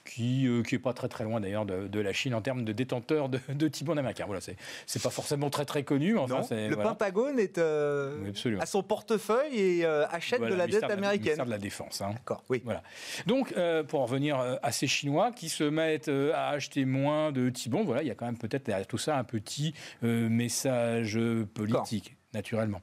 qui 0.05 0.47
n'est 0.71 0.79
pas 0.79 0.93
très 0.93 1.09
très 1.09 1.25
loin 1.25 1.41
d'ailleurs 1.41 1.67
de, 1.67 1.89
de 1.89 1.99
la 2.01 2.13
Chine 2.13 2.33
en 2.35 2.41
termes 2.41 2.65
de 2.65 2.73
détenteurs 2.73 3.29
de, 3.29 3.41
de 3.53 3.67
T-bonds 3.67 3.97
américains. 3.97 4.25
Voilà, 4.27 4.41
c'est 4.41 5.03
pas 5.03 5.11
forcément 5.11 5.51
très 5.51 5.65
très 5.65 5.83
connu, 5.83 6.13
mais 6.15 6.21
enfin 6.21 6.37
Non, 6.37 6.43
c'est 6.45 6.69
le 6.69 6.75
voilà. 6.77 6.91
Pentagone 6.91 7.41
est 7.41 7.59
euh, 7.59 8.17
Oui, 8.23 8.55
à 8.61 8.67
son 8.67 8.85
portefeuille 8.85 9.59
et 9.59 9.85
euh, 9.85 10.07
achète 10.09 10.39
Voilà, 10.39 10.55
de 10.55 10.59
la 10.59 10.67
dette 10.69 10.77
de 10.83 10.87
la- 10.87 10.93
américaine. 10.93 11.23
ministère 11.25 11.47
de 11.47 11.51
la 11.51 11.59
Défense. 11.59 12.03
hein. 12.03 12.11
D'accord, 12.13 12.45
oui. 12.51 12.63
Voilà. 12.65 12.85
Donc, 13.27 13.53
euh, 13.57 13.83
pour 13.83 14.01
en 14.01 14.05
revenir 14.07 14.39
euh, 14.39 14.55
à 14.63 14.71
ces 14.71 14.87
Chinois 14.87 15.33
qui 15.33 15.49
se 15.49 15.65
mettent 15.65 16.07
euh, 16.09 16.31
à 16.35 16.51
acheter 16.51 16.85
moins 16.85 17.33
de 17.33 17.49
T-bonds, 17.51 17.83
voilà, 17.85 18.03
il 18.03 18.07
y 18.09 18.11
a 18.13 18.15
quand 18.15 18.27
même 18.27 18.39
peut-être 18.39 18.67
derrière 18.67 18.87
tout 18.87 18.99
ça 18.99 19.19
un 19.19 19.25
petit 19.25 19.75
euh, 19.77 19.86
message 20.03 21.17
euh, 21.17 21.47
politique. 21.47 22.17
Naturellement. 22.35 22.83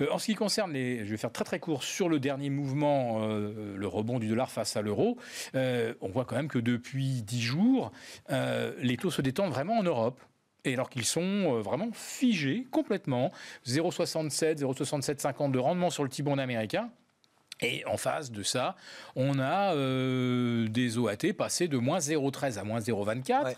Euh, 0.00 0.06
en 0.10 0.18
ce 0.18 0.26
qui 0.26 0.34
concerne 0.34 0.72
les, 0.72 1.04
je 1.04 1.10
vais 1.10 1.18
faire 1.18 1.32
très 1.32 1.44
très 1.44 1.58
court 1.58 1.82
sur 1.82 2.08
le 2.08 2.18
dernier 2.18 2.48
mouvement, 2.48 3.18
euh, 3.20 3.76
le 3.76 3.86
rebond 3.86 4.18
du 4.18 4.26
dollar 4.26 4.50
face 4.50 4.74
à 4.74 4.80
l'euro. 4.80 5.18
euh, 5.54 5.92
on 6.00 6.08
voit 6.08 6.24
quand 6.24 6.36
même 6.36 6.48
que 6.48 6.58
depuis 6.58 7.22
10 7.22 7.42
jours, 7.42 7.92
les 8.30 8.96
taux 8.96 9.10
se 9.10 9.20
détendent 9.20 9.50
vraiment 9.50 9.78
en 9.78 9.82
Europe. 9.82 10.18
Et 10.64 10.72
alors 10.72 10.88
qu'ils 10.88 11.04
sont 11.04 11.60
vraiment 11.60 11.90
figés 11.92 12.66
complètement, 12.70 13.30
0,67, 13.66 14.60
0,6750 14.60 15.50
de 15.50 15.58
rendement 15.58 15.90
sur 15.90 16.02
le 16.02 16.08
T-bond 16.08 16.38
américain. 16.38 16.90
Et 17.60 17.84
en 17.86 17.96
face 17.96 18.30
de 18.30 18.42
ça, 18.42 18.76
on 19.14 19.38
a 19.38 19.74
euh, 19.74 20.68
des 20.68 20.98
OAT 20.98 21.32
passés 21.36 21.68
de 21.68 21.78
moins 21.78 21.98
0,13 21.98 22.58
à 22.58 22.64
moins 22.64 22.80
0,24. 22.80 23.44
Ouais. 23.44 23.56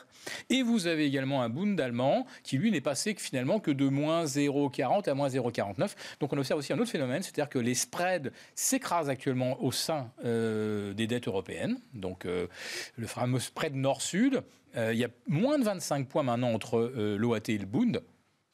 Et 0.50 0.62
vous 0.62 0.86
avez 0.86 1.04
également 1.04 1.42
un 1.42 1.48
Bund 1.48 1.80
allemand 1.80 2.24
qui, 2.44 2.58
lui, 2.58 2.70
n'est 2.70 2.80
passé 2.80 3.14
que 3.14 3.20
finalement 3.20 3.58
que 3.58 3.72
de 3.72 3.88
moins 3.88 4.24
0,40 4.24 5.10
à 5.10 5.14
moins 5.14 5.28
0,49. 5.28 5.96
Donc 6.20 6.32
on 6.32 6.38
observe 6.38 6.60
aussi 6.60 6.72
un 6.72 6.78
autre 6.78 6.90
phénomène, 6.90 7.22
c'est-à-dire 7.22 7.48
que 7.48 7.58
les 7.58 7.74
spreads 7.74 8.30
s'écrasent 8.54 9.10
actuellement 9.10 9.60
au 9.62 9.72
sein 9.72 10.12
euh, 10.24 10.94
des 10.94 11.08
dettes 11.08 11.26
européennes. 11.26 11.78
Donc 11.92 12.24
euh, 12.24 12.46
le 12.96 13.06
fameux 13.08 13.40
spread 13.40 13.74
nord-sud, 13.74 14.42
il 14.76 14.94
y 14.94 15.04
a 15.04 15.08
moins 15.26 15.58
de 15.58 15.64
25 15.64 16.06
points 16.06 16.22
maintenant 16.22 16.52
entre 16.52 16.92
l'OAT 17.16 17.40
et 17.48 17.58
le 17.58 17.66
Bund. 17.66 18.00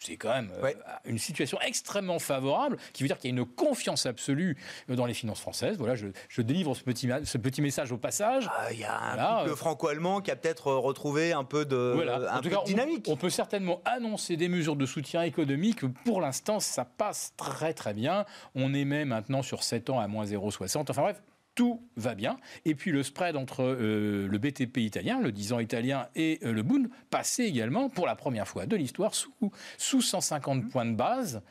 C'est 0.04 0.16
quand 0.16 0.30
même 0.30 0.50
euh, 0.58 0.62
Ouais. 0.62 0.76
une 1.06 1.18
situation 1.18 1.58
extrêmement 1.66 2.18
favorable, 2.18 2.76
qui 2.92 3.02
veut 3.02 3.08
dire 3.08 3.18
qu'il 3.18 3.30
y 3.30 3.34
a 3.34 3.36
une 3.38 3.46
confiance 3.46 4.06
absolue 4.06 4.56
euh, 4.90 4.96
dans 4.96 5.06
les 5.06 5.14
finances 5.14 5.40
françaises. 5.40 5.78
Voilà, 5.78 5.94
je, 5.94 6.08
je 6.28 6.42
délivre 6.42 6.74
ce 6.74 6.82
petit, 6.82 7.06
ma- 7.06 7.24
ce 7.24 7.38
petit 7.38 7.62
message 7.62 7.90
au 7.92 7.96
passage. 7.96 8.48
Ah, 8.56 8.72
Il 8.72 8.78
y 8.80 8.84
a 8.84 8.94
un 8.96 9.14
Voilà, 9.14 9.38
couple 9.40 9.50
euh, 9.52 9.56
franco-allemand 9.56 10.20
qui 10.20 10.30
a 10.30 10.36
peut-être 10.36 10.68
euh, 10.68 10.78
retrouvé 10.78 11.32
un 11.32 11.44
peu 11.44 11.64
de, 11.64 11.92
Voilà. 11.94 12.16
un 12.32 12.38
En 12.38 12.40
tout 12.42 12.48
peu 12.50 12.54
cas, 12.56 12.60
de 12.62 12.66
dynamique. 12.66 13.06
On, 13.08 13.12
on 13.12 13.16
peut 13.16 13.30
certainement 13.30 13.80
annoncer 13.84 14.36
des 14.36 14.48
mesures 14.48 14.76
de 14.76 14.86
soutien 14.86 15.22
économique. 15.22 15.80
Pour 16.04 16.20
l'instant, 16.20 16.60
ça 16.60 16.84
passe 16.84 17.32
très 17.36 17.72
très 17.72 17.94
bien. 17.94 18.24
On 18.54 18.74
émet 18.74 19.04
maintenant 19.04 19.42
sur 19.42 19.62
7 19.62 19.90
ans 19.90 20.00
à 20.00 20.06
moins 20.08 20.24
0,60. 20.26 20.90
Enfin 20.90 21.02
bref. 21.02 21.22
Tout 21.54 21.82
va 21.96 22.14
bien. 22.14 22.38
Et 22.64 22.74
puis 22.74 22.90
le 22.90 23.02
spread 23.02 23.36
entre 23.36 23.62
euh, 23.62 24.26
le 24.26 24.38
BTP 24.38 24.78
italien, 24.78 25.20
le 25.20 25.30
10 25.30 25.52
ans 25.52 25.60
italien, 25.60 26.08
et 26.16 26.40
euh, 26.42 26.52
le 26.52 26.62
Bund 26.62 26.88
passait 27.10 27.46
également 27.46 27.88
pour 27.88 28.06
la 28.06 28.16
première 28.16 28.48
fois 28.48 28.66
de 28.66 28.74
l'histoire 28.74 29.14
sous, 29.14 29.32
sous 29.78 30.02
150 30.02 30.68
points 30.68 30.86
de 30.86 30.96
base. 30.96 31.42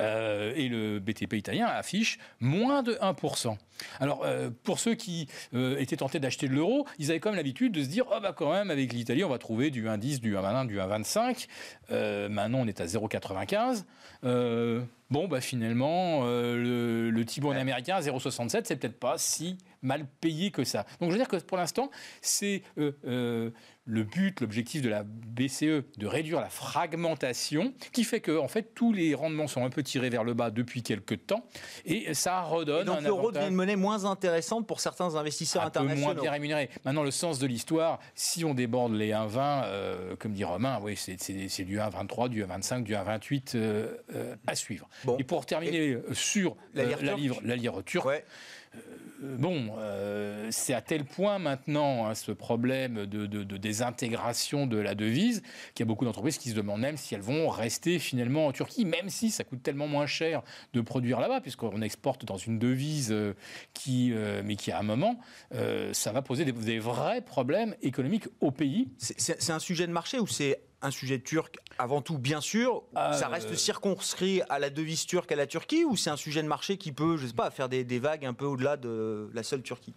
Euh, 0.00 0.52
et 0.56 0.68
le 0.68 0.98
BTP 0.98 1.34
italien 1.34 1.66
affiche 1.66 2.18
moins 2.40 2.82
de 2.82 2.94
1%. 2.94 3.56
Alors, 3.98 4.24
pour 4.62 4.78
ceux 4.78 4.94
qui 4.94 5.26
étaient 5.52 5.96
tentés 5.96 6.20
d'acheter 6.20 6.46
de 6.46 6.54
l'euro, 6.54 6.86
ils 6.98 7.10
avaient 7.10 7.18
quand 7.18 7.30
même 7.30 7.36
l'habitude 7.36 7.72
de 7.72 7.82
se 7.82 7.88
dire 7.88 8.04
oh 8.12 8.20
bah 8.22 8.32
quand 8.36 8.52
même, 8.52 8.70
avec 8.70 8.92
l'Italie, 8.92 9.24
on 9.24 9.28
va 9.28 9.38
trouver 9.38 9.70
du 9.70 9.86
1,10, 9.86 10.20
du 10.20 10.34
1,21, 10.36 10.66
du 10.66 10.78
1,25. 10.78 11.48
Euh, 11.90 12.28
maintenant, 12.28 12.60
on 12.60 12.66
est 12.66 12.80
à 12.80 12.86
0,95. 12.86 13.84
Euh, 14.24 14.82
bon, 15.10 15.28
bah 15.28 15.40
finalement, 15.40 16.22
euh, 16.24 16.56
le, 16.56 17.10
le 17.10 17.24
T-bond 17.24 17.50
américain 17.50 17.96
à 17.96 18.00
0,67, 18.00 18.62
c'est 18.64 18.76
peut-être 18.76 18.98
pas 18.98 19.18
si 19.18 19.58
mal 19.82 20.06
payé 20.20 20.50
que 20.50 20.64
ça. 20.64 20.86
Donc 21.00 21.10
je 21.10 21.12
veux 21.12 21.18
dire 21.18 21.28
que 21.28 21.36
pour 21.36 21.56
l'instant, 21.56 21.90
c'est 22.20 22.62
euh, 22.78 22.92
euh, 23.04 23.50
le 23.84 24.04
but, 24.04 24.40
l'objectif 24.40 24.80
de 24.80 24.88
la 24.88 25.02
BCE 25.04 25.82
de 25.96 26.06
réduire 26.06 26.40
la 26.40 26.48
fragmentation, 26.48 27.74
qui 27.92 28.04
fait 28.04 28.20
que 28.20 28.38
en 28.38 28.48
fait 28.48 28.74
tous 28.74 28.92
les 28.92 29.14
rendements 29.14 29.48
sont 29.48 29.64
un 29.64 29.70
peu 29.70 29.82
tirés 29.82 30.08
vers 30.08 30.22
le 30.22 30.34
bas 30.34 30.50
depuis 30.50 30.82
quelques 30.82 31.26
temps, 31.26 31.44
et 31.84 32.14
ça 32.14 32.42
redonne. 32.42 32.82
Et 32.82 32.84
donc 32.84 33.02
l'euro 33.02 33.32
devient 33.32 33.48
une 33.48 33.54
monnaie 33.54 33.76
moins 33.76 34.04
intéressante 34.04 34.66
pour 34.66 34.80
certains 34.80 35.16
investisseurs 35.16 35.62
un 35.62 35.66
internationaux. 35.66 36.08
Peu 36.08 36.14
moins 36.14 36.22
bien 36.22 36.30
rémunérés. 36.30 36.70
Maintenant, 36.84 37.02
le 37.02 37.10
sens 37.10 37.38
de 37.38 37.46
l'histoire, 37.46 37.98
si 38.14 38.44
on 38.44 38.54
déborde 38.54 38.94
les 38.94 39.10
1,20, 39.10 39.62
euh, 39.64 40.16
comme 40.16 40.32
dit 40.32 40.44
Romain, 40.44 40.78
oui, 40.82 40.96
c'est 40.96 41.16
du 41.64 41.78
1,23, 41.78 42.28
du 42.28 42.44
1,25, 42.44 42.82
du 42.84 42.94
1,28 42.94 43.56
euh, 43.56 43.96
euh, 44.14 44.36
à 44.46 44.54
suivre. 44.54 44.88
Et 45.18 45.24
pour 45.24 45.44
terminer 45.44 45.98
sur 46.12 46.56
la 46.74 46.84
lire, 46.84 47.34
la, 47.42 47.56
lire 47.56 47.82
turque. 47.84 48.24
Bon, 49.22 49.76
euh, 49.78 50.48
c'est 50.50 50.74
à 50.74 50.80
tel 50.80 51.04
point 51.04 51.38
maintenant 51.38 52.06
hein, 52.06 52.14
ce 52.14 52.32
problème 52.32 53.06
de, 53.06 53.26
désintégration 53.56 54.66
de 54.66 54.76
la 54.76 54.94
devise 54.94 55.42
qu'il 55.74 55.84
y 55.84 55.86
a 55.86 55.86
beaucoup 55.86 56.04
d'entreprises 56.04 56.38
qui 56.38 56.50
se 56.50 56.54
demandent 56.54 56.80
même 56.80 56.96
si 56.96 57.14
elles 57.14 57.20
vont 57.20 57.48
rester 57.48 57.98
finalement 57.98 58.46
en 58.46 58.52
Turquie, 58.52 58.84
même 58.84 59.08
si 59.08 59.30
ça 59.30 59.44
coûte 59.44 59.62
tellement 59.62 59.86
moins 59.86 60.06
cher 60.06 60.42
de 60.72 60.80
produire 60.80 61.20
là-bas, 61.20 61.40
puisqu'on 61.40 61.82
exporte 61.82 62.24
dans 62.24 62.36
une 62.36 62.58
devise 62.58 63.12
euh, 63.12 63.34
qui, 63.74 64.12
mais 64.44 64.56
qui 64.56 64.70
à 64.70 64.78
un 64.78 64.82
moment, 64.82 65.18
ça 65.92 66.12
va 66.12 66.22
poser 66.22 66.44
des, 66.44 66.78
vrais 66.78 67.20
problèmes 67.20 67.74
économiques 67.82 68.26
au 68.40 68.50
pays. 68.50 68.88
C'est 68.98 69.50
un 69.50 69.58
sujet 69.58 69.86
de 69.86 69.92
marché 69.92 70.18
ou 70.18 70.26
c'est 70.26 70.60
un 70.82 70.90
sujet 70.90 71.18
turc 71.20 71.56
avant 71.78 72.02
tout, 72.02 72.18
bien 72.18 72.40
sûr. 72.40 72.82
ça 72.94 73.28
reste 73.28 73.54
circonscrit 73.54 74.42
à 74.48 74.58
la 74.58 74.70
devise 74.70 75.06
turque, 75.06 75.32
à 75.32 75.36
la 75.36 75.46
Turquie, 75.46 75.84
ou 75.84 75.96
c'est 75.96 76.10
un 76.10 76.16
sujet 76.16 76.42
de 76.42 76.48
marché 76.48 76.76
qui 76.76 76.92
peut, 76.92 77.16
je 77.16 77.26
sais 77.26 77.32
pas, 77.32 77.50
faire 77.50 77.68
des, 77.68 77.84
des 77.84 77.98
vagues 77.98 78.24
un 78.24 78.34
peu 78.34 78.44
au-delà 78.44 78.76
de 78.76 79.30
la 79.34 79.42
seule 79.42 79.62
Turquie? 79.62 79.94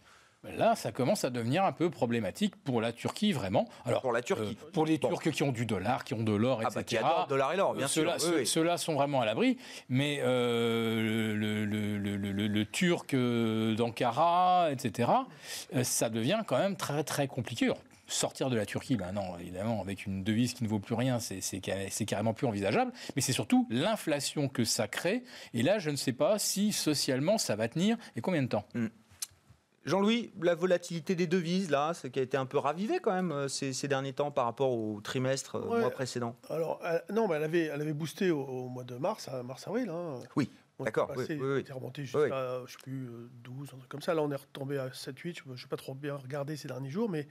Là, 0.57 0.75
ça 0.75 0.91
commence 0.91 1.23
à 1.25 1.29
devenir 1.29 1.63
un 1.63 1.71
peu 1.71 1.89
problématique 1.89 2.55
pour 2.55 2.81
la 2.81 2.91
Turquie, 2.91 3.31
vraiment. 3.31 3.67
Alors, 3.85 4.01
pour 4.01 4.11
la 4.11 4.21
Turquie. 4.21 4.57
Euh, 4.61 4.69
pour 4.71 4.85
les 4.85 4.99
Turcs 4.99 5.31
qui 5.31 5.43
ont 5.43 5.51
du 5.51 5.65
dollar, 5.65 6.03
qui 6.03 6.13
ont 6.13 6.23
de 6.23 6.33
l'or, 6.33 6.61
etc. 6.61 6.71
Ah 6.71 6.79
bah, 6.79 6.83
qui 6.83 6.97
adorent 6.97 7.27
dollar 7.27 7.53
et 7.53 7.57
l'or, 7.57 7.73
bien 7.73 7.87
sûr. 7.87 8.13
Ceux-là 8.19 8.77
sont 8.77 8.93
vraiment 8.93 9.21
à 9.21 9.25
l'abri. 9.25 9.57
Mais 9.89 10.19
euh, 10.21 11.33
le, 11.35 11.65
le, 11.65 12.47
le, 12.47 12.65
Turc 12.65 13.13
euh, 13.13 13.75
d'Ankara, 13.75 14.69
etc., 14.71 15.09
ça 15.83 16.09
devient 16.09 16.41
quand 16.45 16.57
même 16.57 16.75
très, 16.75 17.03
très 17.03 17.27
compliqué 17.27 17.69
sortir 18.07 18.49
de 18.49 18.55
la 18.55 18.65
Turquie, 18.65 18.95
ben 18.95 19.11
non, 19.11 19.37
évidemment, 19.39 19.81
avec 19.81 20.05
une 20.05 20.23
devise 20.23 20.53
qui 20.53 20.63
ne 20.63 20.69
vaut 20.69 20.79
plus 20.79 20.95
rien, 20.95 21.19
c'est 21.19 22.05
carrément 22.05 22.33
plus 22.33 22.47
envisageable. 22.47 22.91
Mais 23.15 23.21
c'est 23.21 23.33
surtout 23.33 23.67
l'inflation 23.69 24.47
que 24.47 24.63
ça 24.63 24.87
crée. 24.87 25.23
Et 25.53 25.63
là, 25.63 25.79
je 25.79 25.89
ne 25.89 25.95
sais 25.95 26.13
pas 26.13 26.39
si 26.39 26.71
socialement 26.71 27.37
ça 27.37 27.55
va 27.55 27.67
tenir 27.67 27.97
et 28.15 28.21
combien 28.21 28.43
de 28.43 28.47
temps. 28.47 28.65
Hmm. 28.73 28.87
Jean-Louis, 29.85 30.31
la 30.41 30.55
volatilité 30.55 31.13
des 31.13 31.27
devises, 31.27 31.69
là, 31.69 31.93
ce 31.93 32.07
qui 32.07 32.19
a 32.19 32.23
été 32.23 32.37
un 32.37 32.47
peu 32.47 32.57
ravivé 32.57 32.99
quand 32.99 33.13
même 33.13 33.31
euh, 33.31 33.47
ces, 33.47 33.87
derniers 33.87 34.13
temps 34.13 34.31
par 34.31 34.45
rapport 34.45 34.71
au 34.71 34.99
trimestre, 35.01 35.57
euh, 35.57 35.79
mois 35.79 35.91
précédent. 35.91 36.35
Alors, 36.49 36.81
euh, 36.83 36.97
non, 37.13 37.27
mais 37.27 37.35
elle 37.35 37.43
avait, 37.43 37.65
elle 37.65 37.81
avait 37.81 37.93
boosté 37.93 38.31
au, 38.31 38.67
mois 38.67 38.83
de 38.83 38.95
mars, 38.95 39.27
à 39.27 39.43
mars-avril. 39.43 39.89
Hein. 39.89 40.19
Oui. 40.35 40.49
D'accord. 40.79 41.09
Oui, 41.15 41.25
oui, 41.29 41.59
était 41.61 41.71
remonté 41.71 42.03
jusqu'à, 42.03 42.61
je 42.65 42.71
sais 42.71 42.77
plus, 42.83 43.07
12, 43.43 43.69
un 43.73 43.77
truc 43.77 43.89
comme 43.89 44.01
ça. 44.01 44.13
Là, 44.13 44.21
on 44.23 44.31
est 44.31 44.35
retombé 44.35 44.77
à 44.77 44.91
7, 44.91 45.17
8. 45.17 45.37
Je 45.45 45.49
n'ai 45.49 45.69
pas 45.69 45.77
trop 45.77 45.93
bien 45.93 46.15
regardé 46.15 46.57
ces 46.57 46.67
derniers 46.67 46.89
jours, 46.89 47.09
mais 47.09 47.27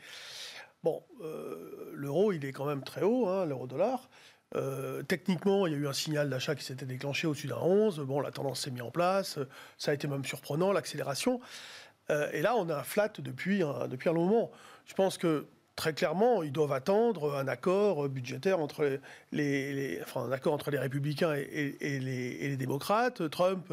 Bon, 0.84 1.02
euh, 1.22 1.90
l'euro, 1.94 2.30
il 2.32 2.44
est 2.44 2.52
quand 2.52 2.66
même 2.66 2.82
très 2.82 3.02
haut, 3.02 3.26
hein, 3.26 3.46
l'euro-dollar. 3.46 4.10
Euh, 4.54 5.02
techniquement, 5.02 5.66
il 5.66 5.72
y 5.72 5.76
a 5.76 5.78
eu 5.78 5.88
un 5.88 5.94
signal 5.94 6.28
d'achat 6.28 6.54
qui 6.54 6.62
s'était 6.62 6.84
déclenché 6.84 7.26
au-dessus 7.26 7.46
d'un 7.46 7.56
11. 7.56 8.00
Bon, 8.00 8.20
la 8.20 8.30
tendance 8.30 8.60
s'est 8.60 8.70
mise 8.70 8.82
en 8.82 8.90
place. 8.90 9.38
Ça 9.78 9.92
a 9.92 9.94
été 9.94 10.06
même 10.06 10.26
surprenant, 10.26 10.72
l'accélération. 10.72 11.40
Euh, 12.10 12.28
et 12.34 12.42
là, 12.42 12.54
on 12.56 12.68
a 12.68 12.76
un 12.76 12.82
flat 12.82 13.10
depuis 13.18 13.62
un, 13.62 13.88
depuis 13.88 14.10
un 14.10 14.12
long 14.12 14.26
moment. 14.26 14.50
Je 14.84 14.92
pense 14.92 15.16
que 15.16 15.46
très 15.74 15.94
clairement, 15.94 16.42
ils 16.42 16.52
doivent 16.52 16.72
attendre 16.72 17.34
un 17.34 17.48
accord 17.48 18.06
budgétaire 18.10 18.60
entre 18.60 19.00
les, 19.32 20.00
enfin, 20.02 20.24
un 20.24 20.32
accord 20.32 20.52
entre 20.52 20.70
les 20.70 20.78
républicains 20.78 21.32
et, 21.32 21.76
les, 21.80 22.56
démocrates. 22.58 23.30
Trump 23.30 23.72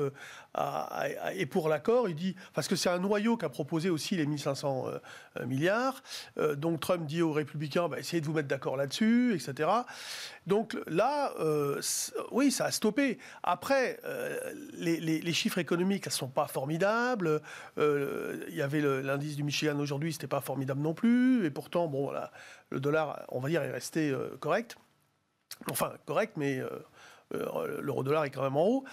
est 0.55 1.45
pour 1.45 1.69
l'accord. 1.69 2.09
Il 2.09 2.15
dit 2.15 2.35
parce 2.53 2.67
que 2.67 2.75
c'est 2.75 2.89
un 2.89 2.99
noyau 2.99 3.37
qu'a 3.37 3.49
proposé 3.49 3.89
aussi 3.89 4.15
les 4.15 4.25
1500 4.25 4.85
euh, 4.87 5.45
milliards. 5.45 6.03
Euh, 6.37 6.55
donc 6.55 6.79
Trump 6.79 7.05
dit 7.05 7.21
aux 7.21 7.31
républicains, 7.31 7.87
bah, 7.87 7.99
essayez 7.99 8.21
de 8.21 8.25
vous 8.25 8.33
mettre 8.33 8.47
d'accord 8.47 8.77
là-dessus, 8.77 9.33
etc. 9.35 9.69
Donc 10.47 10.77
là, 10.87 11.33
euh, 11.39 11.81
oui, 12.31 12.51
ça 12.51 12.65
a 12.65 12.71
stoppé. 12.71 13.19
Après, 13.43 13.99
les, 14.73 15.33
chiffres 15.33 15.59
économiques 15.59 16.07
ne 16.07 16.11
sont 16.11 16.27
pas 16.27 16.47
formidables. 16.47 17.41
Il 17.77 18.53
y 18.53 18.61
avait 18.61 18.81
l'indice 18.81 19.35
du 19.35 19.43
Michigan 19.43 19.79
aujourd'hui, 19.79 20.13
c'était 20.13 20.27
pas 20.27 20.41
formidable 20.41 20.81
non 20.81 20.93
plus. 20.93 21.45
Et 21.45 21.51
pourtant, 21.51 21.87
bon, 21.87 22.11
le 22.69 22.79
dollar, 22.79 23.25
on 23.29 23.39
va 23.39 23.49
dire, 23.49 23.63
est 23.63 23.71
resté 23.71 24.13
correct. 24.39 24.77
Enfin, 25.69 25.93
correct, 26.05 26.33
mais 26.37 26.61
l'euro-dollar 27.79 28.25
est 28.25 28.29
quand 28.29 28.43
même 28.43 28.57
en 28.57 28.67
haut. 28.67 28.83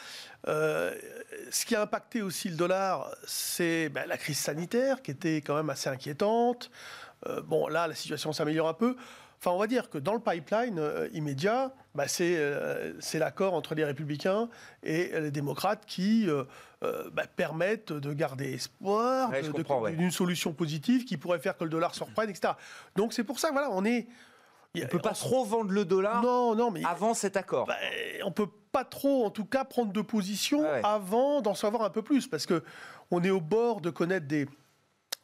ce 0.46 1.64
qui 1.66 1.74
a 1.74 1.82
impacté 1.82 2.22
aussi 2.22 2.48
le 2.48 2.56
dollar, 2.56 3.14
c'est 3.24 3.88
ben, 3.88 4.06
la 4.06 4.16
crise 4.16 4.38
sanitaire, 4.38 5.02
qui 5.02 5.10
était 5.10 5.38
quand 5.38 5.56
même 5.56 5.70
assez 5.70 5.88
inquiétante. 5.88 6.70
bon, 7.44 7.68
là, 7.68 7.86
la 7.86 7.94
situation 7.94 8.32
s'améliore 8.32 8.68
un 8.68 8.74
peu. 8.74 8.96
Enfin, 9.40 9.52
on 9.52 9.58
va 9.58 9.68
dire 9.68 9.88
que 9.88 9.98
dans 9.98 10.14
le 10.14 10.20
pipeline 10.20 10.78
euh, 10.80 11.08
immédiat, 11.12 11.72
bah, 11.94 12.06
euh, 12.20 12.92
c'est 12.98 13.18
l'accord 13.20 13.54
entre 13.54 13.76
les 13.76 13.84
républicains 13.84 14.48
et 14.82 15.12
les 15.20 15.30
démocrates 15.30 15.84
qui 15.86 16.28
euh, 16.28 16.44
bah, 17.12 17.24
permettent 17.36 17.92
de 17.92 18.12
garder 18.12 18.54
espoir 18.54 19.30
d'une 19.96 20.10
solution 20.10 20.52
positive 20.52 21.04
qui 21.04 21.16
pourrait 21.16 21.38
faire 21.38 21.56
que 21.56 21.64
le 21.64 21.70
dollar 21.70 21.94
se 21.94 22.02
reprenne, 22.02 22.30
etc. 22.30 22.54
Donc 22.96 23.12
c'est 23.12 23.24
pour 23.24 23.38
ça, 23.38 23.50
voilà, 23.52 23.68
on 23.70 23.84
est... 23.84 24.08
On 24.76 24.80
ne 24.80 24.86
peut 24.86 24.98
pas 24.98 25.12
trop 25.12 25.44
vendre 25.44 25.70
le 25.70 25.84
dollar 25.84 26.22
non, 26.22 26.54
non, 26.54 26.70
mais 26.70 26.84
avant 26.84 27.14
cet 27.14 27.36
accord. 27.36 27.66
Bah, 27.66 27.76
on 28.24 28.30
peut 28.30 28.48
pas 28.70 28.84
trop, 28.84 29.24
en 29.24 29.30
tout 29.30 29.44
cas, 29.44 29.64
prendre 29.64 29.92
de 29.92 30.00
position 30.02 30.64
avant 30.84 31.40
d'en 31.40 31.54
savoir 31.54 31.82
un 31.82 31.90
peu 31.90 32.02
plus, 32.02 32.26
parce 32.26 32.46
que 32.46 32.62
on 33.10 33.22
est 33.22 33.30
au 33.30 33.40
bord 33.40 33.80
de 33.80 33.90
connaître 33.90 34.26
des, 34.26 34.46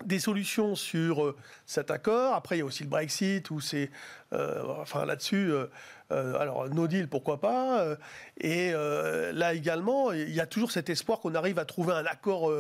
des 0.05 0.19
solutions 0.19 0.75
sur 0.75 1.25
euh, 1.25 1.37
cet 1.67 1.91
accord. 1.91 2.35
Après, 2.35 2.57
il 2.57 2.61
y 2.61 2.63
a 2.63 2.65
aussi 2.65 2.83
le 2.83 2.89
Brexit, 2.89 3.51
où 3.51 3.61
c'est, 3.61 3.91
euh, 4.33 4.63
enfin 4.81 5.05
là-dessus, 5.05 5.51
euh, 5.51 5.67
euh, 6.13 6.39
alors, 6.39 6.69
no 6.69 6.87
deal, 6.87 7.09
pourquoi 7.09 7.41
pas. 7.41 7.81
Euh, 7.81 7.97
et 8.39 8.73
euh, 8.75 9.33
là 9.33 9.55
également, 9.55 10.13
il 10.13 10.35
y 10.35 10.41
a 10.41 10.47
toujours 10.47 10.71
cet 10.71 10.91
espoir 10.91 11.21
qu'on 11.21 11.35
arrive 11.35 11.59
à 11.59 11.65
trouver 11.65 11.95
un 11.95 12.05
accord 12.05 12.53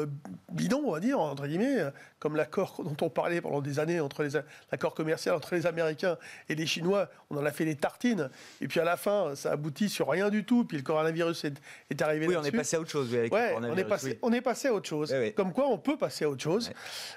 bidon, 0.53 0.83
on 0.87 0.93
va 0.93 1.01
dire, 1.01 1.21
entre 1.21 1.47
guillemets, 1.47 1.85
comme 2.19 2.37
l'accord 2.37 2.81
dont 2.85 2.97
on 3.07 3.11
parlait 3.11 3.41
pendant 3.41 3.61
des 3.61 3.79
années, 3.79 4.01
entre 4.01 4.23
les 4.23 4.41
l'accord 4.73 4.95
commercial 4.95 5.35
entre 5.35 5.55
les 5.55 5.67
Américains 5.67 6.17
et 6.49 6.55
les 6.55 6.67
Chinois. 6.67 7.09
On 7.31 7.37
en 7.37 7.45
a 7.45 7.51
fait 7.51 7.65
des 7.65 7.77
tartines. 7.77 8.31
Et 8.61 8.69
puis 8.69 8.81
à 8.81 8.85
la 8.85 8.97
fin, 8.97 9.35
ça 9.35 9.53
aboutit 9.53 9.89
sur 9.89 10.09
rien 10.09 10.31
du 10.31 10.45
tout. 10.45 10.65
Puis 10.65 10.79
le 10.79 10.83
coronavirus 10.83 11.45
est, 11.45 11.61
est 11.91 12.03
arrivé. 12.03 12.27
Oui, 12.27 12.37
on 12.37 12.45
est 12.45 12.53
passé 12.53 12.77
à 12.77 12.81
autre 12.81 12.91
chose. 12.91 13.11
on, 13.13 13.77
est 13.77 13.85
passé, 13.85 14.19
on 14.23 14.33
est 14.33 14.41
passé 14.41 14.69
à 14.69 14.75
autre 14.75 14.89
chose. 14.89 15.15
Comme 15.37 15.53
quoi, 15.53 15.69
on 15.69 15.79
peut 15.79 15.97
passer 15.97 16.25
à 16.25 16.31
autre 16.31 16.43
chose. 16.43 16.73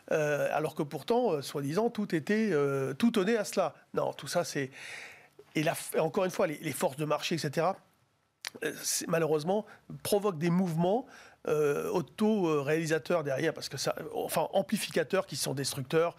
alors 0.10 0.76
que 0.76 0.84
pourtant, 0.84 1.42
soi-disant, 1.42 1.90
tout 1.90 2.14
était, 2.14 2.52
tout 2.98 3.12
tenait 3.12 3.38
à 3.38 3.46
cela. 3.46 3.74
Non, 3.94 4.12
tout 4.14 4.28
ça, 4.28 4.44
c'est 4.44 4.72
et 5.58 6.00
encore 6.00 6.26
une 6.26 6.32
fois, 6.32 6.48
les, 6.48 6.72
forces 6.72 6.98
de 6.98 7.06
marché, 7.06 7.36
etc., 7.36 7.68
euh, 8.64 8.72
malheureusement, 9.08 9.66
provoquent 10.04 10.38
des 10.38 10.50
mouvements 10.50 11.06
euh, 11.48 11.90
auto-réalisateurs 11.90 13.24
derrière, 13.24 13.54
parce 13.54 13.70
que 13.70 13.78
ça, 13.78 13.96
enfin, 14.14 14.48
amplificateurs 14.54 15.26
qui 15.26 15.36
sont 15.36 15.54
destructeurs. 15.54 16.16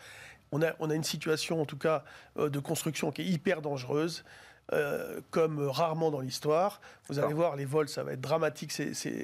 On 0.50 0.62
a, 0.62 0.74
on 0.80 0.90
a 0.90 0.94
une 0.94 1.04
situation, 1.04 1.60
en 1.60 1.66
tout 1.66 1.76
cas, 1.76 2.04
euh, 2.38 2.48
de 2.48 2.58
construction 2.58 3.12
qui 3.12 3.22
est 3.22 3.26
hyper 3.26 3.62
dangereuse. 3.62 4.24
comme 5.30 5.66
rarement 5.66 6.10
dans 6.10 6.20
l'histoire. 6.20 6.82
Vous 7.08 7.18
allez 7.18 7.32
voir, 7.32 7.56
les 7.56 7.64
vols, 7.64 7.88
ça 7.88 8.02
va 8.02 8.12
être 8.12 8.20
dramatique 8.20 8.70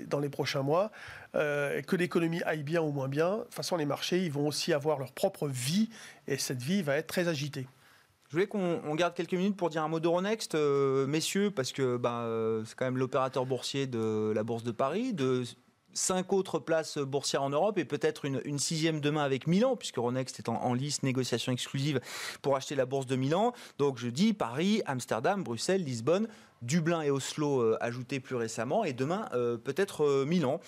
dans 0.08 0.18
les 0.18 0.30
prochains 0.30 0.62
mois. 0.62 0.90
que 1.34 1.96
l'économie 1.96 2.42
aille 2.44 2.62
bien 2.62 2.80
ou 2.80 2.92
moins 2.92 3.08
bien, 3.08 3.36
de 3.36 3.42
toute 3.42 3.54
façon, 3.54 3.76
les 3.76 3.84
marchés, 3.84 4.24
ils 4.24 4.32
vont 4.32 4.46
aussi 4.46 4.72
avoir 4.72 4.98
leur 4.98 5.12
propre 5.12 5.46
vie, 5.46 5.90
et 6.28 6.38
cette 6.38 6.62
vie 6.62 6.80
va 6.80 6.96
être 6.96 7.08
très 7.08 7.28
agitée. 7.28 7.66
Je 8.34 8.40
voulais 8.40 8.48
qu'on 8.48 8.96
garde 8.96 9.14
quelques 9.14 9.34
minutes 9.34 9.56
pour 9.56 9.70
dire 9.70 9.84
un 9.84 9.88
mot 9.88 10.00
d'Euronext, 10.00 10.56
euh, 10.56 11.06
messieurs, 11.06 11.52
parce 11.52 11.70
que 11.70 11.96
bah, 11.96 12.22
euh, 12.22 12.64
c'est 12.66 12.74
quand 12.74 12.84
même 12.84 12.98
l'opérateur 12.98 13.46
boursier 13.46 13.86
de 13.86 14.32
la 14.34 14.42
Bourse 14.42 14.64
de 14.64 14.72
Paris, 14.72 15.12
de 15.12 15.44
cinq 15.92 16.32
autres 16.32 16.58
places 16.58 16.98
boursières 16.98 17.44
en 17.44 17.50
Europe 17.50 17.78
et 17.78 17.84
peut-être 17.84 18.24
une, 18.24 18.58
sixième 18.58 19.00
demain 19.00 19.22
avec 19.22 19.46
Milan, 19.46 19.76
puisque 19.76 19.98
Euronext 19.98 20.40
est 20.40 20.48
en, 20.48 20.74
liste 20.74 21.04
négociation 21.04 21.52
exclusive 21.52 22.00
pour 22.42 22.56
acheter 22.56 22.74
la 22.74 22.86
Bourse 22.86 23.06
de 23.06 23.14
Milan. 23.14 23.52
Donc 23.78 23.98
je 23.98 24.08
dis 24.08 24.32
Paris, 24.32 24.82
Amsterdam, 24.84 25.44
Bruxelles, 25.44 25.84
Lisbonne, 25.84 26.26
Dublin 26.60 27.02
et 27.02 27.12
Oslo 27.12 27.60
euh, 27.60 27.78
ajoutés 27.80 28.18
plus 28.18 28.34
récemment, 28.34 28.82
et 28.82 28.94
demain 28.94 29.28
peut-être 29.62 30.24
Milan. 30.24 30.58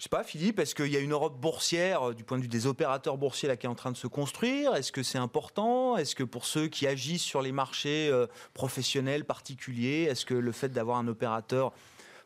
Je 0.00 0.04
sais 0.04 0.08
pas, 0.08 0.24
Philippe, 0.24 0.58
est-ce 0.58 0.74
qu'il 0.74 0.86
y 0.86 0.96
a 0.96 1.00
une 1.00 1.12
Europe 1.12 1.38
boursière, 1.38 2.08
euh, 2.08 2.14
du 2.14 2.24
point 2.24 2.38
de 2.38 2.42
vue 2.42 2.48
des 2.48 2.66
opérateurs 2.66 3.18
boursiers, 3.18 3.48
là, 3.48 3.58
qui 3.58 3.66
est 3.66 3.68
en 3.68 3.74
train 3.74 3.92
de 3.92 3.98
se 3.98 4.06
construire? 4.06 4.74
Est-ce 4.74 4.92
que 4.92 5.02
c'est 5.02 5.18
important? 5.18 5.98
Est-ce 5.98 6.14
que 6.14 6.22
pour 6.22 6.46
ceux 6.46 6.68
qui 6.68 6.86
agissent 6.86 7.20
sur 7.20 7.42
les 7.42 7.52
marchés 7.52 8.08
euh, 8.10 8.26
professionnels 8.54 9.26
particuliers, 9.26 10.08
est-ce 10.10 10.24
que 10.24 10.32
le 10.32 10.52
fait 10.52 10.70
d'avoir 10.70 10.96
un 10.96 11.06
opérateur 11.06 11.74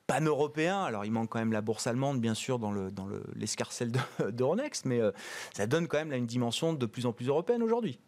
pan-européen. 0.07 0.85
Alors, 0.85 1.05
il 1.05 1.11
manque 1.11 1.31
quand 1.31 1.41
même 1.41 1.51
la 1.51 1.63
bourse 1.63 1.89
allemande, 1.89 2.21
bien 2.21 2.35
sûr, 2.35 2.61
dans 2.61 2.73
l'escarcelle 3.35 3.91
d'Euronext, 4.31 4.85
mais 4.85 5.01
ça 5.53 5.67
donne 5.67 5.89
quand 5.89 5.97
même 5.97 6.13
une 6.13 6.27
dimension 6.27 6.75
de 6.75 6.87
plus 6.87 7.07
en 7.07 7.13
plus 7.13 7.27
européenne 7.27 7.63
aujourd'hui. 7.63 7.99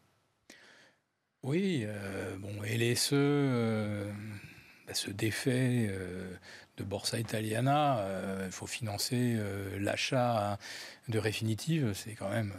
Oui, 1.43 1.87
bon, 2.39 2.53
LSE 2.63 3.15
bah, 4.87 4.93
se 4.93 5.11
défait 5.11 5.91
de 6.77 6.85
Borsa 6.85 7.19
Italiana. 7.19 8.05
Il 8.45 8.53
faut 8.53 8.67
financer 8.67 9.37
l'achat 9.79 10.59
de 11.09 11.19
Refinitiv, 11.19 11.93
c'est 11.95 12.15
quand 12.15 12.29
même 12.29 12.53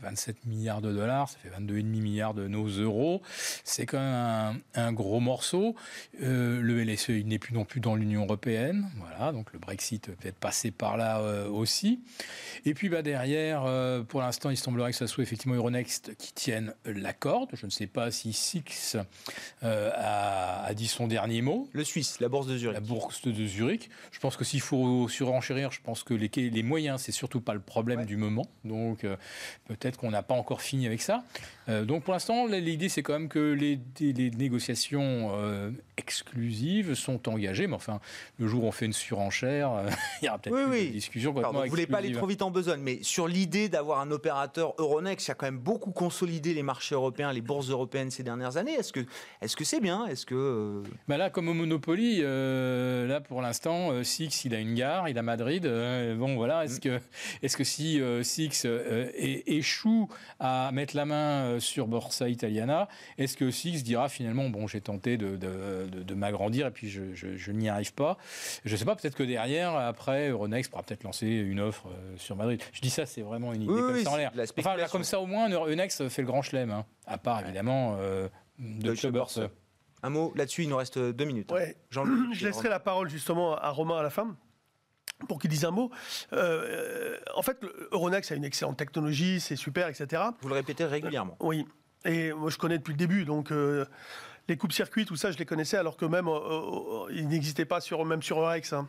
27 0.00 0.44
milliards 0.44 0.82
de 0.82 0.92
dollars, 0.92 1.28
ça 1.30 1.38
fait 1.38 1.48
22,5 1.48 1.84
milliards 1.84 2.34
de 2.34 2.48
nos 2.48 2.66
euros. 2.66 3.22
C'est 3.64 3.86
quand 3.86 3.98
même 3.98 4.60
un, 4.74 4.92
gros 4.92 5.20
morceau. 5.20 5.74
Euh, 6.22 6.60
le 6.60 6.84
LSE, 6.84 7.10
il 7.10 7.26
n'est 7.26 7.38
plus 7.38 7.54
non 7.54 7.64
plus 7.64 7.80
dans 7.80 7.94
l'Union 7.94 8.24
européenne. 8.24 8.90
Voilà, 8.98 9.32
donc 9.32 9.52
le 9.52 9.58
Brexit 9.58 10.14
peut 10.14 10.28
être 10.28 10.36
passé 10.38 10.70
par 10.70 10.96
là 10.96 11.20
euh, 11.20 11.48
aussi. 11.48 12.00
Et 12.66 12.74
puis 12.74 12.88
bah, 12.90 13.02
derrière, 13.02 13.64
euh, 13.64 14.02
pour 14.02 14.20
l'instant, 14.20 14.50
il 14.50 14.58
semblerait 14.58 14.90
que 14.90 14.98
ce 14.98 15.06
soit 15.06 15.22
effectivement 15.22 15.54
Euronext 15.54 16.14
qui 16.16 16.34
tienne 16.34 16.74
la 16.84 17.14
corde. 17.14 17.50
Je 17.54 17.64
ne 17.64 17.70
sais 17.70 17.86
pas 17.86 18.10
si 18.10 18.32
Six 18.32 18.96
a, 19.62 20.74
dit 20.74 20.88
son 20.88 21.06
dernier 21.06 21.40
mot. 21.40 21.70
Le 21.72 21.84
Suisse, 21.84 22.20
la 22.20 22.28
bourse 22.28 22.46
de 22.46 22.58
Zurich. 22.58 22.74
La 22.74 22.80
bourse 22.80 23.22
de 23.22 23.46
Zurich. 23.46 23.88
Je 24.12 24.20
pense 24.20 24.36
que 24.36 24.44
s'il 24.44 24.60
faut 24.60 25.08
surenchérir, 25.08 25.72
je 25.72 25.80
pense 25.80 26.02
que 26.02 26.12
les, 26.12 26.28
les 26.28 26.62
moyens, 26.62 27.00
c'est 27.00 27.12
surtout 27.12 27.40
pas 27.40 27.54
le 27.54 27.60
problème 27.60 28.04
du 28.04 28.16
moment. 28.16 28.46
Donc 28.64 29.06
peut-être 29.64 29.85
peut-être 29.86 29.98
qu'on 29.98 30.10
n'a 30.10 30.22
pas 30.22 30.34
encore 30.34 30.62
fini 30.62 30.86
avec 30.86 31.00
ça. 31.00 31.22
Euh, 31.68 31.84
donc 31.84 32.04
pour 32.04 32.12
l'instant, 32.12 32.46
l'idée 32.46 32.88
c'est 32.88 33.02
quand 33.02 33.14
même 33.14 33.28
que 33.28 33.52
les, 33.52 33.80
négociations 34.36 35.32
euh, 35.34 35.70
exclusives 35.96 36.94
sont 36.94 37.28
engagées, 37.28 37.66
mais 37.66 37.74
enfin, 37.74 38.00
le 38.38 38.46
jour 38.46 38.64
où 38.64 38.66
on 38.68 38.72
fait 38.72 38.86
une 38.86 38.92
surenchère, 38.92 39.72
euh, 39.72 39.90
il 40.22 40.26
y 40.26 40.28
aura 40.28 40.38
peut-être 40.38 40.68
oui, 40.70 40.86
des 40.86 40.90
discussions. 40.90 41.32
vous 41.32 41.40
ne 41.40 41.68
voulez 41.68 41.86
pas 41.86 41.98
aller 41.98 42.12
trop 42.12 42.26
vite 42.26 42.42
en 42.42 42.50
besogne, 42.50 42.80
mais 42.80 43.02
sur 43.02 43.26
l'idée 43.26 43.68
d'avoir 43.68 44.00
un 44.00 44.10
opérateur 44.10 44.74
Euronext 44.78 45.26
qui 45.26 45.30
a 45.30 45.34
quand 45.34 45.46
même 45.46 45.58
beaucoup 45.58 45.90
consolidé 45.90 46.54
les 46.54 46.62
marchés 46.62 46.94
européens, 46.94 47.32
les 47.32 47.40
bourses 47.40 47.70
européennes 47.70 48.10
ces 48.10 48.22
dernières 48.22 48.56
années, 48.56 48.74
est-ce 48.74 48.92
que 48.92 49.04
est-ce 49.40 49.56
que 49.56 49.64
c'est 49.64 49.80
bien? 49.80 50.06
Est-ce 50.06 50.26
que 50.26 50.82
bah 51.08 51.16
là, 51.16 51.30
comme 51.30 51.48
au 51.48 51.54
Monopoly, 51.54 52.22
là 52.22 53.20
pour 53.20 53.42
l'instant, 53.42 54.04
Six, 54.04 54.44
il 54.44 54.54
a 54.54 54.60
une 54.60 54.74
gare, 54.74 55.08
il 55.08 55.18
a 55.18 55.22
Madrid. 55.22 55.66
bon 56.16 56.36
voilà, 56.36 56.64
est-ce 56.64 56.76
mm. 56.76 56.80
que 56.80 57.00
est-ce 57.42 57.56
que 57.56 57.64
si 57.64 58.00
Six 58.22 58.66
échoue 59.46 60.08
à 60.38 60.70
mettre 60.72 60.94
la 60.96 61.04
main 61.04 61.55
euh, 61.56 61.60
sur 61.60 61.86
Borsa 61.86 62.28
Italiana. 62.28 62.88
Est-ce 63.18 63.36
que 63.36 63.50
Six 63.50 63.82
dira 63.82 64.08
finalement, 64.08 64.48
bon, 64.48 64.66
j'ai 64.66 64.80
tenté 64.80 65.16
de, 65.16 65.36
de, 65.36 66.14
m'agrandir 66.14 66.66
et 66.66 66.70
puis 66.70 66.88
je, 66.88 67.14
je, 67.14 67.52
n'y 67.52 67.68
arrive 67.68 67.92
pas? 67.92 68.16
Je 68.64 68.72
ne 68.72 68.76
sais 68.76 68.84
pas, 68.84 68.96
peut-être 68.96 69.16
que 69.16 69.22
derrière, 69.22 69.74
après, 69.74 70.28
Euronext 70.28 70.70
pourra 70.70 70.82
peut-être 70.82 71.04
lancer 71.04 71.26
une 71.26 71.60
offre 71.60 71.88
euh, 71.88 72.16
sur 72.16 72.36
Madrid. 72.36 72.62
Je 72.72 72.80
dis 72.80 72.90
ça, 72.90 73.06
c'est 73.06 73.22
vraiment 73.22 73.52
une 73.52 73.62
idée 73.62 73.72
comme 73.72 74.02
ça 74.02 74.10
en 74.10 74.16
l'air. 74.16 74.32
Enfin, 74.58 74.76
comme 74.90 75.04
ça, 75.04 75.20
au 75.20 75.26
moins, 75.26 75.48
Euronext 75.48 76.08
fait 76.08 76.22
le 76.22 76.26
grand 76.26 76.42
chelem, 76.42 76.70
hein, 76.70 76.84
à 77.06 77.18
part 77.18 77.40
évidemment 77.40 77.96
euh, 78.00 78.28
de 78.58 78.92
Clubbers. 78.94 79.50
Un 80.02 80.10
mot 80.10 80.32
là-dessus, 80.36 80.64
il 80.64 80.68
nous 80.68 80.76
reste 80.76 80.98
deux 80.98 81.24
minutes. 81.24 81.50
Ouais. 81.50 81.76
je 81.90 82.44
laisserai 82.44 82.68
la 82.68 82.80
parole 82.80 83.08
justement 83.08 83.56
à 83.56 83.70
Romain 83.70 83.98
à 83.98 84.02
la 84.02 84.10
fin 84.10 84.36
pour 85.28 85.38
qu'il 85.38 85.50
dise 85.50 85.64
un 85.64 85.70
mot. 85.70 85.90
Euh, 86.32 87.16
en 87.34 87.42
fait, 87.42 87.58
Euronext 87.92 88.32
a 88.32 88.34
une 88.34 88.44
excellente 88.44 88.76
technologie, 88.76 89.40
c'est 89.40 89.56
super, 89.56 89.88
etc. 89.88 90.22
Vous 90.40 90.48
le 90.48 90.54
répétez 90.54 90.84
régulièrement. 90.84 91.36
oui. 91.40 91.66
Et 92.04 92.32
moi, 92.32 92.50
je 92.50 92.58
connais 92.58 92.78
depuis 92.78 92.92
le 92.92 92.98
début, 92.98 93.24
donc 93.24 93.50
euh, 93.50 93.84
les 94.46 94.56
coupes-circuits, 94.56 95.06
tout 95.06 95.16
ça, 95.16 95.32
je 95.32 95.38
les 95.38 95.44
connaissais, 95.44 95.76
alors 95.76 95.96
que 95.96 96.04
même, 96.04 96.28
euh, 96.28 97.10
ils 97.10 97.26
n'existaient 97.26 97.64
pas 97.64 97.80
sur, 97.80 98.04
même 98.04 98.22
sur 98.22 98.40
Eurex. 98.40 98.72
Hein. 98.72 98.86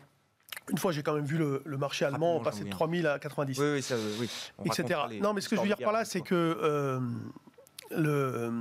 Une 0.70 0.78
fois, 0.78 0.92
j'ai 0.92 1.02
quand 1.02 1.16
même 1.16 1.26
vu 1.26 1.38
le, 1.38 1.78
marché 1.78 2.06
allemand 2.06 2.40
passer 2.42 2.64
de 2.64 2.70
3000 2.70 3.08
à 3.08 3.18
90. 3.18 3.58
Oui, 3.58 3.66
oui, 3.74 3.82
ça, 3.82 3.96
oui. 4.20 4.30
etc. 4.66 5.00
Non, 5.20 5.34
mais 5.34 5.42
ce 5.42 5.50
que 5.50 5.56
je 5.56 5.62
veux 5.62 5.68
dire 5.68 5.78
par 5.78 5.94
là, 5.94 6.06
c'est 6.06 6.22
que 6.22 7.00
le, 7.92 8.10
euh, 8.10 8.52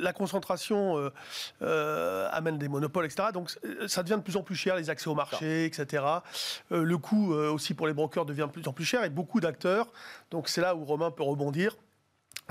la 0.00 0.12
concentration 0.12 0.98
euh, 0.98 1.10
euh, 1.62 2.28
amène 2.30 2.58
des 2.58 2.68
monopoles, 2.68 3.06
etc. 3.06 3.28
Donc 3.32 3.50
ça 3.86 4.02
devient 4.02 4.16
de 4.16 4.22
plus 4.22 4.36
en 4.36 4.42
plus 4.42 4.54
cher, 4.54 4.76
les 4.76 4.90
accès 4.90 5.08
au 5.08 5.14
marché, 5.14 5.64
etc. 5.64 6.04
le 6.70 6.96
coût 6.98 7.32
aussi 7.32 7.74
pour 7.74 7.86
les 7.86 7.92
brokers 7.92 8.24
devient 8.24 8.46
de 8.46 8.52
plus 8.52 8.66
en 8.68 8.72
plus 8.72 8.84
cher 8.84 9.04
et 9.04 9.10
beaucoup 9.10 9.40
d'acteurs. 9.40 9.88
Donc 10.30 10.48
c'est 10.48 10.60
là 10.60 10.74
où 10.74 10.84
Romain 10.84 11.10
peut 11.10 11.22
rebondir 11.22 11.76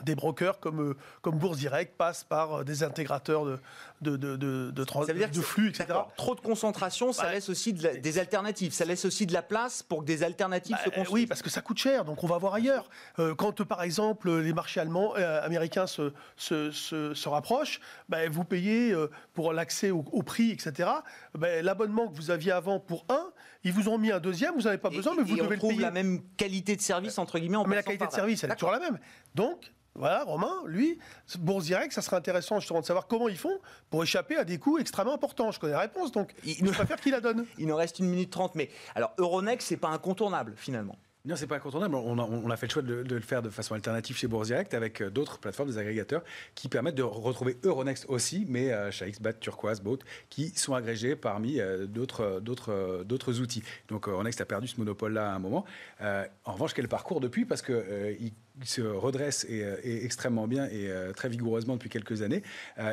des 0.03 0.15
brokers 0.15 0.59
comme, 0.59 0.95
comme 1.21 1.37
Bourse 1.37 1.57
Direct 1.57 1.95
passent 1.97 2.23
par 2.23 2.63
des 2.65 2.83
intégrateurs 2.83 3.45
de, 3.45 3.59
de, 4.01 4.17
de, 4.17 4.35
de, 4.35 4.71
de, 4.71 5.41
flux, 5.41 5.69
etc. 5.69 5.85
Trop 6.17 6.35
de 6.35 6.41
concentration, 6.41 7.13
ça 7.13 7.31
laisse 7.31 7.49
aussi 7.49 7.73
des 7.73 8.19
alternatives. 8.19 8.73
Ça 8.73 8.85
laisse 8.85 9.05
aussi 9.05 9.25
de 9.25 9.33
la 9.33 9.41
place 9.41 9.83
pour 9.83 9.99
que 9.99 10.05
des 10.05 10.23
alternatives 10.23 10.75
bah, 10.75 10.83
se 10.83 10.89
construisent. 10.89 11.23
Oui, 11.23 11.27
parce 11.27 11.41
que 11.41 11.49
ça 11.49 11.61
coûte 11.61 11.77
cher, 11.77 12.05
donc 12.05 12.23
on 12.23 12.27
va 12.27 12.37
voir 12.37 12.53
ailleurs. 12.53 12.89
Euh, 13.19 13.35
quand, 13.35 13.63
par 13.63 13.83
exemple, 13.83 14.31
les 14.39 14.53
marchés 14.53 14.79
allemands, 14.79 15.13
euh, 15.17 15.45
américains 15.45 15.87
se, 15.87 16.13
se, 16.35 16.71
se, 16.71 17.29
rapprochent, 17.29 17.79
bah, 18.09 18.27
vous 18.29 18.43
payez 18.43 18.91
euh, 18.91 19.09
pour 19.33 19.53
l'accès 19.53 19.91
au, 19.91 20.23
prix, 20.23 20.51
etc. 20.51 20.89
Bah, 21.35 21.61
l'abonnement 21.61 22.07
que 22.07 22.15
vous 22.15 22.31
aviez 22.31 22.51
avant 22.51 22.79
pour 22.79 23.05
un, 23.09 23.31
ils 23.63 23.73
vous 23.73 23.89
ont 23.89 23.97
mis 23.97 24.11
un 24.11 24.19
deuxième, 24.19 24.55
vous 24.55 24.63
n'avez 24.63 24.77
pas 24.77 24.89
besoin, 24.89 25.13
mais 25.15 25.23
vous 25.23 25.37
devez 25.37 25.55
on 25.55 25.57
trouve 25.57 25.81
la 25.81 25.91
même 25.91 26.21
qualité 26.37 26.75
de 26.75 26.81
service, 26.81 27.17
entre 27.17 27.39
guillemets, 27.39 27.57
en 27.57 27.65
Mais 27.65 27.75
la 27.75 27.83
qualité 27.83 28.07
de 28.07 28.11
service, 28.11 28.43
elle 28.43 28.51
est 28.51 28.55
toujours 28.55 28.71
la 28.71 28.79
même. 28.79 28.99
Donc, 29.35 29.71
voilà, 29.95 30.23
Romain, 30.23 30.53
lui, 30.67 30.99
Bourse 31.39 31.65
Direct, 31.65 31.91
ça 31.91 32.01
serait 32.01 32.15
intéressant 32.15 32.59
justement 32.59 32.79
de 32.79 32.85
savoir 32.85 33.07
comment 33.07 33.27
ils 33.27 33.37
font 33.37 33.59
pour 33.89 34.03
échapper 34.03 34.37
à 34.37 34.45
des 34.45 34.57
coûts 34.57 34.77
extrêmement 34.77 35.13
importants. 35.13 35.51
Je 35.51 35.59
connais 35.59 35.73
la 35.73 35.79
réponse, 35.79 36.11
donc 36.11 36.33
il, 36.45 36.65
je 36.65 36.71
préfère 36.71 36.99
qu'il 36.99 37.11
la 37.11 37.19
donne. 37.19 37.45
Il 37.57 37.67
nous 37.67 37.75
reste 37.75 37.99
une 37.99 38.07
minute 38.07 38.31
trente, 38.31 38.55
mais 38.55 38.69
alors 38.95 39.13
Euronext, 39.17 39.67
c'est 39.67 39.77
pas 39.77 39.89
incontournable 39.89 40.53
finalement. 40.55 40.97
Non, 41.23 41.35
c'est 41.35 41.45
pas 41.45 41.57
incontournable. 41.57 41.93
On 41.93 42.49
a, 42.49 42.57
fait 42.57 42.65
le 42.65 42.71
choix 42.71 42.81
de, 42.81 43.03
le 43.07 43.19
faire 43.19 43.43
de 43.43 43.51
façon 43.51 43.75
alternative 43.75 44.17
chez 44.17 44.27
Bourse 44.27 44.47
Direct 44.47 44.73
avec 44.73 45.01
euh, 45.01 45.11
d'autres 45.11 45.37
plateformes, 45.37 45.69
des 45.69 45.77
agrégateurs 45.77 46.23
qui 46.55 46.67
permettent 46.67 46.95
de 46.95 47.03
retrouver 47.03 47.57
Euronext 47.63 48.07
aussi, 48.09 48.45
mais 48.49 48.71
euh, 48.71 48.89
chez 48.89 49.09
XBAT, 49.11 49.33
Turquoise, 49.33 49.81
Boat, 49.81 49.99
qui 50.31 50.49
sont 50.49 50.73
agrégés 50.73 51.15
parmi 51.15 51.59
euh, 51.59 51.85
d'autres, 51.85 52.39
d'autres, 52.39 53.03
d'autres 53.05 53.39
outils. 53.39 53.61
Donc 53.87 54.07
Euronext 54.07 54.41
a 54.41 54.45
perdu 54.45 54.67
ce 54.67 54.79
monopole-là 54.79 55.31
à 55.31 55.35
un 55.35 55.39
moment. 55.39 55.63
en 55.99 56.53
revanche, 56.53 56.73
quel 56.73 56.87
parcours 56.87 57.19
depuis? 57.19 57.45
Parce 57.45 57.61
qu'il 57.61 58.33
se 58.63 58.81
redresse 58.81 59.45
et, 59.49 60.05
extrêmement 60.05 60.47
bien 60.47 60.65
et 60.65 60.89
très 61.15 61.29
vigoureusement 61.29 61.75
depuis 61.75 61.89
quelques 61.89 62.21
années. 62.21 62.43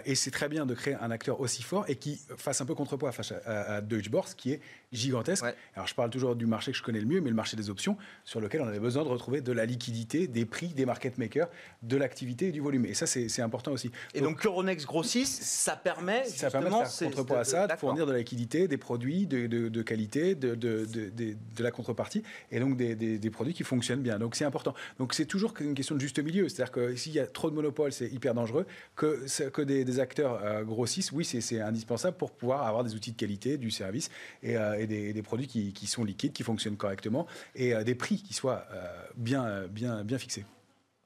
et 0.05 0.15
c'est 0.15 0.31
très 0.31 0.49
bien 0.49 0.67
de 0.67 0.75
créer 0.75 0.95
un 0.95 1.11
acteur 1.11 1.41
aussi 1.41 1.63
fort 1.63 1.85
et 1.89 1.97
qui 1.97 2.21
fasse 2.37 2.61
un 2.61 2.67
peu 2.67 2.75
contrepoids 2.75 3.13
face 3.13 3.33
à, 3.33 3.77
à 3.77 3.81
Deutsche 3.81 4.11
Börse, 4.11 4.35
qui 4.35 4.53
est 4.53 4.61
gigantesque. 4.93 5.45
Alors 5.75 5.87
je 5.87 5.95
parle 5.95 6.11
toujours 6.11 6.37
du 6.37 6.47
marché 6.47 6.73
que 6.73 6.79
je 6.79 6.83
connais 6.83 7.01
le 7.01 7.07
mieux, 7.07 7.21
mais 7.21 7.31
le 7.31 7.37
marché 7.37 7.57
des 7.57 7.71
options, 7.71 7.97
sur 8.25 8.41
lequel 8.41 8.63
on 8.63 8.69
avait 8.69 8.81
besoin 8.81 9.05
de 9.05 9.09
retrouver 9.09 9.41
de 9.41 9.53
la 9.53 9.67
liquidité, 9.67 10.27
des 10.27 10.45
prix, 10.45 10.69
des 10.69 10.87
market 10.87 11.19
makers, 11.19 11.49
de 11.83 11.97
l'activité 11.97 12.49
et 12.49 12.53
du 12.53 12.61
volume. 12.61 12.87
Et 12.87 12.95
ça, 12.95 13.07
c'est 13.07 13.43
important 13.43 13.73
aussi. 13.73 13.91
Et 14.15 14.21
donc, 14.21 14.45
Euronext 14.45 14.87
grossisse, 14.87 15.41
ça 15.41 15.77
permet 15.77 16.25
ça 16.25 16.51
permet 16.51 16.71
de 16.71 16.75
faire 16.85 17.09
contrepoids 17.09 17.41
à 17.41 17.45
ça, 17.45 17.67
de 17.67 17.77
fournir 17.77 18.07
de 18.07 18.13
la 18.13 18.19
liquidité, 18.19 18.69
des 18.69 18.77
produits 18.77 19.27
de, 19.27 19.47
de, 19.47 19.83
qualité, 19.83 20.35
de, 20.35 20.55
de, 20.55 21.37
la 21.59 21.71
contrepartie, 21.71 22.23
et 22.51 22.61
donc 22.61 22.77
des, 22.77 22.95
des, 22.95 23.31
produits 23.31 23.55
qui 23.55 23.65
fonctionnent 23.65 24.03
bien. 24.03 24.19
Donc 24.19 24.35
c'est 24.35 24.45
important. 24.45 24.75
Donc 24.99 25.15
c'est 25.15 25.27
toujours 25.27 25.55
une 25.61 25.75
question 25.75 25.95
de 25.95 26.01
juste 26.01 26.19
milieu. 26.19 26.49
C'est-à-dire 26.49 26.73
que 26.73 26.97
s'il 26.97 27.13
y 27.13 27.21
a 27.21 27.27
trop 27.27 27.51
de 27.51 27.55
monopoles, 27.55 27.93
c'est 27.93 28.09
hyper 28.09 28.35
dangereux. 28.35 28.67
Que, 28.97 29.49
que 29.49 29.63
des, 29.63 30.01
acteurs 30.01 30.41
euh, 30.43 30.65
grossissent, 30.65 31.13
oui, 31.13 31.25
c'est 31.25 31.61
indispensable 31.61 32.17
pour 32.17 32.31
pouvoir 32.31 32.67
avoir 32.67 32.85
des 32.85 32.95
outils 32.95 33.13
de 33.13 33.17
qualité, 33.17 33.59
du 33.59 33.71
service 33.71 34.11
et, 34.43 34.57
euh, 34.57 34.87
des, 34.87 35.23
produits 35.23 35.47
qui, 35.47 35.73
qui, 35.73 35.87
sont 35.87 36.05
liquides, 36.05 36.33
qui 36.33 36.43
fonctionnent 36.43 36.77
correctement 36.77 37.27
et 37.55 37.75
euh, 37.75 37.85
des 37.85 37.95
prix 37.95 38.23
qui 38.23 38.35
soient 38.35 38.67
bien, 39.17 39.67
bien, 39.69 40.05
bien 40.05 40.19
fixés. 40.19 40.45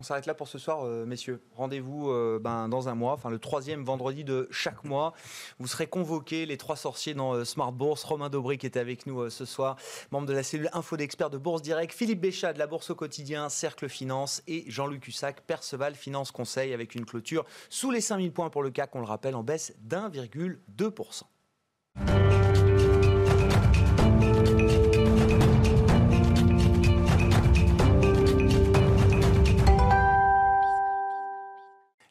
On 0.03 0.05
s'arrête 0.05 0.27
là 0.27 0.35
pour 0.35 0.49
ce 0.49 0.59
soir, 0.59 0.85
messieurs. 1.07 1.41
Rendez-vous 1.55 2.13
ben, 2.41 2.69
dans 2.69 2.89
un 2.89 2.97
mois, 2.97 3.13
enfin 3.13 3.31
le 3.31 3.39
troisième 3.39 3.85
vendredi 3.85 4.25
de 4.25 4.49
chaque 4.51 4.83
mois. 4.83 5.13
Vous 5.61 5.69
serez 5.69 5.87
convoqués, 5.87 6.45
les 6.45 6.57
trois 6.57 6.75
sorciers 6.75 7.15
dans 7.15 7.45
Smart 7.45 7.71
Bourse. 7.71 8.03
Romain 8.03 8.29
Dobry 8.29 8.59
qui 8.59 8.67
est 8.67 8.77
avec 8.77 9.07
nous 9.07 9.31
ce 9.31 9.45
soir, 9.45 9.77
membre 10.11 10.27
de 10.27 10.33
la 10.33 10.43
cellule 10.43 10.69
Info 10.73 10.97
d'experts 10.97 11.31
de 11.31 11.39
Bourse 11.39 11.63
Direct. 11.63 11.95
Philippe 11.95 12.21
Béchat 12.21 12.53
de 12.53 12.59
la 12.59 12.67
Bourse 12.67 12.91
au 12.91 12.97
quotidien, 12.97 13.49
Cercle 13.49 13.89
Finance. 13.89 14.43
Et 14.49 14.65
Jean-Luc 14.67 15.07
Hussac, 15.07 15.43
Perceval 15.43 15.95
Finance 15.95 16.33
Conseil, 16.33 16.73
avec 16.73 16.97
une 16.97 17.07
clôture 17.07 17.45
sous 17.71 17.93
les 17.93 18.01
5000 18.01 18.33
points 18.33 18.51
pour 18.51 18.65
le 18.65 18.71
CAC, 18.71 18.97
on 18.97 18.99
le 18.99 19.07
rappelle, 19.07 19.37
en 19.37 19.45
baisse 19.45 19.73
d'1,2%. 19.83 21.23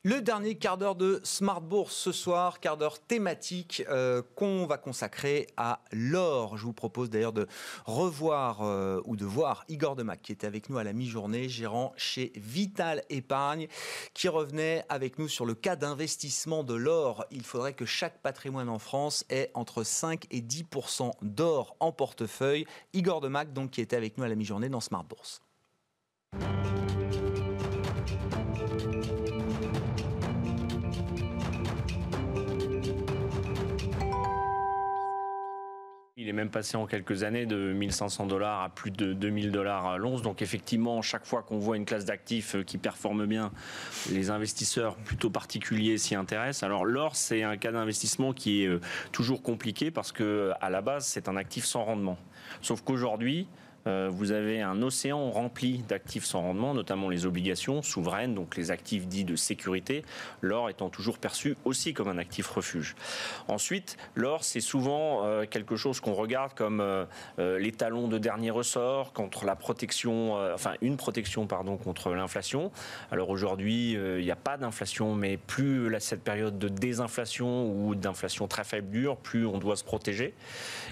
Le 0.03 0.19
dernier 0.19 0.55
quart 0.55 0.79
d'heure 0.79 0.95
de 0.95 1.21
Smart 1.23 1.61
Bourse 1.61 1.95
ce 1.95 2.11
soir, 2.11 2.59
quart 2.59 2.75
d'heure 2.75 2.99
thématique 2.99 3.83
euh, 3.87 4.23
qu'on 4.33 4.65
va 4.65 4.79
consacrer 4.79 5.45
à 5.57 5.83
l'or. 5.91 6.57
Je 6.57 6.63
vous 6.63 6.73
propose 6.73 7.11
d'ailleurs 7.11 7.33
de 7.33 7.45
revoir 7.85 8.63
euh, 8.63 8.99
ou 9.05 9.15
de 9.15 9.25
voir 9.25 9.63
Igor 9.69 9.95
Demac 9.95 10.23
qui 10.23 10.31
était 10.31 10.47
avec 10.47 10.71
nous 10.71 10.79
à 10.79 10.83
la 10.83 10.93
mi-journée, 10.93 11.49
gérant 11.49 11.93
chez 11.97 12.31
Vital 12.35 13.03
Épargne, 13.11 13.67
qui 14.15 14.27
revenait 14.27 14.83
avec 14.89 15.19
nous 15.19 15.27
sur 15.27 15.45
le 15.45 15.53
cas 15.53 15.75
d'investissement 15.75 16.63
de 16.63 16.73
l'or. 16.73 17.23
Il 17.29 17.43
faudrait 17.43 17.73
que 17.73 17.85
chaque 17.85 18.23
patrimoine 18.23 18.69
en 18.69 18.79
France 18.79 19.23
ait 19.29 19.51
entre 19.53 19.83
5 19.83 20.25
et 20.31 20.41
10% 20.41 21.11
d'or 21.21 21.75
en 21.79 21.91
portefeuille. 21.91 22.65
Igor 22.93 23.21
Demac 23.21 23.53
donc 23.53 23.69
qui 23.69 23.81
était 23.81 23.97
avec 23.97 24.17
nous 24.17 24.23
à 24.23 24.27
la 24.27 24.35
mi-journée 24.35 24.69
dans 24.69 24.81
Smart 24.81 25.03
Bourse. 25.03 25.43
Il 36.21 36.29
est 36.29 36.33
même 36.33 36.51
passé 36.51 36.77
en 36.77 36.85
quelques 36.85 37.23
années 37.23 37.47
de 37.47 37.73
1500 37.73 38.27
dollars 38.27 38.61
à 38.61 38.69
plus 38.69 38.91
de 38.91 39.11
2000 39.11 39.51
dollars 39.51 39.87
à 39.87 39.97
l'once. 39.97 40.21
Donc 40.21 40.43
effectivement, 40.43 41.01
chaque 41.01 41.25
fois 41.25 41.41
qu'on 41.41 41.57
voit 41.57 41.77
une 41.77 41.85
classe 41.85 42.05
d'actifs 42.05 42.53
euh, 42.53 42.61
qui 42.61 42.77
performe 42.77 43.25
bien, 43.25 43.51
les 44.11 44.29
investisseurs 44.29 44.97
plutôt 44.97 45.31
particuliers 45.31 45.97
s'y 45.97 46.13
intéressent. 46.13 46.61
Alors 46.61 46.85
l'or, 46.85 47.15
c'est 47.15 47.41
un 47.41 47.57
cas 47.57 47.71
d'investissement 47.71 48.33
qui 48.33 48.63
est 48.63 48.67
euh, 48.67 48.79
toujours 49.11 49.41
compliqué 49.41 49.89
parce 49.89 50.11
que 50.11 50.51
la 50.61 50.81
base, 50.83 51.07
c'est 51.07 51.27
un 51.27 51.37
actif 51.37 51.65
sans 51.65 51.85
rendement. 51.85 52.19
Sauf 52.61 52.81
qu'aujourd'hui, 52.81 53.47
euh, 53.87 54.09
vous 54.11 54.31
avez 54.31 54.61
un 54.61 54.81
océan 54.81 55.31
rempli 55.31 55.79
d'actifs 55.87 56.25
sans 56.25 56.41
rendement, 56.41 56.73
notamment 56.73 57.09
les 57.09 57.25
obligations 57.25 57.81
souveraines, 57.81 58.35
donc 58.35 58.57
les 58.57 58.71
actifs 58.71 59.07
dits 59.07 59.23
de 59.23 59.35
sécurité, 59.35 60.03
l'or 60.41 60.69
étant 60.69 60.89
toujours 60.89 61.17
perçu 61.17 61.55
aussi 61.65 61.93
comme 61.93 62.07
un 62.07 62.17
actif 62.17 62.47
refuge. 62.47 62.95
Ensuite, 63.47 63.97
l'or, 64.15 64.43
c'est 64.43 64.59
souvent 64.59 65.25
euh, 65.25 65.45
quelque 65.45 65.75
chose 65.75 65.99
qu'on 65.99 66.13
regarde 66.13 66.53
comme 66.53 66.81
euh, 66.81 67.05
les 67.37 67.71
talons 67.71 68.07
de 68.07 68.17
dernier 68.17 68.51
ressort 68.51 69.13
contre 69.13 69.45
la 69.45 69.55
protection, 69.55 70.33
enfin 70.53 70.73
une 70.81 70.97
protection 70.97 71.47
pardon 71.47 71.77
contre 71.77 72.11
l'inflation. 72.11 72.71
Alors 73.11 73.29
aujourd'hui, 73.29 73.93
il 73.93 74.23
n'y 74.23 74.31
a 74.31 74.35
pas 74.35 74.57
d'inflation, 74.57 75.15
mais 75.15 75.37
plus 75.37 75.89
cette 75.99 76.23
période 76.23 76.57
de 76.57 76.67
désinflation 76.67 77.71
ou 77.71 77.95
d'inflation 77.95 78.47
très 78.47 78.63
faible 78.63 78.89
dure, 78.89 79.17
plus 79.17 79.45
on 79.45 79.57
doit 79.57 79.75
se 79.75 79.83
protéger. 79.83 80.33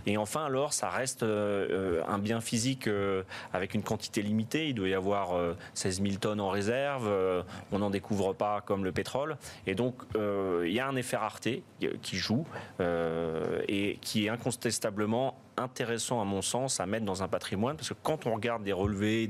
Et 0.06 0.18
enfin, 0.18 0.50
l'or, 0.50 0.74
ça 0.74 0.89
reste 0.89 1.24
un 1.24 2.20
bien 2.20 2.41
physique 2.41 2.88
euh, 2.88 3.24
avec 3.54 3.74
une 3.74 3.84
quantité 3.84 4.22
limitée. 4.22 4.70
Il 4.70 4.76
doit 4.76 4.88
y 4.88 4.93
avoir 4.93 5.30
16 5.74 6.00
euh, 6.00 6.06
000 6.06 6.18
tonnes 6.20 6.41
en 6.41 6.50
réserve. 6.50 7.08
Euh, 7.08 7.43
on 7.72 7.80
n'en 7.80 7.89
découvre 7.89 8.34
pas 8.34 8.62
comme 8.62 8.84
le 8.84 8.91
pétrole. 8.91 9.38
Et 9.66 9.76
donc, 9.76 9.95
il 10.16 10.72
y 10.72 10.80
a 10.80 10.88
un 10.88 10.95
effet 10.95 11.18
rareté 11.18 11.64
qui 12.02 12.18
joue 12.18 12.45
et 12.80 13.97
qui 14.02 14.26
est 14.26 14.30
incontestablement 14.30 15.36
intéressant 15.60 16.22
à 16.22 16.26
mon 16.26 16.41
sens 16.41 16.80
à 16.80 16.86
mettre 16.86 17.05
dans 17.05 17.24
un 17.24 17.28
patrimoine 17.28 17.76
parce 17.76 17.89
que 17.89 17.95
quand 18.01 18.26
on 18.26 18.34
regarde 18.34 18.64
des 18.64 18.74
relevés 18.74 19.28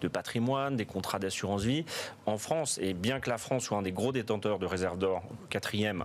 de 0.00 0.08
patrimoine, 0.08 0.76
des 0.76 0.86
contrats 0.86 1.18
d'assurance 1.18 1.62
vie, 1.62 1.84
en 2.26 2.38
France, 2.38 2.78
et 2.82 2.94
bien 2.94 3.20
que 3.20 3.30
la 3.30 3.38
France 3.38 3.64
soit 3.64 3.78
un 3.78 3.82
des 3.82 3.92
gros 3.92 4.12
détenteurs 4.12 4.58
de 4.58 4.66
réserves 4.66 4.98
d'or, 4.98 5.22
quatrième 5.48 6.04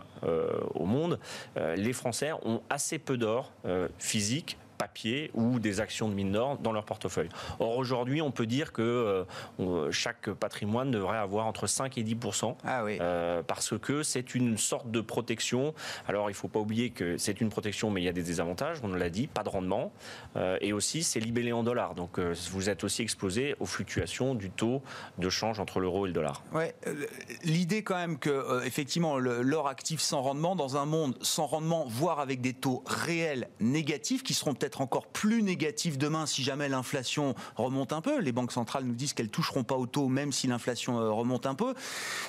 au 0.73 0.85
monde, 0.85 1.19
les 1.55 1.93
Français 1.93 2.31
ont 2.43 2.61
assez 2.69 2.99
peu 2.99 3.17
d'or 3.17 3.51
physique 3.97 4.57
papier 4.77 5.31
ou 5.33 5.59
des 5.59 5.79
actions 5.79 6.09
de 6.09 6.13
mine 6.13 6.31
d'or 6.31 6.57
dans 6.57 6.71
leur 6.71 6.85
portefeuille. 6.85 7.29
Or 7.59 7.77
aujourd'hui, 7.77 8.21
on 8.21 8.31
peut 8.31 8.45
dire 8.45 8.71
que 8.71 9.25
euh, 9.59 9.91
chaque 9.91 10.29
patrimoine 10.29 10.91
devrait 10.91 11.17
avoir 11.17 11.45
entre 11.45 11.67
5 11.67 11.97
et 11.97 12.03
10 12.03 12.15
ah 12.63 12.83
oui. 12.83 12.97
euh, 13.01 13.43
parce 13.43 13.77
que 13.77 14.03
c'est 14.03 14.35
une 14.35 14.57
sorte 14.57 14.89
de 14.91 15.01
protection. 15.01 15.73
Alors 16.07 16.29
il 16.29 16.33
ne 16.33 16.37
faut 16.37 16.47
pas 16.47 16.59
oublier 16.59 16.89
que 16.89 17.17
c'est 17.17 17.41
une 17.41 17.49
protection, 17.49 17.89
mais 17.91 18.01
il 18.01 18.05
y 18.05 18.09
a 18.09 18.13
des 18.13 18.23
désavantages. 18.23 18.79
On 18.83 18.89
l'a 18.89 19.09
dit, 19.09 19.27
pas 19.27 19.43
de 19.43 19.49
rendement, 19.49 19.91
euh, 20.35 20.57
et 20.61 20.73
aussi 20.73 21.03
c'est 21.03 21.19
libellé 21.19 21.51
en 21.51 21.63
dollars. 21.63 21.95
Donc 21.95 22.19
euh, 22.19 22.33
vous 22.51 22.69
êtes 22.69 22.83
aussi 22.83 23.01
exposé 23.01 23.55
aux 23.59 23.65
fluctuations 23.65 24.35
du 24.35 24.49
taux 24.49 24.81
de 25.17 25.29
change 25.29 25.59
entre 25.59 25.79
l'euro 25.79 26.05
et 26.05 26.09
le 26.09 26.13
dollar. 26.13 26.43
Ouais, 26.53 26.75
euh, 26.87 27.05
l'idée 27.43 27.83
quand 27.83 27.95
même 27.95 28.17
que 28.17 28.65
effectivement 28.65 29.17
l'or 29.17 29.67
actif 29.67 29.99
sans 29.99 30.21
rendement 30.21 30.55
dans 30.55 30.77
un 30.77 30.85
monde 30.85 31.17
sans 31.21 31.45
rendement, 31.45 31.85
voire 31.87 32.19
avec 32.19 32.41
des 32.41 32.53
taux 32.53 32.83
réels 32.85 33.49
négatifs 33.59 34.23
qui 34.23 34.33
seront 34.33 34.53
peut-être 34.53 34.64
être 34.65 34.81
encore 34.81 35.07
plus 35.07 35.43
négatif 35.43 35.97
demain 35.97 36.25
si 36.25 36.43
jamais 36.43 36.69
l'inflation 36.69 37.35
remonte 37.55 37.93
un 37.93 38.01
peu. 38.01 38.19
Les 38.19 38.31
banques 38.31 38.51
centrales 38.51 38.83
nous 38.83 38.95
disent 38.95 39.13
qu'elles 39.13 39.29
toucheront 39.29 39.63
pas 39.63 39.75
au 39.75 39.87
taux 39.87 40.07
même 40.07 40.31
si 40.31 40.47
l'inflation 40.47 40.99
euh, 40.99 41.11
remonte 41.11 41.45
un 41.45 41.55
peu. 41.55 41.73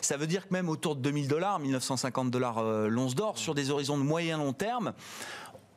Ça 0.01 0.17
veut 0.17 0.27
dire 0.27 0.49
que 0.49 0.53
même 0.53 0.69
autour 0.69 0.97
de 0.97 1.01
2000 1.01 1.29
dollars, 1.29 1.59
1950 1.59 2.31
dollars 2.31 2.59
euh, 2.59 2.89
l'once 2.89 3.15
d'or, 3.15 3.39
sur 3.39 3.55
des 3.55 3.71
horizons 3.71 3.99
de 3.99 4.03
moyen 4.03 4.39
long 4.39 4.53
terme, 4.53 4.93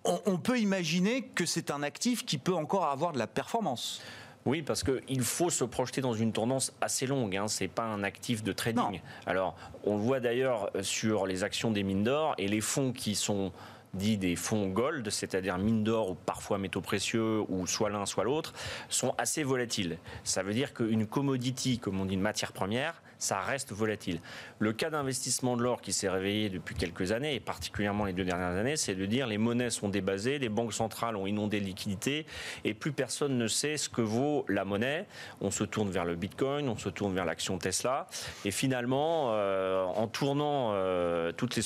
on, 0.06 0.38
peut 0.38 0.60
imaginer 0.60 1.24
que 1.24 1.46
c'est 1.46 1.72
un 1.72 1.84
actif 1.84 2.26
qui 2.26 2.38
peut 2.38 2.56
encore 2.56 2.86
avoir 2.86 3.12
de 3.12 3.20
la 3.20 3.28
performance. 3.28 4.02
Oui, 4.46 4.62
parce 4.62 4.84
qu'il 4.84 5.22
faut 5.22 5.50
se 5.50 5.66
projeter 5.66 6.02
dans 6.02 6.14
une 6.14 6.32
tendance 6.32 6.74
assez 6.82 7.06
longue. 7.06 7.36
Hein. 7.36 7.48
Ce 7.48 7.64
n'est 7.64 7.68
pas 7.68 7.84
un 7.84 8.04
actif 8.04 8.42
de 8.42 8.54
trading. 8.54 9.02
Alors, 9.26 9.56
on 9.84 9.98
le 9.98 10.02
voit 10.02 10.20
d'ailleurs 10.22 10.72
sur 10.82 11.28
les 11.28 11.44
actions 11.44 11.70
des 11.70 11.84
mines 11.84 12.04
d'or 12.04 12.34
et 12.38 12.48
les 12.48 12.62
fonds 12.62 12.94
qui 12.94 13.14
sont 13.14 13.52
dit 13.94 14.18
des 14.18 14.36
fonds 14.36 14.68
gold, 14.68 15.10
c'est-à-dire 15.10 15.58
mine 15.58 15.84
d'or 15.84 16.12
ou 16.12 16.16
parfois 16.16 16.58
métaux 16.58 16.82
précieux 16.82 17.42
ou 17.48 17.66
soit 17.68 17.90
l'un 17.90 18.06
soit 18.06 18.24
l'autre, 18.24 18.54
sont 18.90 19.14
assez 19.18 19.44
volatiles. 19.44 19.98
Ça 20.24 20.44
veut 20.44 20.54
dire 20.54 20.74
qu'une 20.74 21.08
commodity, 21.08 21.80
comme 21.80 22.00
on 22.00 22.06
dit 22.06 22.14
une 22.14 22.22
matière 22.22 22.54
première, 22.54 23.02
ça 23.20 23.42
reste 23.42 23.74
volatile. 23.74 24.20
Le 24.60 24.74
cas 24.74 24.90
d'investissement 24.90 25.58
de 25.58 25.62
l'or 25.62 25.82
qui 25.82 25.94
s'est 25.94 26.10
réveillé 26.10 26.50
depuis 26.50 26.74
quelques 26.74 27.12
années, 27.12 27.36
et 27.36 27.40
particulièrement 27.40 28.06
les 28.06 28.14
deux 28.14 28.24
dernières 28.24 28.58
années, 28.58 28.78
c'est 28.78 28.96
de 28.96 29.06
dire 29.06 29.28
les 29.28 29.38
monnaies 29.38 29.70
sont 29.70 29.90
débasées, 29.90 30.40
les 30.40 30.50
banques 30.50 30.74
centrales 30.74 31.16
ont 31.16 31.28
inondé 31.28 31.60
de 31.60 31.66
liquidités, 31.66 32.26
et 32.64 32.74
plus 32.74 32.94
personne 32.94 33.38
ne 33.38 33.48
sait 33.48 33.78
ce 33.78 33.90
que 33.90 34.02
vaut 34.02 34.46
la 34.48 34.66
monnaie. 34.66 35.06
On 35.42 35.52
se 35.52 35.66
tourne 35.66 35.90
vers 35.90 36.06
le 36.06 36.16
Bitcoin, 36.16 36.70
on 36.70 36.78
se 36.78 36.90
tourne 36.90 37.14
vers 37.14 37.26
l'action 37.26 37.58
Tesla, 37.58 38.08
et 38.46 38.52
finalement, 38.52 39.32
euh, 39.34 39.84
en 39.84 40.08
tournant 40.08 40.72
euh, 40.74 41.32
toutes, 41.34 41.56
les 41.56 41.64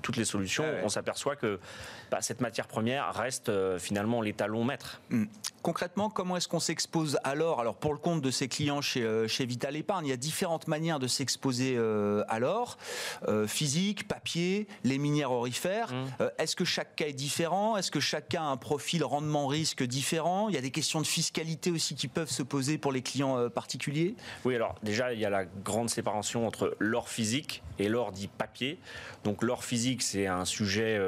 toutes 0.00 0.16
les 0.16 0.24
solutions, 0.24 0.64
on 0.82 0.88
s'aperçoit 0.88 1.36
que 1.36 1.58
bah, 2.14 2.22
cette 2.22 2.40
matière 2.40 2.68
première 2.68 3.12
reste 3.12 3.48
euh, 3.48 3.76
finalement 3.76 4.22
l'étalon 4.22 4.62
maître. 4.62 5.00
Hmm. 5.10 5.24
Concrètement, 5.62 6.10
comment 6.10 6.36
est-ce 6.36 6.46
qu'on 6.46 6.60
s'expose 6.60 7.18
alors 7.24 7.58
Alors 7.58 7.74
pour 7.74 7.92
le 7.92 7.98
compte 7.98 8.20
de 8.20 8.30
ses 8.30 8.46
clients 8.46 8.80
chez, 8.82 9.02
euh, 9.02 9.26
chez 9.26 9.46
Vital 9.46 9.74
Épargne, 9.74 10.06
il 10.06 10.10
y 10.10 10.12
a 10.12 10.16
différentes 10.16 10.68
manières 10.68 11.00
de 11.00 11.08
s'exposer 11.08 11.74
euh, 11.76 12.22
à 12.28 12.38
l'or, 12.38 12.78
physique, 13.48 14.06
papier, 14.06 14.68
les 14.84 14.98
minières 14.98 15.32
orifères. 15.32 15.92
Hmm. 15.92 16.28
est-ce 16.38 16.54
que 16.54 16.64
chaque 16.64 16.94
cas 16.94 17.06
est 17.06 17.12
différent? 17.14 17.76
Est-ce 17.76 17.90
que 17.90 17.98
chacun 17.98 18.42
a 18.42 18.46
un 18.46 18.56
profil 18.56 19.02
rendement-risque 19.02 19.82
différent? 19.82 20.48
Il 20.48 20.54
y 20.54 20.58
a 20.58 20.60
des 20.60 20.70
questions 20.70 21.00
de 21.00 21.06
fiscalité 21.06 21.72
aussi 21.72 21.96
qui 21.96 22.06
peuvent 22.06 22.30
se 22.30 22.44
poser 22.44 22.78
pour 22.78 22.92
les 22.92 23.02
clients 23.02 23.48
particuliers 23.50 24.14
Oui, 24.44 24.54
alors 24.54 24.76
déjà, 24.84 25.12
il 25.12 25.18
y 25.18 25.24
a 25.24 25.30
la 25.30 25.46
grande 25.46 25.90
séparation 25.90 26.46
entre 26.46 26.76
l'or 26.78 27.08
physique 27.08 27.64
et 27.80 27.88
l'or 27.88 28.12
dit 28.12 28.28
papier. 28.28 28.78
Donc 29.24 29.42
l'or 29.42 29.64
physique, 29.64 30.02
c'est 30.02 30.28
un 30.28 30.44
sujet 30.44 31.00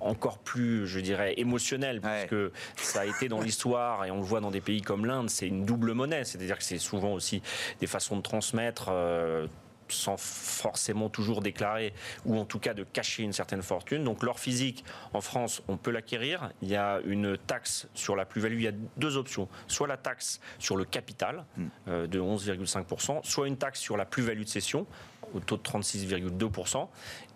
encore 0.00 0.39
plus, 0.44 0.86
je 0.86 1.00
dirais, 1.00 1.34
émotionnel, 1.36 2.00
parce 2.00 2.26
que 2.26 2.52
ça 2.76 3.00
a 3.00 3.06
été 3.06 3.28
dans 3.28 3.40
l'histoire, 3.40 4.04
et 4.04 4.10
on 4.10 4.18
le 4.18 4.24
voit 4.24 4.40
dans 4.40 4.50
des 4.50 4.60
pays 4.60 4.82
comme 4.82 5.06
l'Inde, 5.06 5.30
c'est 5.30 5.46
une 5.46 5.64
double 5.64 5.92
monnaie, 5.92 6.24
c'est-à-dire 6.24 6.58
que 6.58 6.64
c'est 6.64 6.78
souvent 6.78 7.12
aussi 7.12 7.42
des 7.80 7.86
façons 7.86 8.16
de 8.16 8.22
transmettre. 8.22 8.88
Euh, 8.90 9.46
sans 9.92 10.16
forcément 10.16 11.08
toujours 11.08 11.40
déclarer 11.40 11.92
ou 12.24 12.38
en 12.38 12.44
tout 12.44 12.58
cas 12.58 12.74
de 12.74 12.84
cacher 12.84 13.22
une 13.22 13.32
certaine 13.32 13.62
fortune. 13.62 14.04
Donc 14.04 14.22
l'or 14.22 14.38
physique 14.38 14.84
en 15.12 15.20
France, 15.20 15.62
on 15.68 15.76
peut 15.76 15.90
l'acquérir. 15.90 16.50
Il 16.62 16.68
y 16.68 16.76
a 16.76 17.00
une 17.04 17.36
taxe 17.36 17.88
sur 17.94 18.16
la 18.16 18.24
plus-value. 18.24 18.54
Il 18.54 18.62
y 18.62 18.68
a 18.68 18.72
deux 18.96 19.16
options. 19.16 19.48
Soit 19.66 19.88
la 19.88 19.96
taxe 19.96 20.40
sur 20.58 20.76
le 20.76 20.84
capital 20.84 21.44
hmm. 21.56 21.66
euh, 21.88 22.06
de 22.06 22.20
11,5%, 22.20 23.24
soit 23.24 23.48
une 23.48 23.56
taxe 23.56 23.80
sur 23.80 23.96
la 23.96 24.04
plus-value 24.04 24.42
de 24.42 24.48
cession 24.48 24.86
au 25.34 25.40
taux 25.40 25.56
de 25.56 25.62
36,2% 25.62 26.88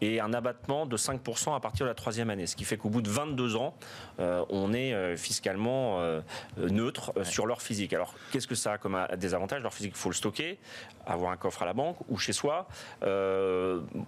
et 0.04 0.20
un 0.20 0.34
abattement 0.34 0.84
de 0.86 0.96
5% 0.96 1.54
à 1.54 1.60
partir 1.60 1.86
de 1.86 1.88
la 1.88 1.94
troisième 1.94 2.28
année. 2.28 2.46
Ce 2.46 2.56
qui 2.56 2.64
fait 2.64 2.76
qu'au 2.76 2.90
bout 2.90 3.00
de 3.00 3.08
22 3.08 3.56
ans, 3.56 3.74
euh, 4.20 4.44
on 4.50 4.74
est 4.74 4.92
euh, 4.92 5.16
fiscalement 5.16 6.00
euh, 6.00 6.20
neutre 6.58 7.12
sur 7.24 7.46
l'or 7.46 7.62
physique. 7.62 7.92
Alors, 7.94 8.14
qu'est-ce 8.30 8.46
que 8.46 8.54
ça 8.54 8.72
a 8.72 8.78
comme 8.78 8.98
désavantage? 9.16 9.62
L'or 9.62 9.72
physique, 9.72 9.92
il 9.96 9.98
faut 9.98 10.10
le 10.10 10.14
stocker, 10.14 10.58
avoir 11.06 11.32
un 11.32 11.36
coffre 11.36 11.62
à 11.62 11.66
la 11.66 11.72
banque 11.72 11.96
ou 12.08 12.18
chez 12.18 12.32
soi. 12.32 12.68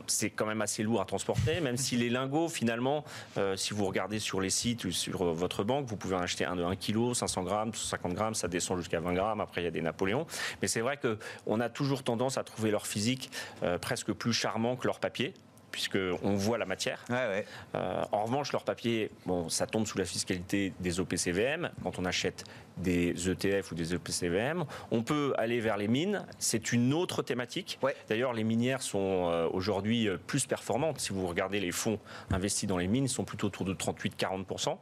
c'est 0.07 0.31
quand 0.31 0.47
même 0.47 0.63
assez 0.63 0.83
lourd 0.83 1.01
à 1.01 1.05
transporter, 1.05 1.61
même 1.61 1.77
si 1.77 1.97
les 1.97 2.11
lingots, 2.11 2.49
finalement, 2.49 3.05
si 3.57 3.75
vous 3.75 3.85
regardez 3.87 4.19
sur 4.19 4.41
les 4.41 4.51
sites 4.51 4.85
ou 4.85 4.91
sur 4.91 5.25
votre 5.25 5.65
banque, 5.65 5.87
vous 5.87 5.97
pouvez 5.97 6.17
en 6.17 6.21
acheter 6.21 6.45
un 6.45 6.57
de 6.57 6.65
1 6.65 6.77
kg, 6.77 7.15
500 7.15 7.43
grammes, 7.43 7.75
50 7.75 8.15
grammes, 8.15 8.35
ça 8.35 8.49
descend 8.49 8.79
jusqu'à 8.79 9.01
20 9.01 9.15
grammes. 9.15 9.41
Après, 9.41 9.63
il 9.63 9.65
y 9.65 9.69
a 9.69 9.71
des 9.71 9.83
Napoléons. 9.83 10.27
Mais 10.63 10.69
c'est 10.69 10.81
vrai 10.81 10.99
qu'on 10.99 11.61
a 11.61 11.69
toujours 11.69 12.03
tendance 12.03 12.39
à 12.39 12.45
trouver 12.45 12.71
l'or 12.71 12.87
physique 12.87 13.31
presque 13.81 14.13
plus 14.13 14.33
charmant 14.33 14.77
que 14.77 14.87
l'or 14.87 15.01
papier. 15.01 15.35
Puisqu'on 15.71 16.35
voit 16.35 16.59
la 16.59 16.67
matière. 16.67 17.05
Ouais, 17.09 17.15
ouais. 17.15 17.47
Euh, 17.75 18.03
en 18.13 18.25
revanche, 18.25 18.53
leur 18.53 18.65
papier, 18.65 19.11
bon, 19.27 19.49
ça 19.49 19.67
tombe 19.67 19.87
sous 19.87 19.99
la 19.99 20.05
fiscalité 20.05 20.73
des 20.81 21.01
OPCVM. 21.01 21.71
Quand 21.83 21.99
on 21.99 22.05
achète 22.05 22.45
des 22.77 23.31
ETF 23.31 23.73
ou 23.73 23.75
des 23.75 23.95
EPCVM, 23.95 24.65
on 24.91 25.03
peut 25.03 25.33
aller 25.39 25.61
vers 25.61 25.77
les 25.77 25.89
mines. 25.89 26.27
C'est 26.39 26.73
une 26.73 26.93
autre 26.93 27.23
thématique. 27.23 27.79
Ouais. 27.83 27.97
D'ailleurs, 28.09 28.33
les 28.33 28.45
minières 28.45 28.83
sont 28.83 29.31
euh, 29.31 29.49
aujourd'hui 29.51 30.09
euh, 30.09 30.19
plus 30.19 30.47
performantes. 30.47 31.01
Si 31.01 31.13
vous 31.13 31.27
regardez 31.27 31.61
les 31.61 31.73
fonds 31.73 31.99
investis 32.31 32.69
dans 32.69 32.77
les 32.77 32.87
mines, 32.87 33.05
ils 33.05 33.11
sont 33.11 33.25
plutôt 33.25 33.47
autour 33.47 33.65
de 33.65 33.75
38-40%, 33.75 34.77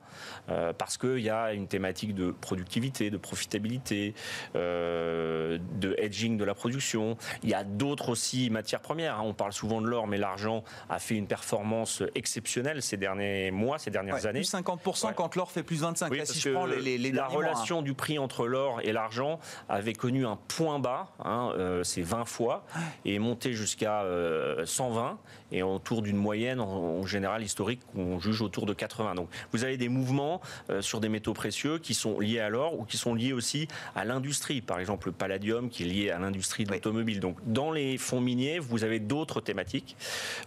euh, 0.49 0.73
parce 0.73 0.99
qu'il 0.99 1.21
y 1.21 1.31
a 1.31 1.53
une 1.53 1.69
thématique 1.69 2.15
de 2.15 2.33
productivité, 2.33 3.11
de 3.11 3.17
profitabilité, 3.17 4.15
euh, 4.57 5.44
de 5.59 5.95
hedging 5.99 6.37
de 6.37 6.45
la 6.45 6.55
production. 6.55 7.17
Il 7.43 7.49
y 7.51 7.55
a 7.55 7.65
d'autres 7.65 8.09
aussi 8.11 8.51
matières 8.51 8.81
premières. 8.81 9.19
hein. 9.19 9.23
On 9.25 9.35
parle 9.35 9.53
souvent 9.53 9.81
de 9.81 9.87
l'or, 9.87 10.07
mais 10.07 10.19
l'argent 10.19 10.65
a 10.89 10.99
fait 10.99 11.15
une 11.17 11.27
performance 11.27 12.03
exceptionnelle 12.15 12.83
ces 12.83 12.97
derniers 12.97 13.51
mois, 13.51 13.79
ces 13.79 13.91
dernières 13.91 14.15
Ouais, 14.15 14.27
années. 14.27 14.41
plus 14.41 14.51
50% 14.53 15.09
Ouais. 15.09 15.13
quand 15.17 15.35
l'or 15.37 15.51
fait 15.51 15.63
plus 15.63 15.81
25. 15.83 16.11
Oui, 16.11 16.19
Là, 16.19 16.27
si 16.27 16.41
je 16.41 16.51
prends 16.51 16.67
les, 16.67 16.81
les, 16.81 16.99
les 16.99 17.13
la 17.13 17.23
mois, 17.25 17.33
hein. 17.33 17.37
relation 17.37 17.83
du 17.83 17.95
prix 17.95 18.19
entre 18.19 18.47
l'or 18.47 18.81
et 18.83 18.93
l'argent 18.93 19.39
avait 19.69 19.93
connu 19.93 20.27
un 20.27 20.37
point 20.49 20.79
bas, 20.79 21.09
hein, 21.25 21.51
euh, 21.57 21.83
c'est 21.85 22.03
20 22.03 22.25
fois, 22.25 22.65
et 23.05 23.15
est 23.15 23.19
monté 23.19 23.53
jusqu'à 23.53 24.03
euh, 24.03 24.65
120, 24.67 25.19
et 25.53 25.63
autour 25.63 26.03
d'une 26.03 26.17
moyenne 26.17 26.61
en, 26.61 26.67
en 26.69 27.07
général 27.07 27.43
historique 27.43 27.81
qu'on 27.93 28.19
juge 28.19 28.41
autour 28.43 28.67
de 28.67 28.73
80. 28.75 29.15
Donc 29.15 29.29
vous 29.53 29.65
avez 29.65 29.77
des 29.77 29.89
mouvements 29.89 30.41
euh, 30.71 30.81
sur 30.83 31.01
des 31.01 31.09
métaux 31.09 31.35
précieux 31.35 31.79
qui 31.79 31.95
sont 31.95 32.19
liés 32.19 32.41
à 32.41 32.49
l'or 32.49 32.79
ou 32.79 32.85
qui 32.85 32.97
sont 32.97 33.15
liés 33.15 33.33
aussi 33.33 33.69
à 33.95 34.05
l'industrie. 34.05 34.61
Par 34.61 34.81
exemple, 34.81 35.09
le 35.09 35.13
palladium 35.13 35.44
qui 35.71 35.83
est 35.83 35.87
lié 35.87 36.11
à 36.11 36.19
l'industrie 36.19 36.65
de 36.65 36.71
Oui. 36.71 36.77
l'automobile. 36.77 37.21
Donc 37.21 37.39
dans 37.47 37.71
les 37.71 37.99
fonds 37.99 38.21
miniers, 38.21 38.59
vous 38.59 38.85
avez 38.85 38.99
d'autres 38.99 39.41
thématiques. 39.41 39.97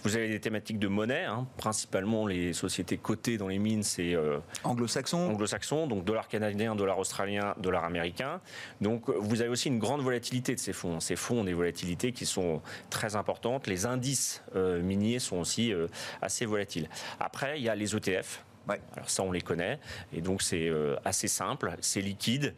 Vous 0.04 0.16
avez 0.16 0.28
des 0.28 0.40
thématiques 0.40 0.80
de 0.80 0.88
monnaie, 0.88 1.26
hein, 1.26 1.48
principalement 1.58 2.26
les 2.26 2.54
sociétés 2.54 2.98
cotées 2.98 3.38
dans 3.38 3.48
les 3.48 3.60
mines, 3.60 3.84
c'est 3.84 4.14
euh, 4.16 4.40
anglo-saxon. 4.64 5.30
anglo-saxon, 5.30 5.88
donc 5.88 6.04
dollar 6.04 6.28
canadien, 6.28 6.76
dollar 6.76 6.98
australien, 6.98 7.54
dollar 7.60 7.84
américain. 7.84 8.42
Donc 8.82 9.10
vous 9.10 9.42
avez 9.42 9.50
aussi 9.50 9.68
une 9.68 9.80
grande 9.80 10.02
volatilité 10.02 10.56
de 10.56 10.60
ces 10.60 10.74
fonds. 10.74 11.00
Ces 11.00 11.16
fonds 11.16 11.42
ont 11.42 11.44
des 11.44 11.54
volatilités 11.54 12.12
qui 12.12 12.26
sont 12.26 12.62
très 12.90 13.16
importantes. 13.16 13.68
Les 13.68 13.86
indices 13.86 14.42
euh, 14.56 14.82
miniers 14.82 15.20
sont 15.20 15.38
aussi 15.38 15.74
euh, 15.74 15.88
assez 16.22 16.46
volatiles. 16.46 16.90
Après, 17.20 17.60
il 17.60 17.64
y 17.64 17.70
a 17.70 17.76
les 17.76 17.96
ETF. 17.96 18.44
Ouais. 18.68 18.82
Alors 18.96 19.10
ça, 19.10 19.24
on 19.24 19.32
les 19.32 19.42
connaît. 19.42 19.80
Et 20.14 20.20
donc 20.20 20.42
c'est 20.42 20.70
assez 21.06 21.30
simple, 21.30 21.74
c'est 21.80 22.02
liquide. 22.02 22.54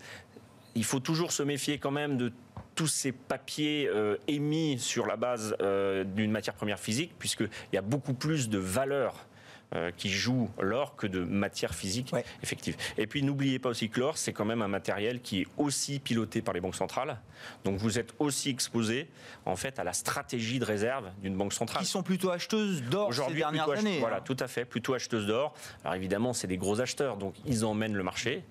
Il 0.80 0.86
faut 0.86 1.02
toujours 1.02 1.34
se 1.34 1.44
méfier 1.44 1.78
quand 1.78 1.92
même 1.92 2.16
de 2.16 2.32
tous 2.74 2.88
ces 2.88 3.12
papiers 3.12 3.90
euh, 3.90 4.16
émis 4.30 4.80
sur 4.80 5.08
la 5.08 5.18
base 5.18 5.58
euh, 5.60 6.06
d'une 6.06 6.32
matière 6.32 6.54
première 6.54 6.80
physique, 6.80 7.12
puisqu'il 7.20 7.50
y 7.74 7.78
a 7.78 7.82
beaucoup 7.82 8.14
plus 8.14 8.48
de 8.48 8.58
valeur 8.58 9.28
euh, 9.76 9.92
qui 9.96 10.10
joue 10.10 10.50
l'or 10.60 10.96
que 10.96 11.06
de 11.06 11.24
matière 11.24 11.76
physique 11.76 12.10
Ouais. 12.14 12.26
effective. 12.42 12.76
Et 12.98 13.06
puis 13.06 13.22
n'oubliez 13.22 13.60
pas 13.60 13.70
aussi 13.70 13.90
que 13.90 14.00
l'or, 14.00 14.18
c'est 14.18 14.34
quand 14.34 14.46
même 14.46 14.62
un 14.64 14.68
matériel 14.68 15.22
qui 15.22 15.42
est 15.42 15.48
aussi 15.58 16.00
piloté 16.00 16.42
par 16.42 16.54
les 16.56 16.60
banques 16.62 16.76
centrales. 16.76 17.20
Donc 17.66 17.78
vous 17.78 18.00
êtes 18.00 18.14
aussi 18.20 18.50
exposé 18.50 19.08
en 19.46 19.56
fait 19.56 19.78
à 19.80 19.84
la 19.84 19.94
stratégie 19.94 20.58
de 20.60 20.66
réserve 20.66 21.12
d'une 21.22 21.36
banque 21.36 21.54
centrale. 21.54 21.84
Qui 21.84 21.88
sont 21.90 22.02
plutôt 22.04 22.32
acheteuses 22.32 22.82
d'or 22.84 23.14
ces 23.14 23.20
Aujourd'hui, 23.20 23.40
dernières 23.42 23.70
années. 23.70 24.00
Voilà, 24.00 24.18
hein. 24.18 24.22
tout 24.26 24.38
à 24.40 24.48
fait, 24.48 24.66
plutôt 24.66 24.94
acheteuses 24.96 25.28
d'or. 25.28 25.54
Alors 25.84 25.96
évidemment, 25.96 26.34
c'est 26.34 26.48
des 26.48 26.58
gros 26.58 26.82
acheteurs, 26.82 27.18
donc 27.18 27.36
ils 27.46 27.64
emmènent 27.64 27.96
le 27.96 28.04
marché, 28.04 28.44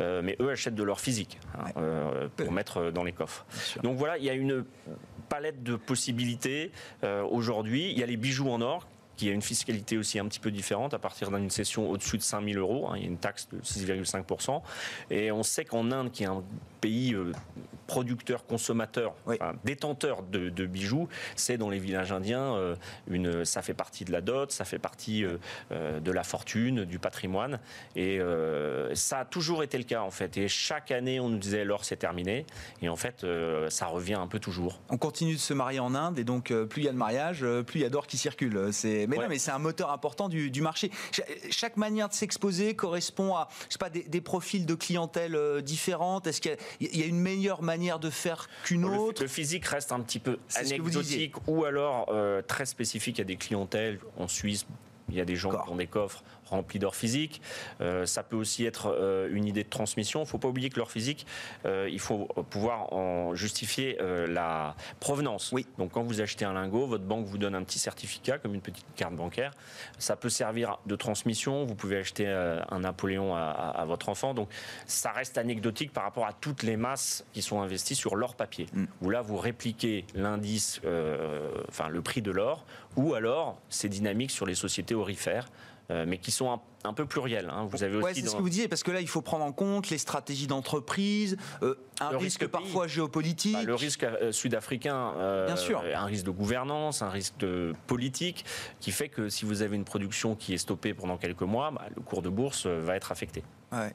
euh, 0.00 0.22
mais 0.22 0.36
eux 0.40 0.50
achètent 0.50 0.74
de 0.74 0.82
l'or 0.82 1.00
physique 1.00 1.38
hein, 1.56 1.64
Ouais. 1.66 1.72
euh, 1.78 2.28
pour 2.36 2.50
mettre 2.52 2.90
dans 2.90 3.04
les 3.04 3.12
coffres. 3.12 3.46
Donc 3.82 3.96
voilà, 3.96 4.18
il 4.18 4.24
y 4.24 4.30
a 4.30 4.34
une 4.34 4.64
palette 5.28 5.62
de 5.62 5.76
possibilités 5.76 6.72
aujourd'hui. 7.30 7.90
Il 7.90 7.98
y 7.98 8.02
a 8.02 8.06
les 8.06 8.16
bijoux 8.16 8.50
en 8.50 8.60
or 8.60 8.86
qui 9.16 9.28
a 9.28 9.32
une 9.32 9.42
fiscalité 9.42 9.96
aussi 9.96 10.18
un 10.18 10.26
petit 10.26 10.40
peu 10.40 10.50
différente 10.50 10.94
à 10.94 10.98
partir 10.98 11.30
d'une 11.30 11.50
cession 11.50 11.90
au-dessus 11.90 12.18
de 12.18 12.22
5000 12.22 12.58
euros. 12.58 12.88
hein, 12.88 12.94
il 12.96 13.02
y 13.02 13.04
a 13.04 13.08
une 13.08 13.18
taxe 13.18 13.48
de 13.52 13.58
6,5%. 13.60 14.62
Et 15.10 15.30
on 15.30 15.42
sait 15.42 15.64
qu'en 15.64 15.90
Inde, 15.90 16.10
qui 16.10 16.24
est 16.24 16.26
un 16.26 16.42
pays 16.80 17.14
euh, 17.14 17.32
producteur, 17.86 18.46
consommateur, 18.46 19.14
Oui. 19.26 19.36
enfin, 19.40 19.54
détenteur 19.64 20.22
de, 20.22 20.48
de 20.48 20.66
bijoux, 20.66 21.08
c'est 21.36 21.56
dans 21.58 21.70
les 21.70 21.78
villages 21.78 22.12
indiens, 22.12 22.54
euh, 22.56 22.74
une, 23.08 23.44
ça 23.44 23.62
fait 23.62 23.74
partie 23.74 24.04
de 24.04 24.12
la 24.12 24.20
dot, 24.20 24.52
ça 24.52 24.64
fait 24.64 24.78
partie 24.78 25.24
euh, 25.24 25.36
euh, 25.72 26.00
de 26.00 26.10
la 26.10 26.22
fortune, 26.24 26.84
du 26.84 26.98
patrimoine. 26.98 27.60
Et 27.96 28.18
euh, 28.20 28.94
ça 28.94 29.20
a 29.20 29.24
toujours 29.24 29.62
été 29.62 29.78
le 29.78 29.84
cas 29.84 30.02
en 30.02 30.10
fait. 30.10 30.36
Et 30.36 30.48
chaque 30.48 30.90
année, 30.90 31.20
on 31.20 31.28
nous 31.28 31.38
disait 31.38 31.64
l'or 31.64 31.84
c'est 31.84 31.96
terminé. 31.96 32.46
Et 32.82 32.88
en 32.88 32.96
fait, 32.96 33.26
ça 33.68 33.86
revient 33.86 34.14
un 34.14 34.26
peu 34.26 34.38
toujours. 34.38 34.80
On 34.90 34.96
continue 34.98 35.34
de 35.34 35.38
se 35.40 35.54
marier 35.54 35.80
en 35.80 35.94
Inde 35.94 36.18
et 36.18 36.24
donc 36.24 36.52
plus 36.64 36.82
il 36.82 36.84
y 36.84 36.88
a 36.88 36.92
de 36.92 36.96
mariage, 36.96 37.44
plus 37.66 37.80
il 37.80 37.82
y 37.82 37.86
a 37.86 37.90
d'or 37.90 38.06
qui 38.06 38.16
circule. 38.16 38.70
Mais 38.84 39.06
Ouais. 39.06 39.18
non, 39.18 39.28
mais 39.28 39.38
c'est 39.38 39.50
un 39.50 39.58
moteur 39.58 39.90
important 39.90 40.28
du, 40.28 40.50
du 40.50 40.60
marché. 40.62 40.90
Cha- 41.12 41.22
chaque 41.50 41.76
manière 41.76 42.08
de 42.08 42.14
s'exposer 42.14 42.74
correspond 42.74 43.34
à 43.36 43.48
je 43.68 43.72
sais 43.74 43.78
pas 43.78 43.90
des, 43.90 44.02
des 44.04 44.20
profils 44.20 44.64
de 44.66 44.74
clientèle 44.74 45.38
différentes. 45.62 46.26
Est-ce 46.26 46.40
qu'il 46.40 46.56
y 46.80 46.98
y, 46.98 47.02
a 47.02 47.06
une 47.06 47.20
meilleure 47.20 47.62
manière 47.62 47.73
de 47.76 48.10
faire 48.10 48.48
qu'une 48.64 48.84
autre. 48.84 49.22
le 49.22 49.28
physique 49.28 49.64
reste 49.66 49.92
un 49.92 50.00
petit 50.00 50.18
peu 50.18 50.38
anecdotique 50.54 51.34
ou 51.46 51.64
alors 51.64 52.06
euh, 52.10 52.42
très 52.42 52.66
spécifique 52.66 53.20
à 53.20 53.24
des 53.24 53.36
clientèles. 53.36 53.98
En 54.16 54.28
Suisse, 54.28 54.66
il 55.08 55.16
y 55.16 55.20
a 55.20 55.24
des 55.24 55.36
gens 55.36 55.50
qui 55.50 55.70
ont 55.70 55.76
des 55.76 55.86
coffres 55.86 56.22
remplis 56.54 56.78
d'or 56.78 56.96
physique. 56.96 57.40
Euh, 57.80 58.06
ça 58.06 58.22
peut 58.22 58.36
aussi 58.36 58.64
être 58.64 58.86
euh, 58.86 59.28
une 59.30 59.46
idée 59.46 59.64
de 59.64 59.68
transmission. 59.68 60.20
Il 60.20 60.24
ne 60.24 60.28
faut 60.28 60.38
pas 60.38 60.48
oublier 60.48 60.70
que 60.70 60.78
l'or 60.78 60.90
physique, 60.90 61.26
euh, 61.66 61.88
il 61.90 62.00
faut 62.00 62.26
pouvoir 62.50 62.92
en 62.92 63.34
justifier 63.34 63.98
la 64.28 64.74
provenance. 65.00 65.52
Oui. 65.52 65.66
Donc 65.78 65.92
quand 65.92 66.02
vous 66.02 66.20
achetez 66.20 66.44
un 66.44 66.54
lingot, 66.54 66.86
votre 66.86 67.04
banque 67.04 67.26
vous 67.26 67.38
donne 67.38 67.54
un 67.54 67.62
petit 67.62 67.78
certificat 67.78 68.38
comme 68.38 68.54
une 68.54 68.60
petite 68.60 68.86
carte 68.96 69.14
bancaire. 69.14 69.52
Ça 69.98 70.16
peut 70.16 70.28
servir 70.28 70.78
de 70.86 70.96
transmission. 70.96 71.64
Vous 71.64 71.74
pouvez 71.74 71.98
acheter 71.98 72.26
un 72.26 72.80
Napoléon 72.80 73.34
à, 73.34 73.84
votre 73.86 74.08
enfant. 74.08 74.34
Donc 74.34 74.48
ça 74.86 75.10
reste 75.10 75.38
anecdotique 75.38 75.92
par 75.92 76.04
rapport 76.04 76.26
à 76.26 76.32
toutes 76.32 76.62
les 76.62 76.76
masses 76.76 77.24
qui 77.32 77.42
sont 77.42 77.60
investies 77.60 77.94
sur 77.94 78.16
l'or 78.16 78.34
papier. 78.34 78.66
Mm. 78.72 78.84
Où 79.02 79.10
là, 79.10 79.22
vous 79.22 79.36
répliquez 79.36 80.04
l'indice, 80.14 80.80
enfin 81.68 81.88
le 81.88 82.02
prix 82.02 82.22
de 82.22 82.30
l'or, 82.30 82.64
ou 82.96 83.14
alors 83.14 83.60
c'est 83.68 83.88
dynamique 83.88 84.30
sur 84.30 84.46
les 84.46 84.54
sociétés 84.54 84.94
orifères. 84.94 85.48
Euh, 85.90 86.04
mais 86.08 86.18
qui 86.18 86.30
sont 86.30 86.50
un, 86.50 86.60
un 86.84 86.92
peu 86.94 87.06
plurielles. 87.06 87.50
hein. 87.50 87.68
Vous 87.70 87.82
avez 87.82 87.96
Ouais, 87.98 88.10
aussi 88.12 88.22
c'est 88.22 88.28
ce 88.28 88.36
que 88.36 88.40
vous 88.42 88.48
disiez, 88.48 88.68
parce 88.68 88.82
que 88.82 88.90
là, 88.90 89.00
il 89.00 89.08
faut 89.08 89.20
prendre 89.22 89.44
en 89.44 89.52
compte 89.52 89.90
les 89.90 89.98
stratégies 89.98 90.46
d'entreprise, 90.46 91.36
euh, 91.62 91.74
un 92.00 92.10
Le 92.10 92.16
risque, 92.16 92.46
parfois 92.46 92.86
géopolitique. 92.86 93.52
Bah, 93.54 93.62
le 93.62 93.74
risque 93.74 94.04
euh, 94.04 94.32
sud-africain, 94.32 95.12
euh, 95.16 95.46
Bien 95.46 95.56
sûr. 95.56 95.82
un 95.94 96.04
risque 96.06 96.24
de 96.24 96.30
gouvernance, 96.30 97.02
un 97.02 97.10
risque 97.10 97.36
de 97.38 97.74
politique, 97.86 98.44
qui 98.80 98.90
fait 98.92 99.08
que 99.08 99.28
si 99.28 99.44
vous 99.44 99.62
avez 99.62 99.76
une 99.76 99.84
production 99.84 100.34
qui 100.34 100.54
est 100.54 100.58
stoppée 100.58 100.94
pendant 100.94 101.16
quelques 101.16 101.42
mois, 101.42 101.70
bah, 101.70 101.82
le 101.94 102.00
cours 102.02 102.22
de 102.22 102.28
bourse 102.28 102.66
va 102.66 102.96
être 102.96 103.12
affecté. 103.12 103.42
Ouais. 103.72 103.92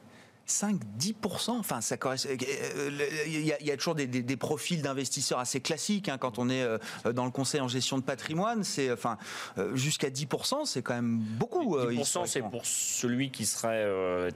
5-10%, 0.50 1.52
enfin, 1.60 1.82
ça 1.82 1.98
correspond. 1.98 2.30
euh, 2.32 2.90
le- 2.90 3.28
Il 3.28 3.46
y, 3.46 3.54
a- 3.54 3.60
il 3.62 3.68
y 3.68 3.72
a 3.72 3.78
toujours 3.78 3.96
des, 3.96 4.08
des- 4.08 4.22
des 4.24 4.38
profils 4.38 4.82
d'investisseurs 4.82 5.40
assez 5.40 5.62
classiques 5.62 6.10
hein, 6.10 6.18
quand 6.18 6.40
on 6.40 6.50
est 6.50 6.62
euh, 6.64 6.78
dans 7.14 7.26
le 7.26 7.32
conseil 7.32 7.62
en 7.62 7.68
gestion 7.68 7.98
de 7.98 8.04
patrimoine. 8.04 8.64
C'est 8.64 8.92
enfin 8.92 9.18
euh, 9.58 9.76
jusqu'à 9.76 10.10
10%, 10.10 10.66
c'est 10.66 10.82
quand 10.82 10.96
même 10.96 11.18
beaucoup. 11.20 11.78
euh, 11.78 11.92
10% 11.92 12.26
c'est 12.26 12.42
pour 12.42 12.66
celui 12.66 13.32
qui 13.32 13.46
serait 13.46 13.84
euh, 13.86 14.30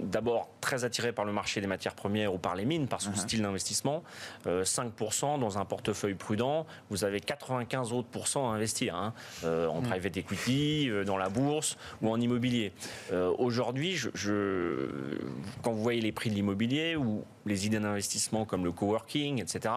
d'abord 0.00 0.48
très 0.60 0.84
attiré 0.84 1.12
par 1.12 1.24
le 1.24 1.32
marché 1.32 1.60
des 1.60 1.66
matières 1.66 1.94
premières 1.94 2.32
ou 2.34 2.38
par 2.38 2.54
les 2.54 2.64
mines, 2.64 2.88
par 2.88 3.00
son 3.00 3.10
Uh-huh. 3.10 3.16
style 3.20 3.42
d'investissement. 3.42 4.02
Euh, 4.46 4.64
5% 4.64 5.38
dans 5.38 5.58
un 5.58 5.64
portefeuille 5.64 6.14
prudent, 6.14 6.66
vous 6.90 7.04
avez 7.04 7.20
95 7.20 7.92
autres 7.92 8.08
à 8.36 8.54
investir 8.54 8.94
hein, 8.96 9.14
euh, 9.44 9.66
en 9.68 9.80
private 9.82 10.16
equity, 10.16 10.88
euh, 10.90 11.04
dans 11.04 11.16
la 11.16 11.28
bourse 11.28 11.76
ou 12.02 12.10
en 12.10 12.20
immobilier. 12.20 12.72
Euh, 13.12 13.32
Aujourd'hui, 13.38 13.92
je, 13.96 14.08
je- 14.14 15.18
quand 15.62 15.72
vous 15.72 15.82
voyez 15.82 16.00
les 16.00 16.12
prix 16.12 16.30
de 16.30 16.34
l'immobilier 16.34 16.96
ou 16.96 17.24
les 17.44 17.66
idées 17.66 17.78
d'investissement 17.78 18.44
comme 18.44 18.64
le 18.64 18.72
coworking, 18.72 19.40
etc., 19.40 19.74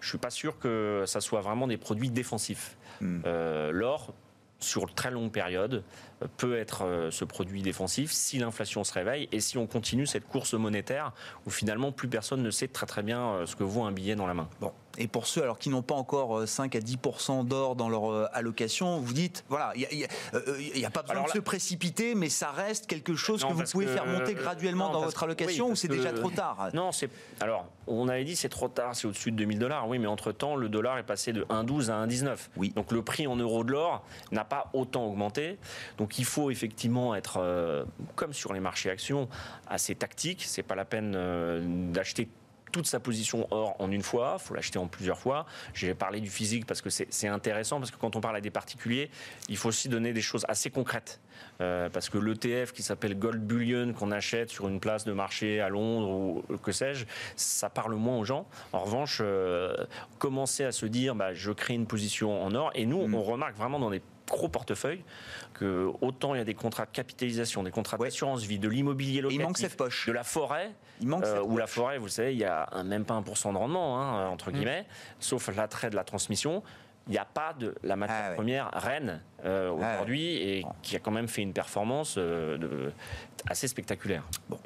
je 0.00 0.08
suis 0.08 0.18
pas 0.18 0.30
sûr 0.30 0.58
que 0.58 1.04
ça 1.06 1.20
soit 1.20 1.40
vraiment 1.40 1.66
des 1.66 1.76
produits 1.78 2.10
défensifs. 2.10 2.76
Hmm. 3.00 3.20
Euh, 3.26 3.70
L'or, 3.72 4.12
sur 4.60 4.92
très 4.94 5.10
longue 5.10 5.30
période, 5.30 5.82
euh, 6.22 6.26
peut 6.36 6.56
être 6.56 6.84
euh, 6.84 7.10
ce 7.10 7.24
produit 7.24 7.62
défensif 7.62 8.12
si 8.12 8.38
l'inflation 8.38 8.84
se 8.84 8.92
réveille 8.92 9.28
et 9.32 9.40
si 9.40 9.58
on 9.58 9.66
continue 9.66 10.06
cette 10.06 10.26
course 10.26 10.54
monétaire 10.54 11.12
où 11.46 11.50
finalement 11.50 11.92
plus 11.92 12.08
personne 12.08 12.42
ne 12.42 12.50
sait 12.50 12.68
très 12.68 12.86
très 12.86 13.02
bien 13.02 13.20
euh, 13.20 13.46
ce 13.46 13.56
que 13.56 13.64
vaut 13.64 13.84
un 13.84 13.92
billet 13.92 14.16
dans 14.16 14.26
la 14.26 14.34
main. 14.34 14.48
Bon. 14.60 14.72
Et 14.98 15.06
pour 15.08 15.26
ceux 15.26 15.42
alors 15.42 15.58
qui 15.58 15.70
n'ont 15.70 15.82
pas 15.82 15.94
encore 15.94 16.40
euh, 16.40 16.46
5 16.46 16.74
à 16.76 16.80
10% 16.80 17.46
d'or 17.46 17.76
dans 17.76 17.88
leur 17.88 18.10
euh, 18.12 18.26
allocation, 18.32 18.98
vous 18.98 19.12
dites, 19.12 19.44
voilà, 19.48 19.72
il 19.76 19.86
n'y 19.96 20.04
a, 20.04 20.08
euh, 20.34 20.86
a 20.86 20.90
pas 20.90 21.02
besoin 21.02 21.14
Alors 21.16 21.24
de 21.24 21.28
là- 21.28 21.34
se 21.34 21.38
précipiter, 21.38 22.14
mais 22.14 22.28
ça 22.28 22.50
reste 22.50 22.86
quelque 22.86 23.14
chose 23.14 23.42
Non, 23.42 23.50
que 23.50 23.54
vous 23.54 23.62
pouvez 23.70 23.86
que- 23.86 23.92
faire 23.92 24.06
monter 24.06 24.34
euh, 24.36 24.40
graduellement 24.42 24.88
non, 24.88 24.94
dans 24.94 25.00
votre 25.04 25.22
allocation 25.22 25.66
oui, 25.66 25.72
ou 25.72 25.76
c'est 25.76 25.88
déjà 25.88 26.12
trop 26.12 26.30
tard? 26.30 26.68
Non, 26.74 26.92
c'est 26.92 27.08
alors 27.40 27.66
on 27.86 28.08
avait 28.08 28.24
dit 28.24 28.36
c'est 28.36 28.48
trop 28.48 28.68
tard, 28.68 28.94
c'est 28.94 29.06
au-dessus 29.06 29.30
de 29.30 29.36
2000 29.36 29.58
dollars. 29.58 29.88
Oui, 29.88 29.98
mais 29.98 30.06
entre 30.08 30.32
temps 30.32 30.56
le 30.56 30.68
dollar 30.68 30.98
est 30.98 31.04
passé 31.04 31.32
de 31.32 31.44
1,12 31.44 31.90
à 31.90 31.94
1,19. 32.06 32.50
Oui. 32.56 32.70
Donc 32.74 32.92
le 32.92 33.00
prix 33.02 33.26
en 33.26 33.36
euros 33.36 33.64
de 33.64 33.72
l'or 33.72 34.04
n'a 34.32 34.44
pas 34.44 34.68
autant 34.74 35.06
augmenté. 35.06 35.58
Donc 35.96 36.18
il 36.18 36.24
faut 36.24 36.50
effectivement 36.50 37.14
être 37.14 37.38
euh, 37.40 37.84
comme 38.16 38.32
sur 38.32 38.52
les 38.52 38.60
marchés 38.60 38.90
actions 38.90 39.28
assez 39.68 39.94
tactique. 39.94 40.42
C'est 40.46 40.62
pas 40.62 40.74
la 40.74 40.84
peine 40.84 41.14
euh, 41.16 41.62
d'acheter 41.92 42.28
toute 42.70 42.86
sa 42.86 43.00
position 43.00 43.46
or 43.50 43.76
en 43.78 43.90
une 43.90 44.02
fois, 44.02 44.36
il 44.38 44.44
faut 44.44 44.54
l'acheter 44.54 44.78
en 44.78 44.86
plusieurs 44.86 45.18
fois. 45.18 45.46
J'ai 45.74 45.94
parlé 45.94 46.20
du 46.20 46.30
physique 46.30 46.66
parce 46.66 46.80
que 46.80 46.90
c'est 46.90 47.28
intéressant, 47.28 47.78
parce 47.78 47.90
que 47.90 47.96
quand 47.96 48.16
on 48.16 48.20
parle 48.20 48.36
à 48.36 48.40
des 48.40 48.50
particuliers, 48.50 49.10
il 49.48 49.56
faut 49.56 49.68
aussi 49.68 49.88
donner 49.88 50.12
des 50.12 50.20
choses 50.20 50.44
assez 50.48 50.70
concrètes. 50.70 51.20
Euh, 51.60 51.88
parce 51.88 52.08
que 52.08 52.18
l'ETF 52.18 52.72
qui 52.72 52.82
s'appelle 52.82 53.18
Gold 53.18 53.40
Bullion 53.40 53.92
qu'on 53.92 54.10
achète 54.10 54.50
sur 54.50 54.68
une 54.68 54.80
place 54.80 55.04
de 55.04 55.12
marché 55.12 55.60
à 55.60 55.68
Londres 55.68 56.08
ou 56.08 56.56
que 56.58 56.72
sais-je, 56.72 57.04
ça 57.36 57.70
parle 57.70 57.94
moins 57.94 58.18
aux 58.18 58.24
gens. 58.24 58.46
En 58.72 58.80
revanche, 58.80 59.18
euh, 59.20 59.74
commencer 60.18 60.64
à 60.64 60.72
se 60.72 60.86
dire 60.86 61.14
bah, 61.14 61.34
je 61.34 61.52
crée 61.52 61.74
une 61.74 61.86
position 61.86 62.42
en 62.42 62.54
or, 62.54 62.70
et 62.74 62.86
nous, 62.86 63.06
mm. 63.06 63.14
on 63.14 63.22
remarque 63.22 63.56
vraiment 63.56 63.78
dans 63.78 63.90
des 63.90 64.02
gros 64.28 64.48
portefeuille, 64.48 65.02
que 65.54 65.90
autant 66.00 66.34
il 66.34 66.38
y 66.38 66.40
a 66.40 66.44
des 66.44 66.54
contrats 66.54 66.86
de 66.86 66.90
capitalisation, 66.90 67.62
des 67.62 67.70
contrats 67.70 67.98
d'assurance 67.98 68.42
vie, 68.42 68.58
de 68.58 68.68
l'immobilier 68.68 69.20
locatif, 69.20 69.40
il 69.40 69.44
manque 69.44 69.58
cette 69.58 69.76
poche. 69.76 70.06
de 70.06 70.12
la 70.12 70.24
forêt, 70.24 70.72
il 71.00 71.08
manque 71.08 71.24
euh, 71.24 71.42
où 71.42 71.56
la 71.56 71.66
forêt, 71.66 71.98
vous 71.98 72.08
savez, 72.08 72.32
il 72.32 72.38
y 72.38 72.44
a 72.44 72.68
même 72.84 73.04
pas 73.04 73.18
1% 73.20 73.52
de 73.52 73.58
rendement, 73.58 74.00
hein, 74.00 74.28
entre 74.28 74.50
mm. 74.50 74.54
guillemets, 74.54 74.86
sauf 75.18 75.54
l'attrait 75.54 75.90
de 75.90 75.96
la 75.96 76.04
transmission 76.04 76.62
il 77.08 77.12
n'y 77.12 77.18
a 77.18 77.24
pas 77.24 77.54
de 77.54 77.74
la 77.82 77.96
matière 77.96 78.28
ah 78.32 78.34
première 78.34 78.70
reine 78.74 79.20
euh, 79.44 79.70
ah 79.70 79.74
aujourd'hui 79.74 80.36
et 80.36 80.66
qui 80.82 80.94
a 80.94 80.98
quand 80.98 81.10
même 81.10 81.26
fait 81.26 81.42
une 81.42 81.54
performance 81.54 82.16
euh, 82.18 82.58
de, 82.58 82.92
assez 83.48 83.66
spectaculaire. 83.66 84.24
Bon. 84.48 84.58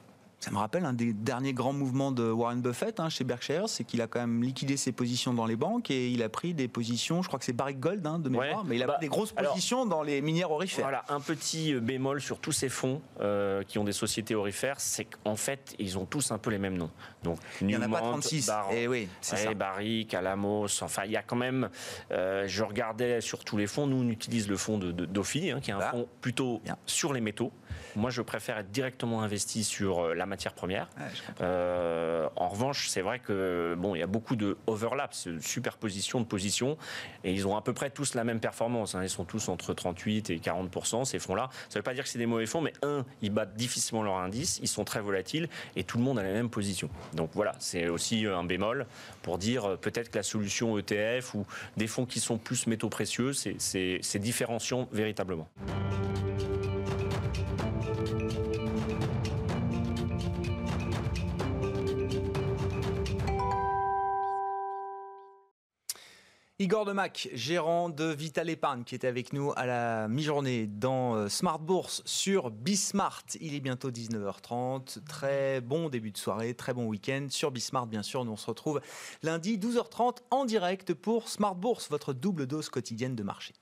Ça 0.43 0.51
me 0.51 0.59
rappelle 0.59 0.85
un 0.85 0.93
des 0.93 1.13
derniers 1.13 1.53
grands 1.53 1.73
mouvements 1.73 2.11
de 2.11 2.29
Warren 2.29 2.61
Buffett 2.61 2.99
hein, 2.99 3.09
chez 3.09 3.23
Berkshire, 3.23 3.69
c'est 3.69 3.85
qu'il 3.85 4.03
a 4.03 4.09
quand 4.09 4.19
même 4.19 4.43
liquidé 4.43 4.77
ses 4.77 4.91
positions 4.91 5.33
dans 5.33 5.47
les 5.47 5.55
banques 5.55 5.89
et 5.93 6.09
il 6.09 6.21
a 6.21 6.29
pris 6.29 6.53
des 6.53 6.67
positions, 6.67 7.23
je 7.23 7.29
crois 7.29 7.39
que 7.39 7.45
c'est 7.45 7.53
Barrick 7.53 7.79
Gold 7.79 8.05
hein, 8.05 8.19
de 8.19 8.29
mémoire, 8.29 8.65
mais 8.65 8.75
il 8.75 8.83
a 8.83 8.89
bah, 8.89 8.95
pris 8.95 9.07
des 9.07 9.09
grosses 9.09 9.31
positions 9.31 9.87
dans 9.87 10.03
les 10.03 10.21
minières 10.21 10.51
orifères. 10.51 10.87
Voilà, 10.87 11.05
un 11.11 11.21
petit 11.21 11.73
euh, 11.73 11.79
bémol 11.79 12.21
sur 12.21 12.41
tous 12.41 12.51
ces 12.51 12.69
fonds 12.69 13.01
euh, 13.21 13.63
qui 13.63 13.79
ont 13.79 13.85
des 13.85 13.93
sociétés 13.93 14.35
orifères, 14.35 14.81
c'est 14.81 15.05
qu'en 15.05 15.37
fait, 15.37 15.77
ils 15.79 15.97
ont 15.97 16.07
tous 16.07 16.33
un 16.33 16.39
peu 16.39 16.51
les 16.51 16.59
mêmes 16.59 16.77
noms. 16.77 16.91
Donc, 17.23 17.39
il 17.61 17.69
n'y 17.69 17.77
en 17.77 17.83
a 17.83 17.89
pas 17.89 18.01
36. 18.01 18.49
et 18.49 18.83
eh 18.83 18.89
oui, 18.89 19.09
c'est 19.21 19.37
ça. 19.37 19.55
Barrick, 19.55 20.13
Alamos, 20.13 20.83
enfin, 20.83 21.03
il 21.05 21.13
y 21.13 21.17
a 21.17 21.23
quand 21.23 21.37
même. 21.37 21.71
Euh, 22.11 22.49
je 22.49 22.65
regardais 22.65 23.21
sur 23.21 23.45
tous 23.45 23.57
les 23.57 23.69
fonds, 23.69 23.87
nous 23.87 23.99
on 23.99 24.09
utilise 24.09 24.49
le 24.49 24.57
fonds 24.57 24.79
de, 24.79 24.91
Dofi, 24.91 25.53
hein, 25.53 25.61
qui 25.61 25.71
est 25.71 25.75
un 25.75 25.79
bah. 25.79 25.91
fonds 25.93 26.09
plutôt 26.21 26.61
sur 26.85 27.13
les 27.13 27.21
métaux. 27.21 27.53
Moi, 27.95 28.11
je 28.11 28.23
préfère 28.23 28.59
être 28.59 28.73
directement 28.73 29.23
investi 29.23 29.63
sur 29.63 30.15
la 30.15 30.27
matière 30.33 30.55
première. 30.55 30.89
Euh, 31.43 32.27
en 32.37 32.49
revanche, 32.49 32.89
c'est 32.89 33.03
vrai 33.03 33.19
que 33.19 33.75
bon, 33.79 33.95
il 33.95 33.99
y 33.99 34.03
a 34.03 34.07
beaucoup 34.07 34.35
de 34.35 34.57
overlaps, 34.67 35.29
de 35.29 35.41
superposition 35.41 36.21
de 36.21 36.25
positions, 36.25 36.79
et 37.23 37.33
ils 37.35 37.47
ont 37.47 37.55
à 37.55 37.61
peu 37.61 37.75
près 37.75 37.91
tous 37.91 38.15
la 38.15 38.25
même 38.25 38.41
performance. 38.41 38.95
Hein. 38.95 39.03
Ils 39.03 39.11
sont 39.11 39.27
tous 39.27 39.51
entre 39.51 39.75
38 39.75 40.31
et 40.31 40.39
40% 40.39 41.05
ces 41.05 41.19
fonds-là. 41.19 41.51
Ça 41.69 41.79
ne 41.79 41.81
veut 41.81 41.83
pas 41.83 41.93
dire 41.93 42.05
que 42.05 42.09
c'est 42.09 42.19
des 42.19 42.25
mauvais 42.25 42.47
fonds, 42.47 42.63
mais 42.63 42.73
un, 42.83 43.05
ils 43.21 43.31
battent 43.31 43.57
difficilement 43.57 44.03
leur 44.03 44.17
indice, 44.17 44.59
ils 44.63 44.69
sont 44.69 44.85
très 44.85 45.01
volatiles, 45.01 45.51
et 45.77 45.85
tout 45.85 45.99
le 45.99 46.05
monde 46.05 46.19
a 46.19 46.23
la 46.23 46.33
même 46.33 46.49
position. 46.49 46.89
Donc 47.13 47.31
voilà, 47.35 47.53
c'est 47.59 47.89
aussi 47.89 48.25
un 48.25 48.45
bémol 48.45 48.87
pour 49.21 49.37
dire 49.37 49.67
euh, 49.67 49.77
peut-être 49.77 50.11
que 50.11 50.17
la 50.17 50.23
solution 50.23 50.79
ETF 50.79 51.35
ou 51.35 51.45
des 51.77 51.87
fonds 51.87 52.07
qui 52.07 52.21
sont 52.21 52.39
plus 52.39 52.67
métaux 52.67 52.89
précieux, 52.89 53.35
c'est 53.35 54.19
différenciant 54.19 54.89
véritablement. 54.93 55.49
Igor 66.63 66.85
Demac, 66.85 67.29
gérant 67.33 67.89
de 67.89 68.05
Vital 68.05 68.49
Épargne, 68.49 68.85
qui 68.85 68.95
était 68.95 69.09
avec 69.09 69.33
nous 69.33 69.53
à 69.57 69.67
la 69.67 70.07
mi-journée 70.07 70.69
dans 70.69 71.17
euh, 71.17 71.29
Smart 71.29 71.59
Bourse 71.59 72.03
sur 72.05 72.53
Bismart. 72.53 73.25
Il 73.41 73.57
est 73.57 73.61
bientôt 73.61 73.91
19h30. 73.91 75.03
Très 75.09 75.61
bon 75.61 75.89
début 75.89 76.13
de 76.13 76.17
soirée, 76.17 76.55
très 76.55 76.73
bon 76.73 76.85
week-end 76.87 77.27
sur 77.31 77.51
Bismart, 77.51 77.89
bien 77.89 78.05
sûr. 78.05 78.25
Nous, 78.25 78.31
on 78.31 78.37
se 78.37 78.47
retrouve 78.47 78.81
lundi 79.25 79.59
12h30 79.59 80.19
en 80.31 80.45
direct 80.45 80.95
pour 80.95 81.29
Smart 81.29 81.57
Bourse, 81.57 81.91
votre 81.91 82.13
double 82.13 82.47
dose 82.47 82.69
quotidienne 82.69 83.17
de 83.17 83.25
marché. 83.25 83.55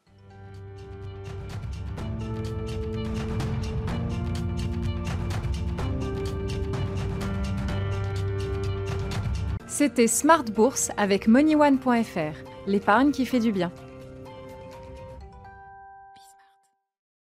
C'était 9.67 10.07
Smart 10.07 10.45
Bourse 10.45 10.91
avec 10.99 11.29
MoneyOne.fr 11.29 12.50
l'épargne 12.67 13.11
qui 13.11 13.27
fait 13.27 13.41
du 13.41 13.53
bien. 13.53 13.73